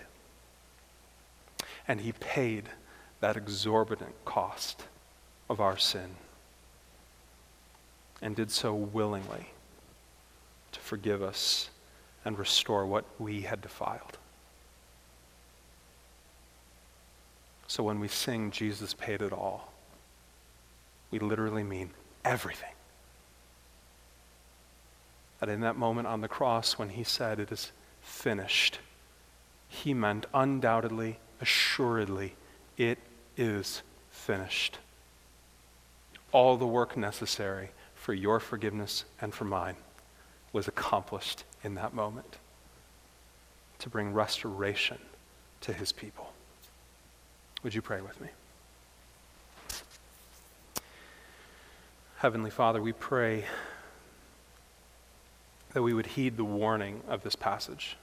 And 1.87 2.01
he 2.01 2.11
paid 2.11 2.69
that 3.21 3.35
exorbitant 3.35 4.13
cost 4.23 4.83
of 5.49 5.59
our 5.59 5.79
sin 5.79 6.11
and 8.21 8.35
did 8.35 8.51
so 8.51 8.75
willingly 8.75 9.47
to 10.73 10.79
forgive 10.79 11.23
us 11.23 11.71
and 12.23 12.37
restore 12.37 12.85
what 12.85 13.05
we 13.19 13.41
had 13.41 13.61
defiled. 13.61 14.17
So 17.67 17.83
when 17.83 17.99
we 17.99 18.07
sing, 18.07 18.51
Jesus 18.51 18.93
paid 18.93 19.21
it 19.21 19.31
all, 19.31 19.71
we 21.09 21.19
literally 21.19 21.63
mean 21.63 21.91
everything. 22.23 22.73
That 25.39 25.49
in 25.49 25.61
that 25.61 25.77
moment 25.77 26.07
on 26.07 26.21
the 26.21 26.27
cross, 26.27 26.77
when 26.77 26.89
he 26.89 27.03
said, 27.03 27.39
It 27.39 27.51
is 27.51 27.71
finished, 28.01 28.79
he 29.67 29.93
meant 29.93 30.25
undoubtedly, 30.33 31.17
assuredly, 31.39 32.35
it 32.77 32.99
is 33.37 33.81
finished. 34.11 34.77
All 36.31 36.57
the 36.57 36.67
work 36.67 36.95
necessary 36.95 37.71
for 37.95 38.13
your 38.13 38.39
forgiveness 38.39 39.05
and 39.21 39.33
for 39.33 39.45
mine 39.45 39.75
was 40.51 40.67
accomplished 40.67 41.45
in 41.63 41.75
that 41.75 41.93
moment 41.93 42.37
to 43.79 43.89
bring 43.89 44.13
restoration 44.13 44.97
to 45.61 45.73
his 45.73 45.91
people. 45.91 46.33
Would 47.63 47.73
you 47.73 47.81
pray 47.81 48.01
with 48.01 48.19
me? 48.19 48.27
Heavenly 52.17 52.51
Father, 52.51 52.81
we 52.81 52.93
pray 52.93 53.45
that 55.73 55.81
we 55.81 55.93
would 55.93 56.05
heed 56.05 56.37
the 56.37 56.43
warning 56.43 57.01
of 57.07 57.23
this 57.23 57.35
passage. 57.35 57.97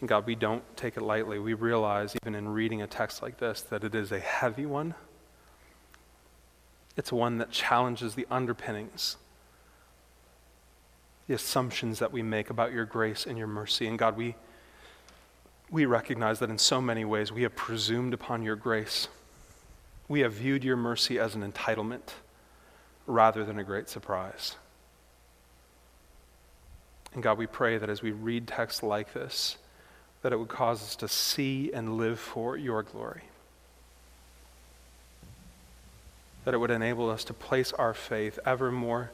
And 0.00 0.08
God, 0.08 0.26
we 0.26 0.34
don't 0.34 0.62
take 0.76 0.96
it 0.96 1.02
lightly. 1.02 1.38
We 1.38 1.54
realize, 1.54 2.14
even 2.22 2.34
in 2.34 2.48
reading 2.48 2.82
a 2.82 2.86
text 2.86 3.22
like 3.22 3.38
this, 3.38 3.62
that 3.62 3.84
it 3.84 3.94
is 3.94 4.12
a 4.12 4.18
heavy 4.18 4.66
one. 4.66 4.94
It's 6.96 7.10
one 7.10 7.38
that 7.38 7.50
challenges 7.50 8.14
the 8.14 8.26
underpinnings 8.30 9.16
the 11.26 11.34
assumptions 11.34 11.98
that 11.98 12.12
we 12.12 12.22
make 12.22 12.50
about 12.50 12.72
your 12.72 12.84
grace 12.84 13.26
and 13.26 13.38
your 13.38 13.46
mercy. 13.46 13.86
And 13.86 13.98
God, 13.98 14.16
we, 14.16 14.36
we 15.70 15.86
recognize 15.86 16.38
that 16.40 16.50
in 16.50 16.58
so 16.58 16.80
many 16.80 17.04
ways 17.04 17.32
we 17.32 17.42
have 17.42 17.56
presumed 17.56 18.12
upon 18.12 18.42
your 18.42 18.56
grace. 18.56 19.08
We 20.06 20.20
have 20.20 20.34
viewed 20.34 20.64
your 20.64 20.76
mercy 20.76 21.18
as 21.18 21.34
an 21.34 21.50
entitlement 21.50 22.12
rather 23.06 23.44
than 23.44 23.58
a 23.58 23.64
great 23.64 23.88
surprise. 23.88 24.56
And 27.14 27.22
God, 27.22 27.38
we 27.38 27.46
pray 27.46 27.78
that 27.78 27.88
as 27.88 28.02
we 28.02 28.10
read 28.10 28.46
texts 28.46 28.82
like 28.82 29.14
this, 29.14 29.56
that 30.22 30.32
it 30.32 30.38
would 30.38 30.48
cause 30.48 30.82
us 30.82 30.96
to 30.96 31.08
see 31.08 31.70
and 31.72 31.96
live 31.96 32.18
for 32.18 32.56
your 32.56 32.82
glory. 32.82 33.22
That 36.44 36.54
it 36.54 36.58
would 36.58 36.70
enable 36.70 37.08
us 37.08 37.24
to 37.24 37.32
place 37.32 37.72
our 37.72 37.94
faith 37.94 38.38
ever 38.44 38.70
more 38.70 39.10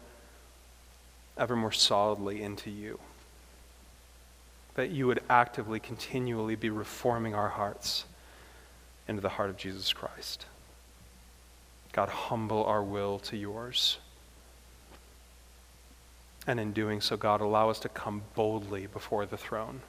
ever 1.36 1.56
more 1.56 1.72
solidly 1.72 2.42
into 2.42 2.70
you. 2.70 2.98
That 4.74 4.90
you 4.90 5.06
would 5.06 5.22
actively, 5.28 5.80
continually 5.80 6.54
be 6.54 6.70
reforming 6.70 7.34
our 7.34 7.48
hearts 7.48 8.04
into 9.08 9.20
the 9.20 9.30
heart 9.30 9.50
of 9.50 9.56
Jesus 9.56 9.92
Christ. 9.92 10.46
God, 11.92 12.08
humble 12.08 12.64
our 12.64 12.82
will 12.82 13.18
to 13.20 13.36
yours. 13.36 13.98
And 16.46 16.60
in 16.60 16.72
doing 16.72 17.00
so, 17.00 17.16
God, 17.16 17.40
allow 17.40 17.68
us 17.70 17.80
to 17.80 17.88
come 17.88 18.22
boldly 18.34 18.86
before 18.86 19.26
the 19.26 19.36
throne, 19.36 19.80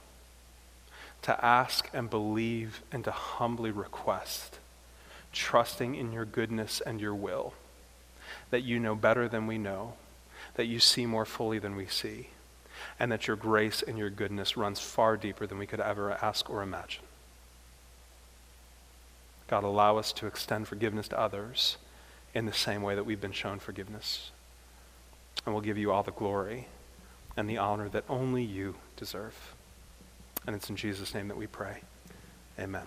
to 1.22 1.44
ask 1.44 1.88
and 1.94 2.10
believe 2.10 2.82
and 2.90 3.04
to 3.04 3.10
humbly 3.12 3.70
request, 3.70 4.58
trusting 5.32 5.94
in 5.94 6.12
your 6.12 6.24
goodness 6.24 6.80
and 6.80 7.00
your 7.00 7.14
will, 7.14 7.54
that 8.50 8.62
you 8.62 8.78
know 8.78 8.94
better 8.94 9.28
than 9.28 9.46
we 9.46 9.58
know 9.58 9.94
that 10.54 10.66
you 10.66 10.78
see 10.78 11.06
more 11.06 11.24
fully 11.24 11.58
than 11.58 11.76
we 11.76 11.86
see, 11.86 12.28
and 12.98 13.10
that 13.10 13.26
your 13.26 13.36
grace 13.36 13.82
and 13.82 13.98
your 13.98 14.10
goodness 14.10 14.56
runs 14.56 14.80
far 14.80 15.16
deeper 15.16 15.46
than 15.46 15.58
we 15.58 15.66
could 15.66 15.80
ever 15.80 16.12
ask 16.22 16.50
or 16.50 16.62
imagine. 16.62 17.04
God, 19.48 19.64
allow 19.64 19.98
us 19.98 20.12
to 20.14 20.26
extend 20.26 20.68
forgiveness 20.68 21.08
to 21.08 21.20
others 21.20 21.76
in 22.34 22.46
the 22.46 22.52
same 22.52 22.82
way 22.82 22.94
that 22.94 23.04
we've 23.04 23.20
been 23.20 23.32
shown 23.32 23.58
forgiveness. 23.58 24.30
And 25.44 25.54
we'll 25.54 25.62
give 25.62 25.78
you 25.78 25.92
all 25.92 26.02
the 26.02 26.12
glory 26.12 26.68
and 27.36 27.48
the 27.48 27.58
honor 27.58 27.88
that 27.90 28.04
only 28.08 28.42
you 28.42 28.76
deserve. 28.96 29.54
And 30.46 30.56
it's 30.56 30.70
in 30.70 30.76
Jesus' 30.76 31.14
name 31.14 31.28
that 31.28 31.36
we 31.36 31.46
pray. 31.46 31.82
Amen. 32.58 32.86